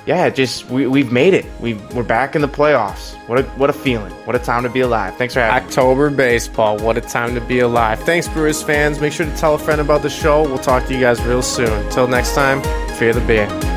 Yeah, 0.06 0.30
just 0.30 0.70
we, 0.70 0.86
we've 0.86 1.10
made 1.10 1.34
it. 1.34 1.44
We 1.60 1.74
we're 1.74 2.04
back 2.04 2.36
in 2.36 2.40
the 2.40 2.48
playoffs. 2.48 3.14
What 3.28 3.40
a 3.40 3.42
what 3.58 3.70
a 3.70 3.72
feeling. 3.72 4.12
What 4.24 4.36
a 4.36 4.38
time 4.38 4.62
to 4.62 4.68
be 4.68 4.80
alive. 4.80 5.16
Thanks 5.16 5.34
for 5.34 5.40
having 5.40 5.64
me. 5.64 5.68
October 5.68 6.10
baseball. 6.10 6.78
What 6.78 6.96
a 6.96 7.00
time 7.00 7.34
to 7.34 7.40
be 7.40 7.58
alive. 7.58 8.00
Thanks, 8.00 8.28
Brewers 8.28 8.62
fans. 8.62 9.00
Make 9.00 9.12
sure 9.12 9.26
to 9.26 9.36
tell 9.36 9.56
a 9.56 9.58
friend 9.58 9.80
about 9.80 10.02
the 10.02 10.10
show. 10.10 10.42
We'll 10.42 10.58
talk 10.58 10.86
to 10.86 10.94
you 10.94 11.00
guys 11.00 11.20
real 11.24 11.42
soon. 11.42 11.90
Till 11.90 12.06
next 12.06 12.34
time, 12.34 12.62
fear 12.96 13.12
the 13.12 13.20
beer. 13.22 13.75